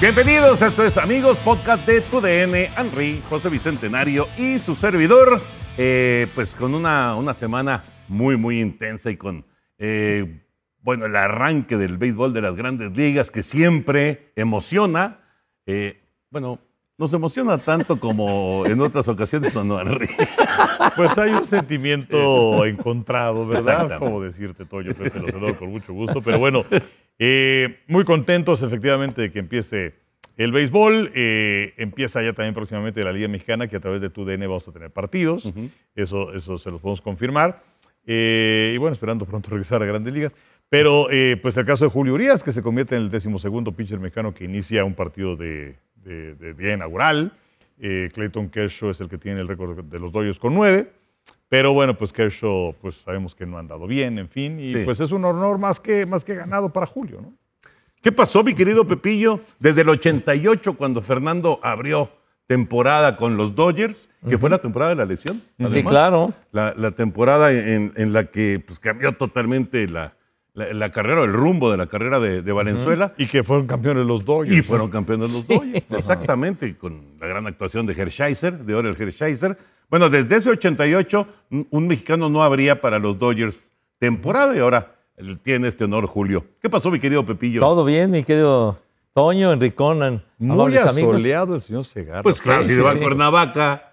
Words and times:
Bienvenidos, 0.00 0.62
esto 0.62 0.84
es 0.84 0.96
Amigos, 0.96 1.36
podcast 1.38 1.84
de 1.84 2.00
TUDN, 2.02 2.54
Henry, 2.78 3.20
José 3.28 3.48
Bicentenario 3.48 4.28
y 4.38 4.60
su 4.60 4.76
servidor, 4.76 5.40
eh, 5.76 6.28
pues 6.36 6.54
con 6.54 6.72
una, 6.76 7.16
una 7.16 7.34
semana 7.34 7.82
muy, 8.06 8.36
muy 8.36 8.60
intensa 8.60 9.10
y 9.10 9.16
con, 9.16 9.44
eh, 9.76 10.40
bueno, 10.82 11.06
el 11.06 11.16
arranque 11.16 11.76
del 11.76 11.98
béisbol 11.98 12.32
de 12.32 12.42
las 12.42 12.54
grandes 12.54 12.96
ligas 12.96 13.32
que 13.32 13.42
siempre 13.42 14.30
emociona. 14.36 15.18
Eh, 15.66 16.00
bueno, 16.30 16.60
nos 16.96 17.12
emociona 17.12 17.58
tanto 17.58 17.98
como 17.98 18.66
en 18.66 18.80
otras 18.80 19.08
ocasiones, 19.08 19.54
¿o 19.56 19.64
no, 19.64 19.80
Henry? 19.80 20.10
Pues 20.96 21.18
hay 21.18 21.32
un 21.32 21.44
sentimiento 21.44 22.64
encontrado, 22.64 23.46
¿verdad? 23.46 23.98
Como 23.98 24.22
decirte, 24.22 24.64
Toyo, 24.64 24.94
lo 24.96 25.28
saludo 25.28 25.56
con 25.56 25.70
mucho 25.70 25.92
gusto. 25.92 26.22
Pero 26.22 26.38
bueno, 26.38 26.64
eh, 27.18 27.80
muy 27.88 28.04
contentos 28.04 28.62
efectivamente 28.62 29.22
de 29.22 29.32
que 29.32 29.38
empiece 29.38 29.94
el 30.36 30.52
béisbol. 30.52 31.10
Eh, 31.14 31.74
empieza 31.76 32.22
ya 32.22 32.32
también 32.32 32.54
próximamente 32.54 33.02
la 33.02 33.12
Liga 33.12 33.28
Mexicana, 33.28 33.66
que 33.68 33.76
a 33.76 33.80
través 33.80 34.00
de 34.00 34.10
tu 34.10 34.24
DN 34.24 34.46
vamos 34.46 34.66
a 34.68 34.72
tener 34.72 34.90
partidos. 34.90 35.52
eso, 35.94 36.32
eso 36.34 36.58
se 36.58 36.70
los 36.70 36.80
podemos 36.80 37.00
confirmar. 37.00 37.62
Eh, 38.06 38.72
y 38.74 38.78
bueno, 38.78 38.92
esperando 38.92 39.26
pronto 39.26 39.50
regresar 39.50 39.82
a 39.82 39.86
Grandes 39.86 40.14
Ligas. 40.14 40.34
Pero 40.70 41.06
pues 41.40 41.56
el 41.56 41.64
caso 41.64 41.86
de 41.86 41.90
Julio 41.90 42.12
Urias, 42.14 42.42
que 42.42 42.52
se 42.52 42.62
convierte 42.62 42.94
en 42.94 43.02
el 43.02 43.10
decimosegundo 43.10 43.72
pitcher 43.72 43.98
mexicano 43.98 44.34
que 44.34 44.44
inicia 44.44 44.84
un 44.84 44.94
partido 44.94 45.34
de, 45.34 45.76
de- 46.04 46.34
de 46.34 46.52
día 46.54 46.74
inaugural. 46.74 47.32
Clayton 47.78 48.50
Kershaw 48.50 48.90
es 48.90 49.00
el 49.00 49.08
que 49.08 49.16
tiene 49.18 49.40
el 49.40 49.48
récord 49.48 49.82
de 49.84 49.98
los 49.98 50.12
Dodgers 50.12 50.38
con 50.38 50.52
nueve. 50.54 50.90
Pero 51.48 51.72
bueno, 51.72 51.96
pues 51.96 52.12
Kershaw, 52.12 52.74
pues 52.80 52.96
sabemos 52.96 53.34
que 53.34 53.46
no 53.46 53.56
ha 53.56 53.60
andado 53.60 53.86
bien, 53.86 54.18
en 54.18 54.28
fin. 54.28 54.60
Y 54.60 54.72
Sí. 54.72 54.78
pues 54.84 55.00
es 55.00 55.12
un 55.12 55.24
honor 55.24 55.58
más 55.58 55.80
que, 55.80 56.04
más 56.04 56.24
que 56.24 56.34
ganado 56.34 56.72
para 56.72 56.86
Julio, 56.86 57.20
¿no? 57.22 57.32
¿Qué 58.02 58.12
pasó, 58.12 58.44
mi 58.44 58.54
querido 58.54 58.86
Pepillo? 58.86 59.40
Desde 59.58 59.80
el 59.80 59.88
88, 59.88 60.74
cuando 60.74 61.02
Fernando 61.02 61.58
abrió 61.62 62.10
temporada 62.46 63.16
con 63.16 63.36
los 63.36 63.54
Dodgers, 63.54 64.08
que 64.28 64.38
fue 64.38 64.48
la 64.50 64.58
temporada 64.58 64.90
de 64.90 64.96
la 64.96 65.04
lesión. 65.04 65.42
Sí, 65.70 65.82
claro. 65.82 66.32
La, 66.52 66.72
la 66.76 66.92
temporada 66.92 67.52
en, 67.52 67.92
en 67.96 68.12
la 68.12 68.24
que 68.26 68.62
pues, 68.64 68.78
cambió 68.78 69.12
totalmente 69.16 69.86
la, 69.88 70.14
la- 70.58 70.72
la 70.74 70.90
carrera, 70.90 71.22
el 71.24 71.32
rumbo 71.32 71.70
de 71.70 71.76
la 71.76 71.86
carrera 71.86 72.20
de, 72.20 72.42
de 72.42 72.52
Valenzuela. 72.52 73.14
Y 73.16 73.26
que 73.26 73.42
fueron 73.42 73.66
campeones 73.66 74.04
los 74.06 74.24
Dodgers. 74.24 74.56
Y 74.58 74.62
fueron 74.62 74.90
campeones 74.90 75.32
los 75.32 75.46
Dodgers, 75.46 75.84
exactamente, 75.90 76.66
y 76.66 76.74
con 76.74 77.00
la 77.20 77.26
gran 77.26 77.46
actuación 77.46 77.86
de 77.86 77.94
Hershiser, 77.94 78.58
de 78.58 78.74
Orel 78.74 78.96
Hershiser. 79.00 79.56
Bueno, 79.90 80.10
desde 80.10 80.36
ese 80.36 80.50
88, 80.50 81.26
un 81.50 81.66
un 81.70 81.86
mexicano 81.86 82.28
no 82.28 82.42
habría 82.42 82.80
para 82.80 82.98
los 82.98 83.18
Dodgers 83.18 83.72
temporada 83.98 84.54
y 84.54 84.58
ahora 84.58 84.94
él 85.16 85.38
tiene 85.42 85.68
este 85.68 85.84
honor 85.84 86.06
Julio. 86.06 86.44
¿Qué 86.60 86.68
pasó, 86.70 86.90
mi 86.90 87.00
querido 87.00 87.24
Pepillo? 87.24 87.60
Todo 87.60 87.84
bien, 87.84 88.10
mi 88.10 88.22
querido 88.22 88.78
Toño, 89.18 89.52
Enricón, 89.52 90.22
Muy 90.38 90.76
asoleado 90.76 91.56
el 91.56 91.62
señor 91.62 91.84
Segarra. 91.84 92.22
Pues 92.22 92.40
claro, 92.40 92.62
Sí, 92.62 92.68
si 92.70 92.76
sí, 92.76 92.82
va 92.82 92.92
a. 92.92 92.96
Cuernavaca. 92.96 93.82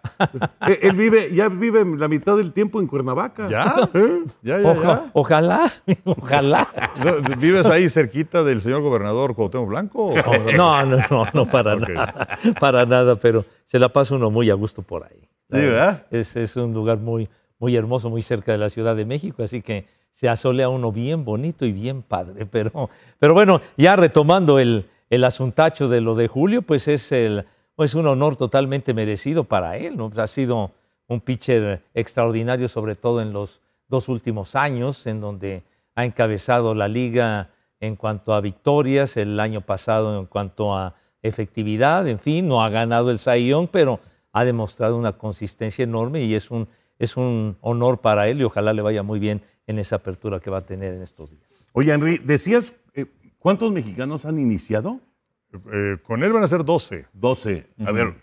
Eh, 0.68 0.80
él 0.84 0.96
vive, 0.96 1.34
ya 1.34 1.50
vive 1.50 1.84
la 1.98 2.08
mitad 2.08 2.38
del 2.38 2.54
tiempo 2.54 2.80
en 2.80 2.86
Cuernavaca. 2.88 3.48
¿Ya? 3.50 3.76
¿Eh? 3.94 4.24
Ya, 4.44 4.60
ya, 4.62 4.70
Oja- 4.72 4.82
ya. 5.06 5.10
ojalá, 5.14 5.74
ojalá. 6.06 6.70
¿No- 7.04 7.36
¿Vives 7.38 7.66
ahí 7.66 7.90
cerquita 7.90 8.44
del 8.44 8.62
señor 8.62 8.82
gobernador 8.82 9.36
Cuauhtémoc 9.36 9.68
Blanco? 9.68 10.14
No, 10.56 10.86
no, 10.86 10.98
no, 11.10 11.26
no 11.34 11.46
para 11.48 11.76
nada, 11.76 12.28
para 12.60 12.86
nada, 12.86 13.16
pero 13.16 13.46
se 13.66 13.80
la 13.80 13.90
pasa 13.90 14.14
uno 14.16 14.30
muy 14.32 14.50
a 14.52 14.54
gusto 14.54 14.84
por 14.84 15.04
ahí. 15.04 15.20
Sí, 15.52 15.58
¿verdad? 15.58 16.06
Es, 16.12 16.36
es 16.36 16.56
un 16.56 16.74
lugar 16.74 17.00
muy, 17.00 17.28
muy 17.60 17.76
hermoso, 17.76 18.10
muy 18.12 18.22
cerca 18.22 18.52
de 18.52 18.58
la 18.60 18.70
Ciudad 18.70 18.96
de 18.96 19.06
México, 19.06 19.42
así 19.44 19.62
que 19.64 19.86
se 20.14 20.30
asolea 20.30 20.70
uno 20.70 20.92
bien 20.92 21.26
bonito 21.26 21.66
y 21.66 21.72
bien 21.74 22.02
padre. 22.04 22.46
Pero, 22.46 22.90
pero 23.20 23.34
bueno, 23.34 23.60
ya 23.76 23.96
retomando 23.98 24.60
el, 24.60 24.86
el 25.10 25.24
asuntacho 25.24 25.90
de 25.90 26.02
lo 26.02 26.16
de 26.16 26.28
Julio, 26.28 26.62
pues 26.62 26.88
es, 26.88 27.12
el, 27.12 27.46
es 27.78 27.96
un 27.96 28.08
honor 28.08 28.36
totalmente 28.36 28.94
merecido 28.94 29.44
para 29.44 29.78
él. 29.78 29.98
¿no? 29.98 30.12
Ha 30.16 30.28
sido 30.28 30.72
un 31.08 31.22
pitcher 31.22 31.84
extraordinario, 31.94 32.68
sobre 32.68 32.96
todo 32.96 33.22
en 33.22 33.34
los 33.34 33.62
dos 33.88 34.10
últimos 34.10 34.56
años, 34.56 35.06
en 35.08 35.22
donde 35.22 35.64
ha 35.96 36.06
encabezado 36.06 36.74
la 36.74 36.88
liga 36.88 37.50
en 37.80 37.96
cuanto 37.96 38.34
a 38.34 38.42
victorias, 38.42 39.18
el 39.18 39.40
año 39.40 39.62
pasado 39.62 40.20
en 40.20 40.26
cuanto 40.26 40.76
a 40.76 40.96
efectividad, 41.22 42.08
en 42.08 42.20
fin, 42.20 42.48
no 42.48 42.64
ha 42.64 42.70
ganado 42.70 43.12
el 43.12 43.20
Young, 43.20 43.68
pero 43.72 44.00
ha 44.32 44.46
demostrado 44.46 44.98
una 44.98 45.14
consistencia 45.14 45.84
enorme 45.84 46.22
y 46.24 46.36
es 46.36 46.52
un, 46.52 46.68
es 47.00 47.18
un 47.18 47.58
honor 47.62 48.02
para 48.02 48.28
él 48.28 48.42
y 48.42 48.44
ojalá 48.44 48.74
le 48.74 48.82
vaya 48.82 49.02
muy 49.02 49.20
bien 49.20 49.42
en 49.68 49.80
esa 49.80 49.98
apertura 49.98 50.40
que 50.40 50.50
va 50.50 50.60
a 50.60 50.66
tener 50.66 50.94
en 50.94 51.02
estos 51.02 51.32
días. 51.32 51.44
Oye, 51.74 51.92
Henry, 51.92 52.20
decías, 52.20 52.76
eh, 52.94 53.06
¿cuántos 53.46 53.72
mexicanos 53.72 54.26
han 54.26 54.40
iniciado? 54.40 55.00
Eh, 55.72 55.98
con 56.02 56.24
él 56.24 56.34
van 56.34 56.42
a 56.44 56.48
ser 56.48 56.66
12. 56.66 57.06
12. 57.14 57.68
A 57.86 57.92
ver, 57.92 58.16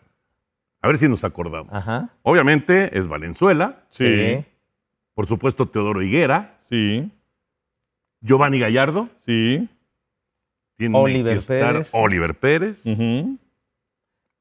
a 0.81 0.89
ver 0.89 0.99
si 0.99 1.07
nos 1.09 1.23
acordamos. 1.23 1.73
Ajá. 1.73 2.11
Obviamente 2.23 2.99
es 2.99 3.07
Valenzuela, 3.07 3.85
Sí, 3.89 4.45
por 5.15 5.27
supuesto 5.29 5.69
Teodoro 5.69 6.03
Higuera, 6.03 6.51
sí, 6.59 7.09
Giovanni 8.21 8.59
Gallardo, 8.59 9.09
sí. 9.15 9.69
tiene 10.77 10.99
Oliver 10.99 11.35
que 11.35 11.39
estar 11.39 11.73
Pérez. 11.73 11.91
Oliver 11.93 12.35
Pérez. 12.37 12.83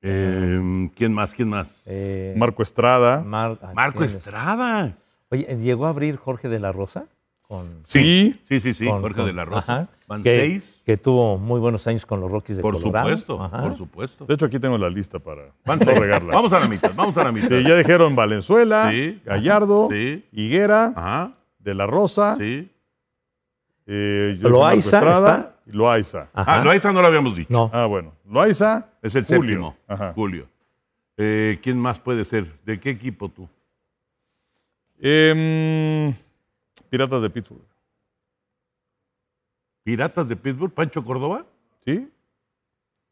Eh, 0.03 0.89
¿Quién 0.95 1.13
más? 1.13 1.35
¿Quién 1.35 1.49
más? 1.49 1.85
Eh, 1.87 2.33
Marco 2.37 2.63
Estrada. 2.63 3.23
Mar- 3.23 3.59
ah, 3.61 3.71
Marco. 3.75 4.03
Estrada. 4.03 4.97
Oye, 5.29 5.45
¿llegó 5.61 5.85
a 5.85 5.89
abrir 5.89 6.15
Jorge 6.17 6.49
de 6.49 6.59
la 6.59 6.71
Rosa? 6.71 7.05
Con, 7.51 7.67
Sí. 7.83 8.39
Sí, 8.47 8.61
sí, 8.61 8.73
sí, 8.73 8.85
con- 8.85 9.01
Jorge 9.01 9.17
con- 9.17 9.25
de 9.25 9.33
la 9.33 9.43
Rosa. 9.43 9.73
ajá, 9.81 9.87
Van 10.07 10.23
que, 10.23 10.33
seis. 10.35 10.83
Que 10.85 10.95
tuvo 10.95 11.37
muy 11.37 11.59
buenos 11.59 11.85
años 11.85 12.05
con 12.05 12.21
los 12.21 12.31
Rockies 12.31 12.55
de 12.55 12.63
Por 12.63 12.75
Colorado. 12.81 13.09
supuesto, 13.09 13.43
Ajá. 13.43 13.61
por 13.63 13.75
supuesto. 13.75 14.25
De 14.25 14.35
hecho, 14.35 14.45
aquí 14.45 14.57
tengo 14.57 14.77
la 14.77 14.89
lista 14.89 15.19
para 15.19 15.51
Van 15.65 15.79
no 15.79 15.83
seis. 15.83 15.99
regarla. 15.99 16.33
Vamos 16.33 16.53
a 16.53 16.61
la 16.61 16.69
mitad, 16.69 16.93
vamos 16.95 17.17
a 17.17 17.25
la 17.25 17.31
mitad. 17.33 17.49
Sí, 17.49 17.63
ya 17.67 17.75
dijeron 17.75 18.15
Valenzuela, 18.15 18.89
Sí. 18.89 19.19
Gallardo, 19.25 19.89
Sí. 19.91 20.23
Higuera, 20.31 20.93
Ajá, 20.95 21.33
De 21.59 21.73
la 21.73 21.85
Rosa, 21.87 22.37
sí. 22.37 22.71
eh, 23.85 24.37
Loaiza 24.39 24.97
Estrada 24.99 25.35
está. 25.37 25.55
y 25.65 25.71
Loaiza. 25.73 26.29
Ajá. 26.33 26.61
Ah, 26.61 26.63
Loaiza 26.63 26.93
no 26.93 27.01
lo 27.01 27.07
habíamos 27.07 27.35
dicho. 27.35 27.51
No, 27.51 27.69
Ah, 27.73 27.85
bueno. 27.85 28.13
Loaiza, 28.29 28.87
Es 29.01 29.13
el 29.15 29.25
Julio. 29.25 29.41
séptimo. 29.41 29.75
Ajá. 29.89 30.13
Julio. 30.13 30.47
Eh, 31.17 31.59
¿Quién 31.61 31.77
más 31.77 31.99
puede 31.99 32.23
ser? 32.23 32.47
¿De 32.65 32.79
qué 32.79 32.91
equipo 32.91 33.27
tú? 33.27 33.49
em, 35.03 36.13
Piratas 36.89 37.21
de 37.21 37.29
Pittsburgh. 37.29 37.61
¿Piratas 39.83 40.27
de 40.27 40.35
Pittsburgh? 40.35 40.73
¿Pancho 40.73 41.03
Córdoba? 41.03 41.45
¿Sí? 41.85 42.07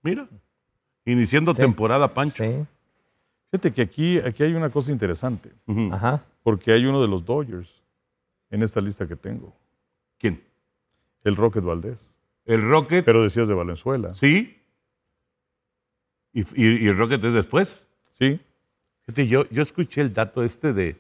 Mira. 0.04 0.28
Iniciando 1.06 1.54
Sí. 1.56 1.62
temporada, 1.62 2.14
Pancho. 2.14 2.44
sí. 2.44 2.66
Fíjate 3.52 3.74
que 3.74 3.82
aquí, 3.82 4.20
aquí 4.20 4.44
hay 4.44 4.54
una 4.54 4.70
cosa 4.70 4.92
interesante. 4.92 5.52
Ajá. 5.92 6.24
porque 6.44 6.72
hay 6.72 6.86
uno 6.86 7.02
de 7.02 7.08
los 7.08 7.26
Dodgers 7.26 7.70
en 8.50 8.64
esta 8.64 8.80
lista 8.82 9.08
que 9.08 9.16
tengo, 9.16 9.54
¿Quién? 10.18 10.44
el 11.24 11.36
Rocket 11.36 11.64
Valdés. 11.64 12.00
El 12.46 12.62
Rocket. 12.68 13.04
Pero 13.06 13.22
decías 13.22 13.48
de 13.48 13.54
Valenzuela. 13.54 14.14
Sí. 14.16 14.58
¿Y, 16.34 16.42
y- 16.42 16.86
y 16.86 16.88
el 16.88 16.98
Rocket 16.98 17.24
es 17.24 17.34
después? 17.34 17.86
Sí. 18.12 18.40
Fíjate, 19.10 19.28
yo, 19.28 19.50
yo 19.50 19.64
escuché 19.64 20.02
el 20.02 20.14
dato 20.14 20.44
este 20.44 20.72
de, 20.72 20.96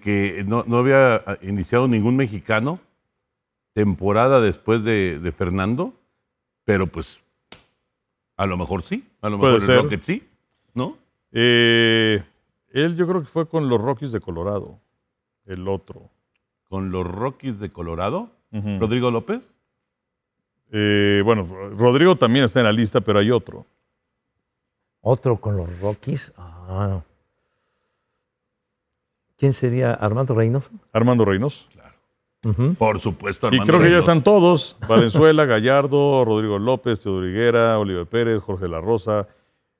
que 0.00 0.44
no, 0.46 0.62
no 0.68 0.76
había 0.78 1.16
ah, 1.16 1.36
iniciado 1.42 1.88
ningún 1.88 2.14
mexicano 2.14 2.78
temporada 3.72 4.40
después 4.40 4.84
de, 4.84 5.18
de 5.18 5.32
Fernando, 5.32 5.92
pero 6.64 6.86
pues 6.86 7.20
a 8.36 8.46
lo 8.46 8.56
mejor 8.56 8.84
sí, 8.84 9.04
a 9.20 9.28
lo 9.30 9.38
mejor 9.38 9.60
el 9.60 9.82
Rocket 9.82 10.02
sí, 10.02 10.22
¿no? 10.74 10.96
Eh, 11.32 12.22
él 12.70 12.94
yo 12.94 13.08
creo 13.08 13.22
que 13.22 13.26
fue 13.26 13.48
con 13.48 13.68
los 13.68 13.80
Rockies 13.80 14.12
de 14.12 14.20
Colorado, 14.20 14.78
el 15.44 15.66
otro. 15.66 16.10
Con 16.68 16.92
los 16.92 17.04
Rockies 17.04 17.58
de 17.58 17.70
Colorado. 17.70 18.30
Rodrigo 18.52 19.10
López. 19.10 19.42
Eh, 20.70 21.20
bueno, 21.24 21.48
Rodrigo 21.76 22.14
también 22.14 22.44
está 22.44 22.60
en 22.60 22.66
la 22.66 22.72
lista, 22.72 23.00
pero 23.00 23.18
hay 23.18 23.32
otro. 23.32 23.66
Otro 25.00 25.36
con 25.36 25.56
los 25.56 25.80
Rockies. 25.80 26.32
Ah. 26.36 27.02
¿Quién 29.36 29.52
sería 29.52 29.92
Armando 29.94 30.34
Reynoso? 30.34 30.70
Armando 30.92 31.24
Reynoso. 31.24 31.66
Por 32.78 33.00
supuesto, 33.00 33.46
Y 33.50 33.54
hermano. 33.54 33.66
creo 33.66 33.80
que 33.80 33.90
ya 33.90 33.98
están 33.98 34.22
todos. 34.22 34.76
Valenzuela, 34.86 35.44
Gallardo, 35.46 36.24
Rodrigo 36.26 36.58
López, 36.58 37.00
Teodoro 37.00 37.26
Higuera, 37.26 37.78
Oliver 37.78 38.06
Pérez, 38.06 38.42
Jorge 38.42 38.68
La 38.68 38.80
Rosa, 38.80 39.28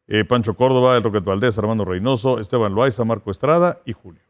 eh, 0.09 0.25
Pancho 0.25 0.55
Córdoba, 0.55 0.97
El 0.97 1.03
Roquet 1.03 1.25
Valdés, 1.25 1.59
Armando 1.59 1.85
Reynoso, 1.85 2.41
Esteban 2.41 2.75
Loaiza, 2.75 3.05
Marco 3.05 3.31
Estrada 3.31 3.81
y 3.85 3.93
Julio. 3.93 4.23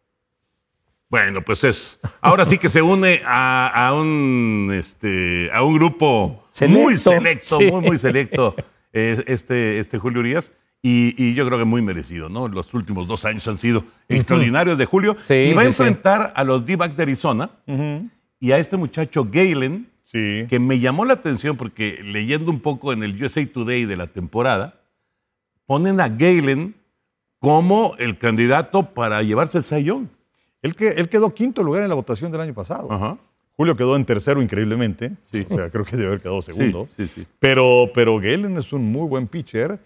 Bueno, 1.08 1.42
pues 1.42 1.62
es. 1.62 2.00
Ahora 2.22 2.44
sí 2.44 2.58
que 2.58 2.68
se 2.68 2.82
une 2.82 3.22
a, 3.24 3.68
a 3.68 3.94
un 3.94 4.70
este 4.76 5.48
a 5.52 5.62
un 5.62 5.74
grupo 5.78 6.44
muy 6.68 6.98
Selecto, 6.98 7.10
selecto, 7.10 7.58
sí. 7.60 7.70
muy, 7.70 7.80
muy 7.82 7.98
selecto, 7.98 8.56
eh, 8.92 9.22
este, 9.28 9.78
este 9.78 9.98
Julio 9.98 10.18
Urias. 10.20 10.52
Y, 10.86 11.14
y 11.16 11.32
yo 11.32 11.46
creo 11.46 11.58
que 11.58 11.64
muy 11.64 11.80
merecido, 11.80 12.28
¿no? 12.28 12.46
Los 12.46 12.74
últimos 12.74 13.08
dos 13.08 13.24
años 13.24 13.48
han 13.48 13.56
sido 13.56 13.84
extraordinarios 14.06 14.76
de 14.76 14.84
Julio. 14.84 15.16
Sí, 15.22 15.32
y 15.32 15.54
va 15.54 15.62
a 15.62 15.64
sí. 15.64 15.68
enfrentar 15.68 16.34
a 16.36 16.44
los 16.44 16.66
D-backs 16.66 16.94
de 16.94 17.02
Arizona 17.04 17.48
y 18.38 18.52
a 18.52 18.58
este 18.58 18.76
muchacho 18.76 19.26
Galen, 19.32 19.88
que 20.12 20.58
me 20.60 20.80
llamó 20.80 21.06
la 21.06 21.14
atención 21.14 21.56
porque 21.56 22.00
leyendo 22.04 22.50
un 22.50 22.60
poco 22.60 22.92
en 22.92 23.02
el 23.02 23.24
USA 23.24 23.46
Today 23.46 23.86
de 23.86 23.96
la 23.96 24.08
temporada, 24.08 24.74
ponen 25.64 26.00
a 26.00 26.10
Galen 26.10 26.74
como 27.38 27.94
el 27.98 28.18
candidato 28.18 28.92
para 28.92 29.22
llevarse 29.22 29.56
el 29.56 29.64
Cy 29.64 29.84
Young. 29.84 30.08
Él, 30.60 30.76
que, 30.76 30.90
él 30.90 31.08
quedó 31.08 31.32
quinto 31.32 31.62
lugar 31.62 31.84
en 31.84 31.88
la 31.88 31.94
votación 31.94 32.30
del 32.30 32.42
año 32.42 32.52
pasado. 32.52 32.92
Ajá. 32.92 33.16
Julio 33.56 33.74
quedó 33.74 33.96
en 33.96 34.04
tercero 34.04 34.42
increíblemente. 34.42 35.12
Sí. 35.32 35.46
O 35.48 35.56
sea, 35.56 35.70
creo 35.70 35.86
que 35.86 35.96
debe 35.96 36.08
haber 36.08 36.20
quedado 36.20 36.42
segundo. 36.42 36.86
Sí, 36.94 37.08
sí, 37.08 37.22
sí. 37.22 37.26
Pero, 37.38 37.90
pero 37.94 38.18
Galen 38.18 38.58
es 38.58 38.70
un 38.74 38.92
muy 38.92 39.08
buen 39.08 39.26
pitcher. 39.28 39.78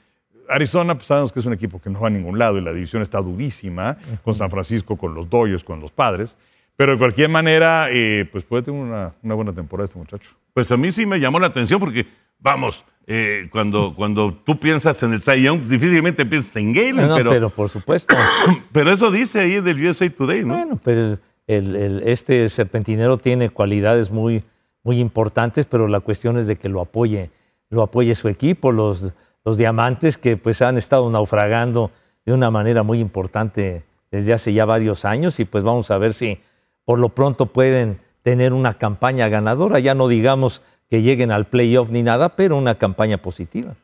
Arizona, 0.48 0.94
pues 0.94 1.06
sabemos 1.06 1.32
que 1.32 1.40
es 1.40 1.46
un 1.46 1.52
equipo 1.52 1.80
que 1.80 1.90
no 1.90 2.00
va 2.00 2.08
a 2.08 2.10
ningún 2.10 2.38
lado 2.38 2.58
y 2.58 2.60
la 2.60 2.72
división 2.72 3.02
está 3.02 3.20
durísima, 3.20 3.96
con 4.24 4.34
San 4.34 4.50
Francisco, 4.50 4.96
con 4.96 5.14
los 5.14 5.28
Dodgers, 5.28 5.62
con 5.64 5.80
los 5.80 5.90
Padres. 5.92 6.34
Pero 6.76 6.92
de 6.92 6.98
cualquier 6.98 7.28
manera, 7.28 7.88
eh, 7.90 8.28
pues 8.30 8.44
puede 8.44 8.62
tener 8.62 8.80
una, 8.80 9.12
una 9.22 9.34
buena 9.34 9.52
temporada 9.52 9.86
este 9.86 9.98
muchacho. 9.98 10.30
Pues 10.54 10.70
a 10.70 10.76
mí 10.76 10.92
sí 10.92 11.06
me 11.06 11.18
llamó 11.18 11.40
la 11.40 11.48
atención 11.48 11.80
porque, 11.80 12.06
vamos, 12.38 12.84
eh, 13.06 13.48
cuando, 13.50 13.94
cuando 13.96 14.32
tú 14.44 14.58
piensas 14.60 15.02
en 15.02 15.12
el 15.12 15.22
Cy 15.22 15.42
Young, 15.42 15.62
difícilmente 15.62 16.24
piensas 16.24 16.54
en 16.56 16.72
Galen, 16.72 16.96
No, 16.96 17.06
no, 17.08 17.16
pero, 17.16 17.30
pero 17.30 17.50
por 17.50 17.68
supuesto. 17.68 18.14
pero 18.72 18.92
eso 18.92 19.10
dice 19.10 19.40
ahí 19.40 19.60
del 19.60 19.84
USA 19.86 20.08
Today, 20.08 20.44
¿no? 20.44 20.54
Bueno, 20.56 20.80
pero 20.84 21.18
el- 21.48 21.74
el- 21.76 22.02
este 22.06 22.48
serpentinero 22.48 23.18
tiene 23.18 23.50
cualidades 23.50 24.10
muy, 24.12 24.44
muy 24.84 25.00
importantes, 25.00 25.66
pero 25.66 25.88
la 25.88 25.98
cuestión 26.00 26.36
es 26.38 26.46
de 26.46 26.56
que 26.56 26.68
lo 26.68 26.80
apoye, 26.80 27.30
lo 27.70 27.82
apoye 27.82 28.14
su 28.14 28.28
equipo, 28.28 28.70
los, 28.70 29.14
los 29.48 29.56
diamantes 29.56 30.18
que 30.18 30.36
pues 30.36 30.60
han 30.60 30.76
estado 30.76 31.08
naufragando 31.08 31.90
de 32.26 32.34
una 32.34 32.50
manera 32.50 32.82
muy 32.82 33.00
importante 33.00 33.82
desde 34.10 34.34
hace 34.34 34.52
ya 34.52 34.66
varios 34.66 35.06
años 35.06 35.40
y 35.40 35.46
pues 35.46 35.64
vamos 35.64 35.90
a 35.90 35.96
ver 35.96 36.12
si 36.12 36.38
por 36.84 36.98
lo 36.98 37.08
pronto 37.08 37.46
pueden 37.46 37.98
tener 38.22 38.52
una 38.52 38.74
campaña 38.74 39.26
ganadora, 39.28 39.78
ya 39.78 39.94
no 39.94 40.06
digamos 40.06 40.60
que 40.90 41.00
lleguen 41.00 41.30
al 41.30 41.46
playoff 41.46 41.88
ni 41.88 42.02
nada, 42.02 42.36
pero 42.36 42.58
una 42.58 42.74
campaña 42.74 43.16
positiva. 43.16 43.74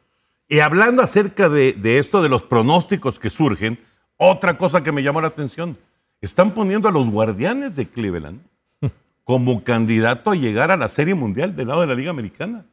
Y 0.48 0.60
hablando 0.60 1.02
acerca 1.02 1.48
de, 1.48 1.72
de 1.72 1.98
esto, 1.98 2.20
de 2.20 2.28
los 2.28 2.42
pronósticos 2.42 3.18
que 3.18 3.30
surgen, 3.30 3.78
otra 4.18 4.58
cosa 4.58 4.82
que 4.82 4.92
me 4.92 5.02
llamó 5.02 5.22
la 5.22 5.28
atención, 5.28 5.78
están 6.20 6.52
poniendo 6.52 6.88
a 6.88 6.92
los 6.92 7.08
guardianes 7.08 7.74
de 7.74 7.88
Cleveland 7.88 8.42
como 9.24 9.64
candidato 9.64 10.30
a 10.30 10.34
llegar 10.34 10.70
a 10.70 10.76
la 10.76 10.88
Serie 10.88 11.14
Mundial 11.14 11.56
del 11.56 11.68
lado 11.68 11.80
de 11.80 11.86
la 11.86 11.94
Liga 11.94 12.10
Americana. 12.10 12.66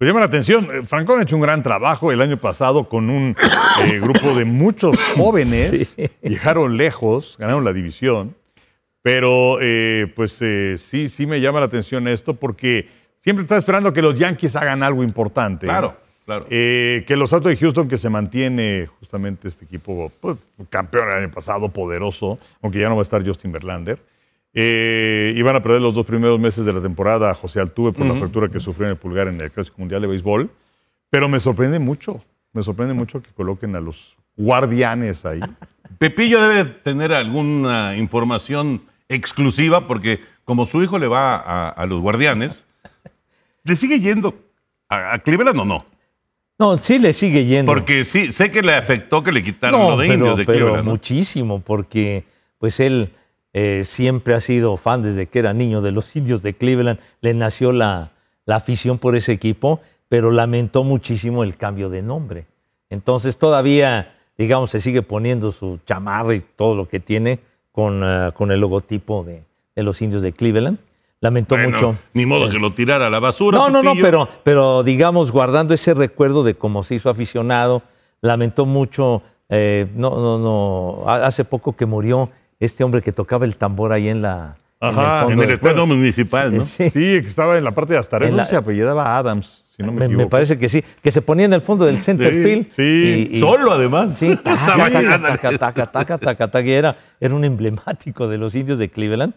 Pues 0.00 0.08
llama 0.08 0.20
la 0.20 0.26
atención, 0.28 0.66
eh, 0.72 0.82
Francón 0.86 1.20
ha 1.20 1.24
hecho 1.24 1.36
un 1.36 1.42
gran 1.42 1.62
trabajo 1.62 2.10
el 2.10 2.22
año 2.22 2.38
pasado 2.38 2.88
con 2.88 3.10
un 3.10 3.36
eh, 3.84 4.00
grupo 4.00 4.34
de 4.34 4.46
muchos 4.46 4.98
jóvenes. 5.14 5.90
Sí. 5.90 6.08
Llegaron 6.22 6.78
lejos, 6.78 7.36
ganaron 7.38 7.66
la 7.66 7.74
división. 7.74 8.34
Pero 9.02 9.58
eh, 9.60 10.10
pues 10.16 10.38
eh, 10.40 10.76
sí, 10.78 11.08
sí 11.08 11.26
me 11.26 11.38
llama 11.42 11.60
la 11.60 11.66
atención 11.66 12.08
esto 12.08 12.32
porque 12.32 12.88
siempre 13.18 13.42
está 13.42 13.58
esperando 13.58 13.92
que 13.92 14.00
los 14.00 14.18
Yankees 14.18 14.56
hagan 14.56 14.82
algo 14.82 15.04
importante. 15.04 15.66
Claro, 15.66 15.94
claro. 16.24 16.46
Que 16.48 17.14
los 17.18 17.34
Astros 17.34 17.52
de 17.52 17.58
Houston, 17.58 17.86
que 17.86 17.98
se 17.98 18.08
mantiene 18.08 18.88
justamente 19.00 19.48
este 19.48 19.66
equipo 19.66 20.10
pues, 20.18 20.38
campeón 20.70 21.08
el 21.10 21.24
año 21.24 21.30
pasado, 21.30 21.68
poderoso, 21.68 22.38
aunque 22.62 22.78
ya 22.78 22.88
no 22.88 22.96
va 22.96 23.02
a 23.02 23.04
estar 23.04 23.22
Justin 23.22 23.52
Verlander. 23.52 23.98
Eh, 24.52 25.32
iban 25.36 25.54
a 25.54 25.62
perder 25.62 25.80
los 25.80 25.94
dos 25.94 26.04
primeros 26.06 26.40
meses 26.40 26.64
de 26.64 26.72
la 26.72 26.80
temporada 26.80 27.30
a 27.30 27.34
José 27.34 27.60
Altuve 27.60 27.92
por 27.92 28.06
la 28.06 28.14
fractura 28.14 28.48
que 28.48 28.58
sufrió 28.58 28.86
en 28.86 28.92
el 28.92 28.96
pulgar 28.98 29.28
en 29.28 29.40
el 29.40 29.50
Clásico 29.52 29.76
Mundial 29.78 30.00
de 30.02 30.08
Béisbol. 30.08 30.50
Pero 31.08 31.28
me 31.28 31.38
sorprende 31.40 31.78
mucho, 31.78 32.22
me 32.52 32.62
sorprende 32.62 32.94
mucho 32.94 33.22
que 33.22 33.30
coloquen 33.32 33.76
a 33.76 33.80
los 33.80 34.16
guardianes 34.36 35.24
ahí. 35.24 35.40
Pepillo 35.98 36.40
debe 36.42 36.64
tener 36.64 37.12
alguna 37.12 37.96
información 37.96 38.82
exclusiva 39.08 39.86
porque 39.86 40.20
como 40.44 40.66
su 40.66 40.82
hijo 40.82 40.98
le 40.98 41.06
va 41.08 41.34
a, 41.36 41.68
a 41.68 41.86
los 41.86 42.00
guardianes, 42.00 42.64
¿le 43.64 43.76
sigue 43.76 44.00
yendo 44.00 44.34
a, 44.88 45.14
a 45.14 45.18
Cleveland 45.20 45.60
o 45.60 45.64
no? 45.64 45.84
No, 46.58 46.76
sí 46.76 46.98
le 46.98 47.12
sigue 47.12 47.44
yendo. 47.44 47.72
Porque 47.72 48.04
sí, 48.04 48.32
sé 48.32 48.50
que 48.50 48.62
le 48.62 48.74
afectó 48.74 49.22
que 49.22 49.32
le 49.32 49.42
quitaron 49.42 49.80
No, 49.80 49.90
lo 49.90 49.96
de 49.96 50.08
pero, 50.08 50.14
indios 50.18 50.38
de 50.38 50.44
pero 50.44 50.58
Cleveland. 50.58 50.84
¿no? 50.84 50.90
muchísimo, 50.90 51.60
porque 51.60 52.24
pues 52.58 52.80
él 52.80 53.10
eh, 53.52 53.82
siempre 53.84 54.34
ha 54.34 54.40
sido 54.40 54.76
fan 54.76 55.02
desde 55.02 55.26
que 55.26 55.38
era 55.40 55.52
niño 55.52 55.80
de 55.80 55.92
los 55.92 56.14
indios 56.16 56.42
de 56.42 56.54
Cleveland. 56.54 56.98
Le 57.20 57.34
nació 57.34 57.72
la, 57.72 58.10
la 58.46 58.56
afición 58.56 58.98
por 58.98 59.16
ese 59.16 59.32
equipo, 59.32 59.80
pero 60.08 60.30
lamentó 60.30 60.84
muchísimo 60.84 61.44
el 61.44 61.56
cambio 61.56 61.88
de 61.90 62.02
nombre. 62.02 62.46
Entonces 62.90 63.38
todavía, 63.38 64.14
digamos, 64.36 64.70
se 64.70 64.80
sigue 64.80 65.02
poniendo 65.02 65.52
su 65.52 65.78
chamarra 65.86 66.34
y 66.34 66.40
todo 66.40 66.74
lo 66.74 66.88
que 66.88 67.00
tiene 67.00 67.38
con, 67.72 68.02
ah, 68.02 68.32
con 68.34 68.50
el 68.50 68.60
logotipo 68.60 69.22
de, 69.24 69.42
de 69.76 69.82
los 69.82 70.00
indios 70.02 70.22
de 70.22 70.32
Cleveland. 70.32 70.78
Lamentó 71.22 71.54
Bueno, 71.54 71.70
mucho. 71.72 71.96
Ni 72.14 72.24
modo 72.24 72.48
que 72.48 72.58
lo 72.58 72.72
tirara 72.72 73.06
a 73.08 73.10
la 73.10 73.20
basura. 73.20 73.58
No, 73.58 73.68
no, 73.68 73.82
no, 73.82 73.92
pero, 74.00 74.26
pero 74.42 74.82
digamos, 74.82 75.30
guardando 75.30 75.74
ese 75.74 75.92
recuerdo 75.92 76.42
de 76.42 76.54
cómo 76.54 76.82
se 76.82 76.94
hizo 76.94 77.10
aficionado, 77.10 77.82
lamentó 78.22 78.64
mucho, 78.64 79.22
eh, 79.50 79.86
no, 79.94 80.10
no, 80.16 80.38
no, 80.38 81.04
ha- 81.08 81.26
hace 81.26 81.44
poco 81.44 81.76
que 81.76 81.84
murió 81.84 82.30
este 82.60 82.84
hombre 82.84 83.02
que 83.02 83.12
tocaba 83.12 83.44
el 83.44 83.56
tambor 83.56 83.92
ahí 83.92 84.08
en 84.08 84.22
la... 84.22 84.56
Ajá, 84.82 85.24
fondo 85.24 85.42
En 85.42 85.48
el 85.48 85.54
estadio 85.54 85.86
municipal, 85.86 86.54
¿no? 86.56 86.64
Sí, 86.64 86.84
Sí, 86.90 87.00
que 87.00 87.26
estaba 87.26 87.58
en 87.58 87.64
la 87.64 87.72
parte 87.72 87.92
de 87.94 87.98
Astaré, 87.98 88.28
En 88.28 88.36
la- 88.36 88.46
se 88.46 88.56
apellidaba 88.56 89.18
Adams, 89.18 89.62
si 89.76 89.82
no 89.82 89.88
me, 89.92 89.92
me, 89.92 89.98
me 90.00 90.14
equivoco. 90.14 90.30
parece 90.30 90.56
que 90.58 90.68
sí, 90.70 90.82
que 91.02 91.10
se 91.10 91.20
ponía 91.20 91.44
en 91.46 91.52
el 91.52 91.60
fondo 91.60 91.84
del 91.84 92.00
center 92.00 92.32
Sí, 92.32 92.42
field. 92.42 92.66
sí. 92.76 92.82
y- 92.82 93.36
y- 93.36 93.40
Solo, 93.40 93.72
además. 93.72 94.16
Sí, 94.16 94.34
taca, 94.42 94.54
Estaba 94.54 94.90
taca, 94.90 95.20
taca, 95.20 95.58
taca, 95.58 95.86
taca, 95.86 96.18
taca, 96.18 96.48
taca, 96.50 96.66
y 96.66 96.70
era, 96.72 96.96
era 97.20 97.34
un 97.34 97.44
emblemático 97.44 98.26
de 98.28 98.38
los 98.38 98.54
indios 98.54 98.78
de 98.78 98.88
Cleveland. 98.88 99.34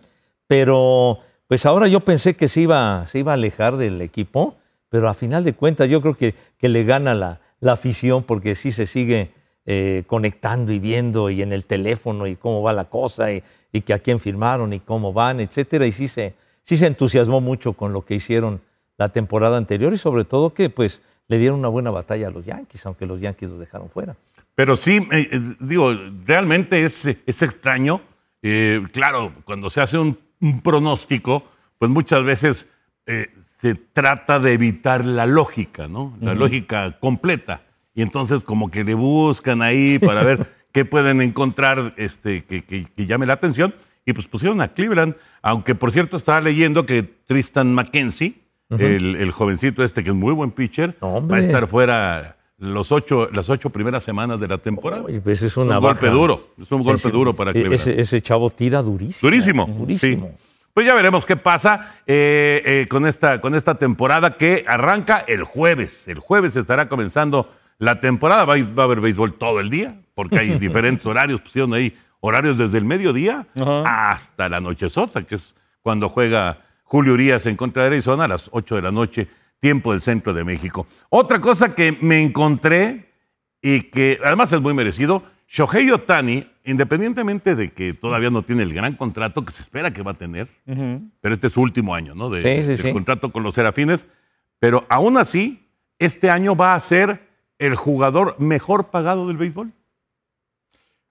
Pero 0.47 1.19
pues 1.47 1.65
ahora 1.65 1.87
yo 1.87 1.99
pensé 2.01 2.35
que 2.35 2.47
se 2.47 2.61
iba, 2.61 3.05
se 3.07 3.19
iba 3.19 3.31
a 3.31 3.35
alejar 3.35 3.77
del 3.77 4.01
equipo, 4.01 4.55
pero 4.89 5.09
a 5.09 5.13
final 5.13 5.43
de 5.43 5.53
cuentas 5.53 5.89
yo 5.89 6.01
creo 6.01 6.15
que, 6.15 6.35
que 6.57 6.69
le 6.69 6.83
gana 6.83 7.13
la, 7.15 7.39
la 7.59 7.73
afición 7.73 8.23
porque 8.23 8.55
sí 8.55 8.71
se 8.71 8.86
sigue 8.86 9.31
eh, 9.65 10.03
conectando 10.08 10.72
y 10.72 10.79
viendo 10.79 11.29
y 11.29 11.41
en 11.41 11.53
el 11.53 11.65
teléfono 11.65 12.27
y 12.27 12.36
cómo 12.36 12.62
va 12.62 12.74
la 12.74 12.86
cosa 12.86 13.32
y, 13.32 13.43
y 13.72 13.82
que 13.82 13.93
a 13.93 14.00
quién 14.00 14.20
firmaron 14.20 14.74
y 14.74 14.79
cómo 14.79 15.13
van, 15.13 15.39
etcétera. 15.39 15.86
Y 15.86 15.91
sí 15.91 16.08
se, 16.08 16.36
sí 16.63 16.77
se 16.77 16.88
entusiasmó 16.88 17.41
mucho 17.41 17.74
con 17.74 17.93
lo 17.93 18.03
que 18.03 18.15
hicieron 18.15 18.62
la 18.98 19.10
temporada 19.10 19.58
anterior 19.58 19.93
y 19.93 19.98
sobre 19.98 20.25
todo 20.25 20.53
que 20.53 20.70
pues 20.70 21.01
le 21.27 21.38
dieron 21.38 21.60
una 21.60 21.70
buena 21.70 21.89
batalla 21.89 22.27
a 22.27 22.32
los 22.32 22.46
Yankees, 22.46 22.86
aunque 22.86 23.05
los 23.05 23.20
Yankees 23.20 23.50
los 23.50 23.60
dejaron 23.60 23.89
fuera. 23.89 24.15
Pero 24.55 24.75
sí, 24.75 25.00
eh, 25.12 25.29
digo, 25.60 25.93
realmente 26.25 26.86
es, 26.86 27.05
es 27.08 27.41
extraño. 27.41 28.01
Eh, 28.43 28.86
claro, 28.91 29.34
cuando 29.46 29.70
se 29.70 29.82
hace 29.82 29.98
un, 29.98 30.20
un 30.41 30.62
pronóstico, 30.62 31.43
pues 31.79 31.89
muchas 31.89 32.24
veces 32.24 32.67
eh, 33.08 33.32
se 33.58 33.75
trata 33.75 34.39
de 34.39 34.53
evitar 34.53 35.05
la 35.05 35.25
lógica, 35.25 35.88
¿no? 35.88 36.15
La 36.22 36.36
lógica 36.36 37.00
completa. 37.00 37.62
Y 37.95 38.01
entonces 38.01 38.43
como 38.43 38.71
que 38.71 38.83
le 38.83 38.93
buscan 38.95 39.62
ahí 39.62 40.00
para 40.00 40.23
ver 40.23 40.51
qué 40.71 40.85
pueden 40.85 41.21
encontrar 41.21 41.93
este, 41.97 42.43
que, 42.45 42.63
que- 42.63 42.85
que 42.95 43.05
llame 43.05 43.25
la 43.25 43.33
atención. 43.33 43.73
Y 44.05 44.13
pues 44.13 44.27
pusieron 44.27 44.59
a 44.62 44.69
Cleveland, 44.69 45.15
aunque 45.41 45.75
por 45.75 45.91
cierto 45.91 46.17
estaba 46.17 46.41
leyendo 46.41 46.85
que 46.85 47.03
Tristan 47.03 47.73
McKenzie, 47.73 48.35
el, 48.69 49.15
el 49.15 49.31
jovencito 49.31 49.83
este 49.83 50.03
que 50.03 50.09
es 50.09 50.15
muy 50.15 50.33
buen 50.33 50.51
pitcher, 50.51 50.97
Hombre. 51.00 51.31
va 51.38 51.38
a 51.38 51.45
estar 51.45 51.67
fuera 51.67 52.38
los 52.57 52.91
ocho, 52.91 53.29
las 53.31 53.50
ocho 53.50 53.69
primeras 53.69 54.03
semanas 54.03 54.39
de 54.39 54.47
la 54.47 54.57
temporada. 54.57 55.03
Pues 55.23 55.41
es 55.41 55.43
Es 55.43 55.57
un 55.57 55.67
golpe 55.79 56.09
duro, 56.09 56.50
es 56.59 56.71
un 56.71 56.81
golpe 56.83 56.97
Sí, 57.03 57.07
sí. 57.09 57.12
duro 57.12 57.33
para 57.33 57.51
E- 57.51 57.53
Cleveland. 57.53 57.75
Ese, 57.75 58.00
ese 58.01 58.21
chavo 58.21 58.50
tira 58.50 58.81
durísimo. 58.81 59.29
Durísimo. 59.29 59.65
Durísimo. 59.67 60.27
sí. 60.35 60.43
Pues 60.73 60.88
ya 60.88 60.95
veremos 60.95 61.23
qué 61.25 61.35
pasa 61.38 61.97
eh, 62.07 62.62
eh, 62.65 62.88
con, 62.89 63.05
esta, 63.05 63.39
con 63.39 63.53
esta 63.53 63.75
temporada 63.75 64.38
que 64.38 64.65
arranca 64.67 65.23
el 65.27 65.43
jueves. 65.43 66.07
El 66.07 66.17
jueves 66.17 66.55
estará 66.55 66.89
comenzando 66.89 67.51
la 67.83 67.99
temporada. 67.99 68.45
Va 68.45 68.55
a, 68.55 68.63
va 68.63 68.83
a 68.83 68.85
haber 68.85 69.01
béisbol 69.01 69.33
todo 69.35 69.59
el 69.59 69.69
día, 69.69 69.99
porque 70.15 70.39
hay 70.39 70.49
diferentes 70.59 71.05
horarios. 71.05 71.41
Pusieron 71.41 71.73
ahí 71.73 71.95
horarios 72.21 72.57
desde 72.57 72.77
el 72.77 72.85
mediodía 72.85 73.47
hasta 73.85 74.47
la 74.49 74.61
noche 74.61 74.89
sota, 74.89 75.23
que 75.23 75.35
es 75.35 75.55
cuando 75.81 76.07
juega 76.09 76.61
Julio 76.83 77.13
Urias 77.13 77.45
en 77.45 77.55
contra 77.57 77.83
de 77.83 77.87
Arizona 77.89 78.23
a 78.25 78.27
las 78.27 78.49
8 78.53 78.75
de 78.77 78.81
la 78.81 78.91
noche, 78.91 79.27
tiempo 79.59 79.91
del 79.91 80.01
centro 80.01 80.33
de 80.33 80.43
México. 80.43 80.87
Otra 81.09 81.39
cosa 81.41 81.75
que 81.75 81.97
me 81.99 82.21
encontré 82.21 83.11
y 83.61 83.81
que 83.83 84.19
además 84.23 84.51
es 84.53 84.61
muy 84.61 84.73
merecido, 84.73 85.23
Shohei 85.47 85.91
Otani, 85.91 86.47
independientemente 86.65 87.55
de 87.55 87.69
que 87.73 87.93
todavía 87.93 88.29
no 88.29 88.43
tiene 88.43 88.63
el 88.63 88.73
gran 88.73 88.95
contrato 88.95 89.43
que 89.43 89.51
se 89.51 89.61
espera 89.61 89.91
que 89.91 90.01
va 90.01 90.11
a 90.11 90.15
tener, 90.15 90.47
pero 91.21 91.35
este 91.35 91.47
es 91.47 91.53
su 91.53 91.61
último 91.61 91.93
año, 91.95 92.15
¿no? 92.15 92.29
De, 92.29 92.41
Sí, 92.41 92.61
sí, 92.61 92.67
del 92.69 92.77
sí. 92.77 92.93
contrato 92.93 93.31
con 93.31 93.43
los 93.43 93.53
Serafines, 93.55 94.07
pero 94.59 94.85
aún 94.89 95.17
así, 95.17 95.67
este 95.99 96.29
año 96.29 96.55
va 96.55 96.73
a 96.73 96.79
ser 96.79 97.32
el 97.63 97.75
jugador 97.75 98.36
mejor 98.39 98.88
pagado 98.89 99.27
del 99.27 99.38
béisbol. 99.38 99.72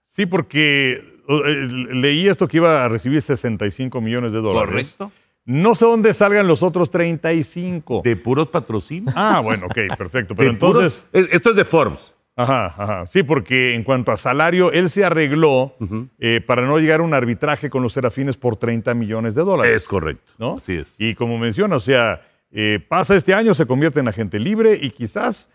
Sí, 0.08 0.26
porque 0.26 0.92
eh, 1.28 1.68
leí 1.92 2.28
esto 2.28 2.46
que 2.48 2.58
iba 2.58 2.84
a 2.84 2.88
recibir 2.88 3.22
65 3.22 4.00
millones 4.00 4.32
de 4.32 4.40
dólares. 4.40 4.68
Correcto. 4.96 5.12
No 5.44 5.74
sé 5.74 5.86
dónde 5.86 6.14
salgan 6.14 6.46
los 6.46 6.62
otros 6.62 6.90
35. 6.90 8.02
De 8.04 8.14
puros 8.16 8.48
patrocinios. 8.48 9.12
Ah, 9.16 9.40
bueno, 9.40 9.66
ok, 9.66 9.78
perfecto. 9.98 10.34
Pero 10.36 10.52
puros- 10.52 10.54
entonces, 10.54 11.06
eh, 11.12 11.28
Esto 11.32 11.50
es 11.50 11.56
de 11.56 11.64
Forbes. 11.64 12.14
ajá, 12.36 12.66
ajá. 12.76 13.06
Sí, 13.06 13.22
porque 13.22 13.74
en 13.74 13.82
cuanto 13.82 14.12
a 14.12 14.16
salario, 14.16 14.70
él 14.70 14.88
se 14.90 15.04
arregló 15.04 15.74
eh, 16.18 16.40
para 16.40 16.64
no 16.66 16.78
llegar 16.78 17.00
a 17.00 17.02
un 17.02 17.14
arbitraje 17.14 17.70
con 17.70 17.82
los 17.82 17.92
serafines 17.94 18.36
por 18.36 18.56
30 18.56 18.94
millones 18.94 19.34
de 19.34 19.42
dólares. 19.42 19.72
Es 19.72 19.88
correcto. 19.88 20.32
¿no? 20.38 20.58
Así 20.58 20.74
es. 20.74 20.94
Y 20.98 21.14
como 21.14 21.38
menciona, 21.38 21.76
o 21.76 21.80
sea, 21.80 22.22
eh, 22.52 22.78
pasa 22.86 23.16
este 23.16 23.34
año, 23.34 23.54
se 23.54 23.66
convierte 23.66 23.98
en 24.00 24.08
agente 24.08 24.38
libre 24.38 24.78
y 24.80 24.90
quizás, 24.90 25.50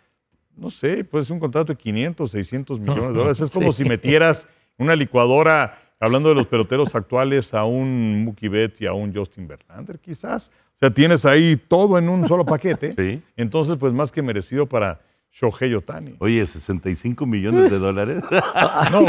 no 0.57 0.69
sé, 0.69 1.03
puede 1.03 1.23
ser 1.25 1.33
un 1.33 1.39
contrato 1.39 1.73
de 1.73 1.77
500, 1.77 2.31
600 2.31 2.79
millones 2.79 3.07
de 3.07 3.13
dólares. 3.13 3.39
Es 3.41 3.53
como 3.53 3.71
Sí. 3.73 3.83
si 3.83 3.89
metieras 3.89 4.47
una 4.77 4.95
licuadora, 4.95 5.77
hablando 5.99 6.29
de 6.29 6.35
los 6.35 6.47
peloteros 6.47 6.93
actuales, 6.95 7.53
a 7.53 7.63
un 7.65 8.25
Mookie 8.25 8.47
Betts 8.49 8.81
y 8.81 8.85
a 8.87 8.93
un 8.93 9.13
Justin 9.15 9.47
Verlander, 9.47 9.99
quizás. 9.99 10.51
O 10.75 10.79
sea, 10.79 10.91
tienes 10.91 11.25
ahí 11.25 11.55
todo 11.57 11.97
en 11.97 12.09
un 12.09 12.27
solo 12.27 12.45
paquete. 12.45 12.93
Sí. 12.97 13.21
Entonces, 13.35 13.75
pues 13.79 13.93
más 13.93 14.11
que 14.11 14.21
merecido 14.21 14.67
para 14.67 14.99
Shohei 15.31 15.73
Otani. 15.73 16.15
Oye, 16.19 16.45
65 16.45 17.25
millones 17.25 17.71
de 17.71 17.79
dólares. 17.79 18.23
No, 18.91 19.05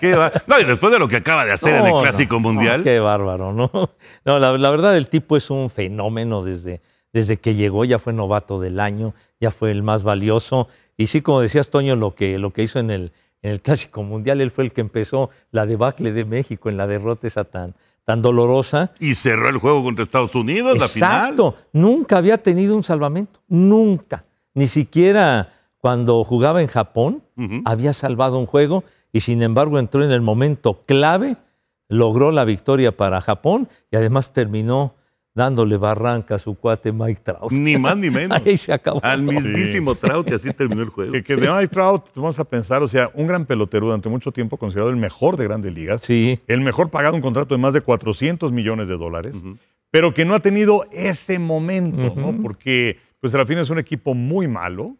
¿Qué 0.00 0.14
va? 0.14 0.32
No, 0.46 0.58
y 0.60 0.64
después 0.64 0.90
de 0.92 0.98
lo 0.98 1.08
que 1.08 1.16
acaba 1.16 1.44
de 1.44 1.52
hacer 1.52 1.74
en 1.74 1.80
No, 1.80 1.86
el 1.86 1.92
no, 1.92 2.02
Clásico 2.02 2.34
no, 2.36 2.40
Mundial. 2.40 2.82
qué 2.82 2.98
bárbaro, 3.00 3.52
¿no? 3.52 3.70
No, 4.24 4.38
la, 4.38 4.56
la 4.56 4.70
verdad, 4.70 4.96
el 4.96 5.08
tipo 5.08 5.36
es 5.36 5.50
un 5.50 5.68
fenómeno 5.68 6.42
desde, 6.42 6.80
desde 7.12 7.38
que 7.38 7.54
llegó, 7.54 7.84
ya 7.84 7.98
fue 7.98 8.12
novato 8.12 8.60
del 8.60 8.80
año, 8.80 9.14
ya 9.40 9.50
fue 9.50 9.70
el 9.70 9.82
más 9.82 10.02
valioso. 10.02 10.68
Y 10.96 11.08
sí, 11.08 11.20
como 11.20 11.40
decías, 11.40 11.70
Toño, 11.70 11.96
lo 11.96 12.14
que, 12.14 12.38
lo 12.38 12.52
que 12.52 12.62
hizo 12.62 12.78
en 12.78 12.90
el, 12.90 13.12
en 13.42 13.52
el 13.52 13.60
Clásico 13.60 14.02
Mundial, 14.02 14.40
él 14.40 14.50
fue 14.50 14.64
el 14.64 14.72
que 14.72 14.80
empezó 14.80 15.30
la 15.50 15.66
debacle 15.66 16.12
de 16.12 16.24
México 16.24 16.68
en 16.68 16.76
la 16.76 16.86
derrota 16.86 17.26
esa 17.26 17.44
tan, 17.44 17.74
tan 18.04 18.22
dolorosa. 18.22 18.92
Y 18.98 19.14
cerró 19.14 19.48
el 19.48 19.58
juego 19.58 19.82
contra 19.84 20.02
Estados 20.02 20.34
Unidos, 20.34 20.78
la 20.78 20.88
final. 20.88 21.20
Exacto, 21.20 21.56
nunca 21.72 22.16
había 22.16 22.38
tenido 22.38 22.74
un 22.74 22.82
salvamento, 22.82 23.40
nunca. 23.48 24.24
Ni 24.54 24.66
siquiera 24.66 25.52
cuando 25.78 26.22
jugaba 26.22 26.62
en 26.62 26.68
Japón 26.68 27.22
había 27.64 27.92
salvado 27.92 28.38
un 28.38 28.46
juego 28.46 28.84
y 29.12 29.20
sin 29.20 29.42
embargo 29.42 29.80
entró 29.80 30.04
en 30.04 30.12
el 30.12 30.20
momento 30.20 30.84
clave, 30.86 31.36
logró 31.88 32.30
la 32.30 32.44
victoria 32.44 32.96
para 32.96 33.20
Japón 33.20 33.68
y 33.90 33.96
además 33.96 34.32
terminó 34.32 34.94
dándole 35.34 35.76
barranca 35.76 36.34
a 36.34 36.38
su 36.38 36.54
cuate 36.54 36.92
Mike 36.92 37.20
Trout. 37.24 37.52
Ni 37.52 37.78
más 37.78 37.96
ni 37.96 38.10
menos. 38.10 38.40
Ahí 38.44 38.56
se 38.56 38.72
acabó. 38.72 39.00
Al 39.02 39.24
todo. 39.24 39.32
mismísimo 39.40 39.94
Trout 39.94 40.30
y 40.30 40.34
así 40.34 40.52
terminó 40.52 40.82
el 40.82 40.88
juego. 40.90 41.12
que, 41.12 41.22
que 41.22 41.36
de 41.36 41.48
Mike 41.50 41.68
Trout, 41.68 42.04
vamos 42.14 42.38
a 42.38 42.44
pensar, 42.44 42.82
o 42.82 42.88
sea, 42.88 43.10
un 43.14 43.26
gran 43.26 43.46
pelotero 43.46 43.86
durante 43.86 44.08
mucho 44.08 44.32
tiempo 44.32 44.56
considerado 44.56 44.90
el 44.90 44.96
mejor 44.96 45.36
de 45.36 45.44
grandes 45.44 45.72
ligas. 45.74 46.02
Sí, 46.02 46.38
el 46.46 46.60
mejor 46.60 46.90
pagado, 46.90 47.14
un 47.16 47.22
contrato 47.22 47.54
de 47.54 47.60
más 47.60 47.72
de 47.74 47.80
400 47.80 48.52
millones 48.52 48.88
de 48.88 48.96
dólares, 48.96 49.34
pero 49.90 50.12
que 50.14 50.24
no 50.24 50.34
ha 50.34 50.40
tenido 50.40 50.84
ese 50.92 51.38
momento, 51.38 52.14
¿no? 52.16 52.40
Porque 52.42 52.98
pues 53.20 53.30
Serafín 53.32 53.58
es 53.58 53.70
un 53.70 53.78
equipo 53.78 54.14
muy 54.14 54.48
malo, 54.48 54.96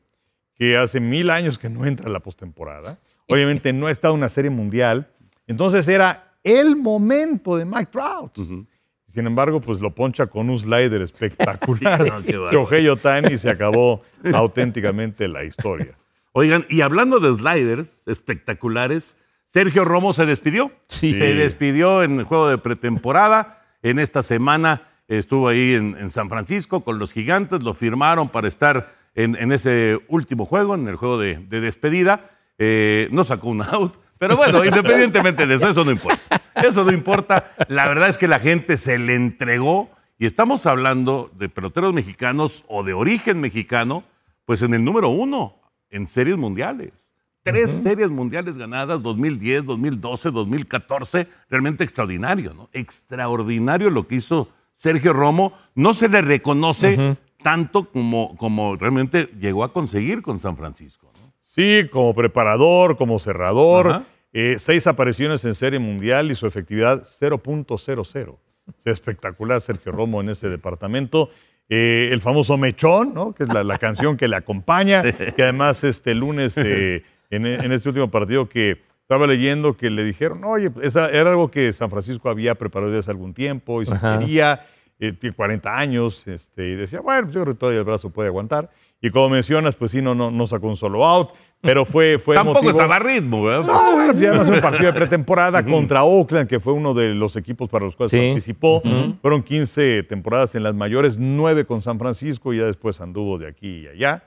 que 0.54 0.76
hace 0.76 1.00
mil 1.00 1.28
años 1.30 1.58
que 1.58 1.68
no 1.68 1.86
entra 1.86 2.08
a 2.08 2.12
la 2.12 2.20
postemporada. 2.20 2.98
Obviamente 3.28 3.72
no 3.72 3.86
ha 3.86 3.90
estado 3.90 4.14
en 4.14 4.18
una 4.18 4.28
serie 4.28 4.50
mundial. 4.50 5.08
Entonces 5.46 5.88
era 5.88 6.34
el 6.44 6.76
momento 6.76 7.56
de 7.56 7.64
Mike 7.64 7.86
Trout. 7.90 8.38
Ujú. 8.38 8.66
Sin 9.12 9.26
embargo, 9.26 9.60
pues 9.60 9.80
lo 9.80 9.94
poncha 9.94 10.26
con 10.26 10.48
un 10.48 10.58
slider 10.58 11.02
espectacular. 11.02 12.02
Sí, 12.26 12.32
no. 12.32 12.50
Shohei 12.50 12.88
Otani 12.88 13.34
y 13.34 13.38
se 13.38 13.50
acabó 13.50 14.02
auténticamente 14.32 15.28
la 15.28 15.44
historia. 15.44 15.98
Oigan, 16.32 16.64
y 16.70 16.80
hablando 16.80 17.20
de 17.20 17.34
sliders 17.34 18.08
espectaculares, 18.08 19.16
Sergio 19.46 19.84
Romo 19.84 20.14
se 20.14 20.24
despidió. 20.24 20.72
Sí. 20.88 21.12
Se 21.12 21.34
despidió 21.34 22.02
en 22.02 22.20
el 22.20 22.24
juego 22.24 22.48
de 22.48 22.56
pretemporada. 22.58 23.62
En 23.82 23.98
esta 23.98 24.22
semana 24.22 24.88
estuvo 25.08 25.48
ahí 25.48 25.74
en, 25.74 25.96
en 25.98 26.08
San 26.10 26.30
Francisco 26.30 26.82
con 26.82 26.98
los 26.98 27.12
gigantes, 27.12 27.62
lo 27.62 27.74
firmaron 27.74 28.30
para 28.30 28.48
estar 28.48 28.94
en, 29.14 29.36
en 29.36 29.52
ese 29.52 29.98
último 30.08 30.46
juego, 30.46 30.74
en 30.74 30.88
el 30.88 30.96
juego 30.96 31.18
de, 31.18 31.36
de 31.36 31.60
despedida. 31.60 32.30
Eh, 32.58 33.08
no 33.10 33.24
sacó 33.24 33.48
un 33.48 33.62
out, 33.62 33.94
pero 34.22 34.36
bueno, 34.36 34.64
independientemente 34.64 35.48
de 35.48 35.56
eso, 35.56 35.68
eso 35.68 35.84
no 35.84 35.90
importa. 35.90 36.40
Eso 36.54 36.84
no 36.84 36.92
importa. 36.92 37.50
La 37.66 37.88
verdad 37.88 38.08
es 38.08 38.18
que 38.18 38.28
la 38.28 38.38
gente 38.38 38.76
se 38.76 38.96
le 38.96 39.16
entregó 39.16 39.90
y 40.16 40.26
estamos 40.26 40.64
hablando 40.66 41.28
de 41.36 41.48
peloteros 41.48 41.92
mexicanos 41.92 42.64
o 42.68 42.84
de 42.84 42.92
origen 42.92 43.40
mexicano, 43.40 44.04
pues 44.44 44.62
en 44.62 44.74
el 44.74 44.84
número 44.84 45.08
uno 45.08 45.56
en 45.90 46.06
series 46.06 46.36
mundiales. 46.36 47.12
Tres 47.42 47.72
series 47.82 48.10
mundiales 48.10 48.56
ganadas, 48.56 49.02
2010, 49.02 49.64
2012, 49.64 50.30
2014. 50.30 51.26
Realmente 51.50 51.82
extraordinario, 51.82 52.54
¿no? 52.54 52.70
Extraordinario 52.72 53.90
lo 53.90 54.06
que 54.06 54.14
hizo 54.14 54.50
Sergio 54.74 55.12
Romo. 55.12 55.52
No 55.74 55.94
se 55.94 56.08
le 56.08 56.22
reconoce 56.22 57.16
tanto 57.42 57.90
como, 57.90 58.36
como 58.36 58.76
realmente 58.76 59.30
llegó 59.40 59.64
a 59.64 59.72
conseguir 59.72 60.22
con 60.22 60.38
San 60.38 60.56
Francisco. 60.56 61.11
Sí, 61.54 61.86
como 61.92 62.14
preparador, 62.14 62.96
como 62.96 63.18
cerrador, 63.18 64.02
eh, 64.32 64.56
seis 64.58 64.86
apariciones 64.86 65.44
en 65.44 65.54
Serie 65.54 65.78
Mundial 65.78 66.30
y 66.30 66.34
su 66.34 66.46
efectividad 66.46 67.02
0.00. 67.02 68.28
O 68.30 68.34
sea, 68.78 68.92
espectacular 68.92 69.60
Sergio 69.60 69.92
Romo 69.92 70.22
en 70.22 70.30
ese 70.30 70.48
departamento. 70.48 71.28
Eh, 71.68 72.08
el 72.10 72.22
famoso 72.22 72.56
Mechón, 72.56 73.12
¿no? 73.12 73.34
que 73.34 73.44
es 73.44 73.52
la, 73.52 73.64
la 73.64 73.78
canción 73.78 74.16
que 74.16 74.28
le 74.28 74.36
acompaña, 74.36 75.02
que 75.02 75.42
además 75.42 75.84
este 75.84 76.14
lunes, 76.14 76.56
eh, 76.56 77.02
en, 77.30 77.44
en 77.46 77.70
este 77.72 77.88
último 77.90 78.10
partido 78.10 78.48
que 78.48 78.80
estaba 79.02 79.26
leyendo, 79.26 79.76
que 79.76 79.90
le 79.90 80.04
dijeron, 80.04 80.44
oye, 80.44 80.70
esa 80.82 81.10
era 81.10 81.30
algo 81.30 81.50
que 81.50 81.72
San 81.74 81.90
Francisco 81.90 82.30
había 82.30 82.54
preparado 82.54 82.90
desde 82.90 83.00
hace 83.00 83.10
algún 83.10 83.34
tiempo 83.34 83.82
y 83.82 83.86
se 83.86 83.98
quería, 83.98 84.64
tiene 84.98 85.34
40 85.34 85.78
años, 85.78 86.26
este, 86.26 86.68
y 86.68 86.74
decía, 86.76 87.00
bueno, 87.00 87.28
yo 87.30 87.42
creo 87.42 87.54
que 87.54 87.60
todavía 87.60 87.80
el 87.80 87.84
brazo 87.84 88.08
puede 88.08 88.28
aguantar. 88.28 88.70
Y 89.02 89.10
como 89.10 89.28
mencionas, 89.28 89.74
pues 89.74 89.90
sí, 89.90 90.00
no, 90.00 90.14
no, 90.14 90.30
no 90.30 90.46
sacó 90.46 90.68
un 90.68 90.76
solo 90.76 91.04
out, 91.04 91.30
pero 91.60 91.84
fue, 91.84 92.18
fue 92.18 92.36
Tampoco 92.36 92.60
emotivo. 92.60 92.80
estaba 92.80 92.96
a 92.96 92.98
ritmo, 93.00 93.42
¿verdad? 93.44 93.66
No, 93.66 93.92
bueno, 93.92 94.12
ya 94.14 94.32
no 94.32 94.42
es 94.42 94.48
un 94.48 94.60
partido 94.62 94.86
de 94.86 94.92
pretemporada 94.92 95.64
contra 95.64 96.04
Oakland, 96.04 96.48
que 96.48 96.60
fue 96.60 96.72
uno 96.72 96.94
de 96.94 97.14
los 97.14 97.36
equipos 97.36 97.68
para 97.68 97.84
los 97.84 97.96
cuales 97.96 98.12
Sí. 98.12 98.18
participó. 98.18 98.80
Fueron 99.20 99.42
15 99.42 100.04
temporadas 100.04 100.54
en 100.54 100.62
las 100.62 100.74
mayores, 100.74 101.16
9 101.18 101.64
con 101.66 101.82
San 101.82 101.98
Francisco 101.98 102.54
y 102.54 102.58
ya 102.58 102.64
después 102.64 103.00
anduvo 103.00 103.38
de 103.38 103.48
aquí 103.48 103.82
y 103.84 103.88
allá. 103.88 104.22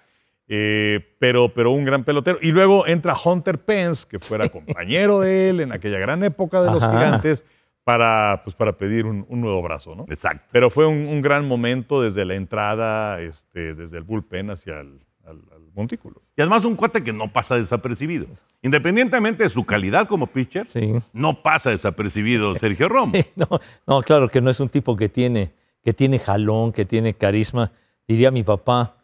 Eh, 0.48 1.00
pero, 1.20 1.50
pero 1.50 1.72
un 1.72 1.86
gran 1.86 2.04
pelotero. 2.04 2.38
Y 2.42 2.52
luego 2.52 2.86
entra 2.86 3.16
Hunter 3.24 3.58
Pence, 3.60 4.06
que 4.08 4.20
fuera 4.20 4.50
compañero 4.50 5.20
de 5.22 5.50
él 5.50 5.60
en 5.62 5.72
aquella 5.72 5.98
gran 6.00 6.24
época 6.24 6.62
de 6.62 6.70
los 6.72 6.84
Ajá. 6.84 6.94
gigantes, 6.94 7.46
para, 7.86 8.42
pues, 8.44 8.54
para 8.56 8.74
pedir 8.78 9.06
un, 9.06 9.26
un 9.30 9.40
nuevo 9.40 9.62
brazo, 9.62 9.96
¿no? 9.96 10.04
Exacto. 10.10 10.44
Pero 10.52 10.70
fue 10.70 10.86
un, 10.86 11.08
un 11.08 11.22
gran 11.22 11.48
momento 11.48 12.02
desde 12.02 12.26
la 12.26 12.36
entrada, 12.36 13.22
este, 13.22 13.74
desde 13.74 13.98
el 13.98 14.04
bullpen 14.04 14.50
hacia 14.50 14.82
el 14.82 15.00
al- 15.26 15.42
al 15.54 15.62
montículo. 15.74 16.22
Y 16.38 16.42
además 16.42 16.66
un 16.66 16.76
cuate 16.76 17.04
que 17.04 17.12
no 17.14 17.32
pasa 17.32 17.56
desapercibido. 17.56 18.28
Independientemente 18.62 19.44
de 19.44 19.50
su 19.50 19.66
calidad 19.66 20.08
como 20.08 20.28
pitcher, 20.28 20.68
sí. 20.68 20.94
no 21.14 21.42
pasa 21.42 21.70
desapercibido 21.72 22.54
Sergio 22.60 22.90
Romo. 22.90 23.12
Sí, 23.14 23.24
no, 23.36 23.48
no, 23.88 24.02
claro 24.02 24.28
que 24.30 24.42
no 24.42 24.50
es 24.50 24.60
un 24.60 24.70
tipo 24.70 24.96
que 24.96 25.08
tiene, 25.10 25.52
que 25.84 25.94
tiene 25.94 26.20
jalón, 26.20 26.72
que 26.74 26.86
tiene 26.86 27.14
carisma. 27.14 27.72
Diría 28.08 28.30
mi 28.32 28.44
papá, 28.44 28.98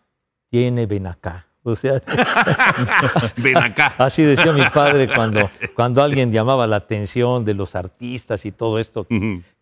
tiene 0.50 0.86
ven 0.86 1.08
acá. 1.08 1.48
O 1.64 1.76
sea, 1.76 2.02
Ven 3.38 3.58
acá. 3.58 3.94
así 3.98 4.24
decía 4.24 4.52
mi 4.52 4.66
padre 4.74 5.08
cuando, 5.14 5.50
cuando 5.76 6.02
alguien 6.02 6.32
llamaba 6.32 6.66
la 6.66 6.78
atención 6.78 7.46
de 7.46 7.54
los 7.54 7.76
artistas 7.76 8.46
y 8.46 8.52
todo 8.52 8.80
esto, 8.80 9.06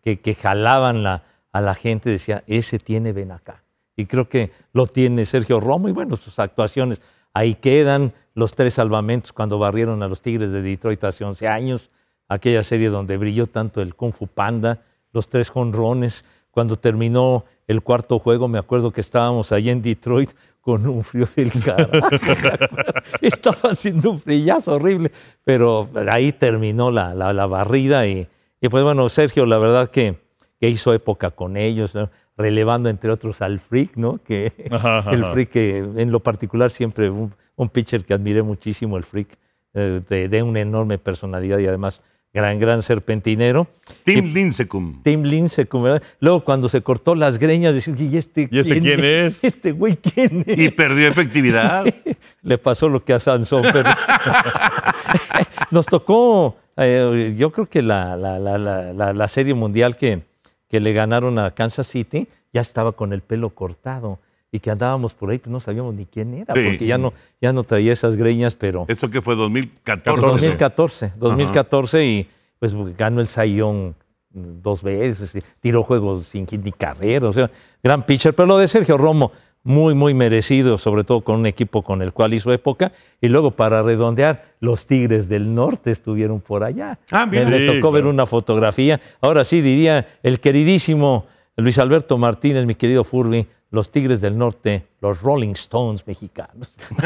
que, 0.02 0.18
que 0.20 0.34
jalaban 0.34 1.02
la, 1.02 1.24
a 1.52 1.60
la 1.60 1.74
gente, 1.74 2.08
decía, 2.10 2.42
ese 2.46 2.78
tiene 2.78 3.12
ven 3.12 3.32
acá. 3.32 3.62
Y 3.96 4.06
creo 4.06 4.28
que 4.28 4.50
lo 4.72 4.86
tiene 4.86 5.26
Sergio 5.26 5.60
Romo 5.60 5.88
y 5.88 5.92
bueno, 5.92 6.16
sus 6.16 6.38
actuaciones. 6.38 7.02
Ahí 7.34 7.54
quedan 7.54 8.12
los 8.34 8.54
tres 8.54 8.74
salvamentos 8.74 9.32
cuando 9.32 9.58
barrieron 9.58 10.02
a 10.02 10.08
los 10.08 10.22
Tigres 10.22 10.52
de 10.52 10.62
Detroit 10.62 11.02
hace 11.04 11.24
11 11.24 11.48
años, 11.48 11.90
aquella 12.28 12.62
serie 12.62 12.88
donde 12.88 13.18
brilló 13.18 13.46
tanto 13.46 13.82
el 13.82 13.94
Kung 13.94 14.12
Fu 14.12 14.26
Panda, 14.26 14.78
los 15.12 15.28
tres 15.28 15.50
jonrones. 15.50 16.24
Cuando 16.50 16.76
terminó 16.76 17.44
el 17.68 17.82
cuarto 17.82 18.18
juego, 18.18 18.48
me 18.48 18.58
acuerdo 18.58 18.90
que 18.90 19.00
estábamos 19.00 19.52
allí 19.52 19.70
en 19.70 19.82
Detroit 19.82 20.30
con 20.60 20.86
un 20.86 21.02
frío 21.04 21.26
del 21.36 21.50
carajo. 21.62 21.90
Estaba 23.20 23.70
haciendo 23.70 24.10
un 24.10 24.20
frillazo 24.20 24.74
horrible, 24.74 25.10
pero 25.44 25.88
ahí 26.10 26.32
terminó 26.32 26.90
la, 26.90 27.14
la- 27.14 27.32
la 27.32 27.46
barrida 27.46 28.06
y, 28.06 28.26
y 28.60 28.68
pues 28.68 28.82
bueno, 28.84 29.08
Sergio, 29.08 29.46
la 29.46 29.58
verdad 29.58 29.88
que, 29.88 30.16
que 30.60 30.68
hizo 30.68 30.92
época 30.94 31.30
con 31.30 31.56
ellos, 31.56 31.94
¿no? 31.94 32.10
relevando 32.36 32.88
entre 32.88 33.10
otros 33.10 33.42
al 33.42 33.58
Freak, 33.60 33.96
¿no? 33.96 34.18
Que 34.24 34.52
Ajá, 34.70 35.04
el. 35.12 35.24
Freak, 35.26 35.50
que 35.50 35.78
en 35.78 36.10
lo 36.10 36.20
particular 36.20 36.70
siempre 36.70 37.10
un, 37.10 37.34
un 37.56 37.68
pitcher 37.68 38.04
que 38.04 38.14
admiré 38.14 38.42
muchísimo, 38.42 38.96
el 38.96 39.04
Freak, 39.04 39.36
eh, 39.74 40.00
de, 40.08 40.28
de 40.28 40.42
una 40.42 40.60
enorme 40.60 40.96
personalidad 40.98 41.58
y 41.58 41.66
además 41.66 42.02
gran, 42.32 42.58
gran 42.60 42.82
serpentinero. 42.82 43.66
Tim 44.04 44.32
Lincecum. 44.32 45.02
Tim 45.02 45.22
Lincecum, 45.24 45.82
¿verdad? 45.82 46.02
Luego 46.20 46.44
cuando 46.44 46.68
se 46.68 46.80
cortó 46.82 47.14
las 47.14 47.38
greñas, 47.38 47.74
decía, 47.74 47.94
¿y 47.98 48.16
este, 48.16 48.48
¿Y 48.50 48.58
este 48.60 48.80
quién 48.80 49.04
es? 49.04 49.42
Este 49.44 49.72
güey, 49.72 49.96
¿quién 49.96 50.44
es? 50.46 50.58
Y 50.58 50.70
perdió 50.70 51.08
efectividad. 51.08 51.84
Le 52.42 52.58
pasó 52.58 52.88
lo 52.88 53.04
que 53.04 53.12
a 53.14 53.18
Sansón, 53.18 53.64
pero 53.72 53.90
nos 55.70 55.86
tocó, 55.86 56.56
eh, 56.76 57.34
yo 57.36 57.50
creo 57.52 57.66
que 57.66 57.82
la- 57.82 58.16
la- 58.16 58.38
la- 58.38 59.12
la 59.12 59.28
serie 59.28 59.54
mundial 59.54 59.96
que, 59.96 60.22
que 60.68 60.80
le 60.80 60.92
ganaron 60.92 61.38
a 61.38 61.50
Kansas 61.52 61.86
City 61.86 62.28
ya 62.52 62.60
estaba 62.60 62.92
con 62.92 63.12
el 63.12 63.20
pelo 63.22 63.50
cortado 63.50 64.18
y 64.52 64.58
que 64.58 64.70
andábamos 64.70 65.14
por 65.14 65.30
ahí, 65.30 65.38
pues 65.38 65.50
no 65.52 65.60
sabíamos 65.60 65.94
ni 65.94 66.06
quién 66.06 66.34
era, 66.34 66.54
Sí. 66.54 66.60
porque 66.64 66.86
ya 66.86 66.98
no, 66.98 67.12
ya 67.40 67.52
no 67.52 67.62
traía 67.62 67.92
esas 67.92 68.16
greñas, 68.16 68.54
pero... 68.54 68.84
¿Esto 68.88 69.08
que 69.10 69.22
fue 69.22 69.36
2014? 69.36 70.20
2014, 70.20 71.12
2014 71.16 72.04
y 72.06 72.28
pues 72.58 72.74
ganó 72.96 73.20
el 73.20 73.28
Sayón 73.28 73.94
dos 74.32 74.82
veces, 74.82 75.32
tiró 75.60 75.82
juegos 75.82 76.26
sin 76.26 76.46
hit 76.46 76.62
ni 76.64 76.72
carrera, 76.72 77.28
o 77.28 77.32
sea, 77.32 77.50
gran 77.82 78.04
pitcher. 78.04 78.34
Pero 78.34 78.46
lo 78.46 78.58
de 78.58 78.68
Sergio 78.68 78.96
Romo, 78.96 79.32
muy, 79.62 79.94
muy 79.94 80.14
merecido, 80.14 80.78
sobre 80.78 81.04
todo 81.04 81.20
con 81.22 81.36
un 81.40 81.46
equipo 81.46 81.82
con 81.82 82.00
el 82.02 82.12
cual 82.12 82.32
hizo 82.34 82.52
época. 82.52 82.92
Y 83.20 83.28
luego 83.28 83.50
para 83.50 83.82
redondear, 83.82 84.54
los 84.60 84.86
Tigres 84.86 85.28
del 85.28 85.54
Norte 85.54 85.90
estuvieron 85.90 86.40
por 86.40 86.64
allá. 86.64 86.98
Ah, 87.10 87.26
me, 87.26 87.44
mira. 87.44 87.50
me 87.50 87.66
tocó 87.66 87.92
ver 87.92 88.06
una 88.06 88.24
fotografía. 88.26 89.00
Ahora 89.20 89.44
sí 89.44 89.60
diría 89.60 90.06
el 90.22 90.40
queridísimo 90.40 91.26
Luis 91.56 91.78
Alberto 91.78 92.16
Martínez, 92.16 92.64
mi 92.66 92.74
querido 92.74 93.04
Furby, 93.04 93.46
los 93.70 93.90
Tigres 93.90 94.20
del 94.20 94.36
Norte, 94.36 94.86
los 95.00 95.22
Rolling 95.22 95.52
Stones 95.52 96.06
mexicanos. 96.06 96.76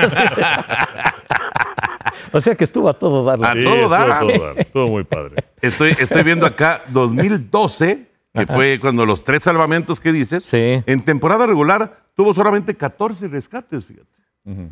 o 2.33 2.40
sea 2.40 2.54
que 2.54 2.64
estuvo 2.64 2.88
a 2.88 2.99
todo 2.99 3.25
darle. 3.25 3.47
A 3.47 3.52
Sí, 3.52 3.64
todo 3.64 3.75
estuvo 3.75 3.88
dar. 3.90 4.11
a 4.11 4.18
todo 4.21 4.44
dar. 4.47 4.61
Estuvo 4.61 4.88
muy 4.88 5.04
padre. 5.04 5.44
Estoy, 5.61 5.97
estoy 5.99 6.23
viendo 6.23 6.47
acá 6.47 6.83
2012, 6.88 8.09
que 8.33 8.47
fue 8.47 8.78
cuando 8.80 9.06
los 9.06 9.25
tres 9.25 9.42
salvamentos 9.42 10.00
que 10.00 10.12
dices, 10.12 10.44
Sí. 10.44 10.83
en 10.87 11.04
temporada 11.04 11.47
regular 11.47 12.04
tuvo 12.14 12.33
solamente 12.35 12.76
14 12.76 13.28
rescates, 13.28 13.85
fíjate. 13.85 14.09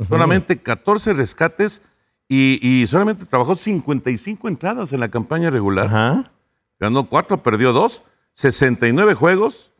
Solamente 0.08 0.60
14 0.60 1.14
rescates 1.14 1.80
y, 2.28 2.58
y 2.66 2.86
solamente 2.86 3.24
trabajó 3.24 3.54
55 3.54 4.48
entradas 4.48 4.92
en 4.92 5.00
la 5.00 5.10
campaña 5.10 5.50
regular. 5.50 5.86
Ajá. 5.86 6.30
Ganó 6.78 7.08
4, 7.08 7.42
perdió 7.42 7.72
2, 7.72 8.02
69 8.34 9.14
juegos, 9.14 9.71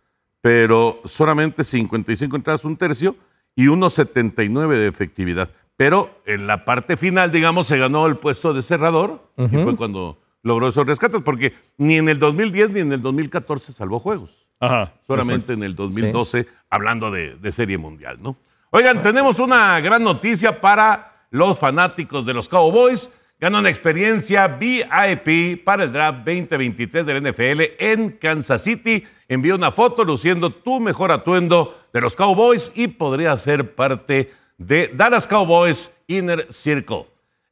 pero 0.43 1.01
solamente 1.07 1.65
55 1.65 2.37
entradas, 2.37 2.67
un 2.67 2.77
tercio, 2.77 3.17
y 3.57 3.67
1.79 3.67 4.77
de 4.77 4.89
efectividad. 4.89 5.51
Pero 5.77 6.11
en 6.27 6.47
la 6.47 6.65
parte 6.65 6.97
final, 6.97 7.33
digamos, 7.33 7.67
se 7.67 7.79
ganó 7.79 8.07
el 8.07 8.17
puesto 8.17 8.53
de 8.53 8.63
cerrador, 8.63 9.31
y 9.39 9.49
fue 9.49 9.77
cuando 9.77 10.19
logró 10.43 10.69
esos 10.69 10.87
rescates, 10.87 11.23
porque 11.23 11.55
ni 11.79 11.97
en 11.97 12.09
el 12.09 12.19
2010 12.19 12.71
ni 12.71 12.81
en 12.81 12.93
el 12.93 13.01
2014 13.01 13.73
salvó 13.73 13.99
juegos. 13.99 14.47
Ajá. 14.61 14.93
Solamente 15.07 15.55
en 15.55 15.63
el 15.63 15.75
2012, 15.75 16.47
hablando 16.69 17.11
de, 17.11 17.37
de 17.37 17.53
Serie 17.53 17.79
Mundial, 17.79 18.19
¿no? 18.21 18.37
Oigan, 18.71 19.03
tenemos 19.03 19.39
una 19.39 19.79
gran 19.81 20.03
noticia 20.03 20.61
para 20.61 21.27
los 21.31 21.59
fanáticos 21.59 22.25
de 22.25 22.35
los 22.35 22.49
Cowboys. 22.49 23.13
Gana 23.43 23.59
una 23.59 23.71
experiencia 23.71 24.47
VIP 24.47 25.65
para 25.65 25.83
el 25.83 25.93
draft 25.93 26.19
2023 26.19 27.05
del 27.05 27.29
NFL 27.29 27.61
en 27.77 28.11
Kansas 28.13 28.63
City. 28.63 29.05
Envía 29.27 29.57
una 29.57 29.73
foto 29.73 30.05
luciendo 30.05 30.55
tu 30.55 30.79
mejor 30.79 31.11
atuendo 31.11 31.77
de 31.93 32.01
los 32.01 32.15
Cowboys 32.15 32.71
y 32.77 32.87
podría 32.87 33.37
ser 33.39 33.75
parte 33.75 34.31
de 34.59 34.93
Dallas 34.95 35.27
Cowboys 35.27 35.93
Inner 36.07 36.47
Circle. 36.53 37.07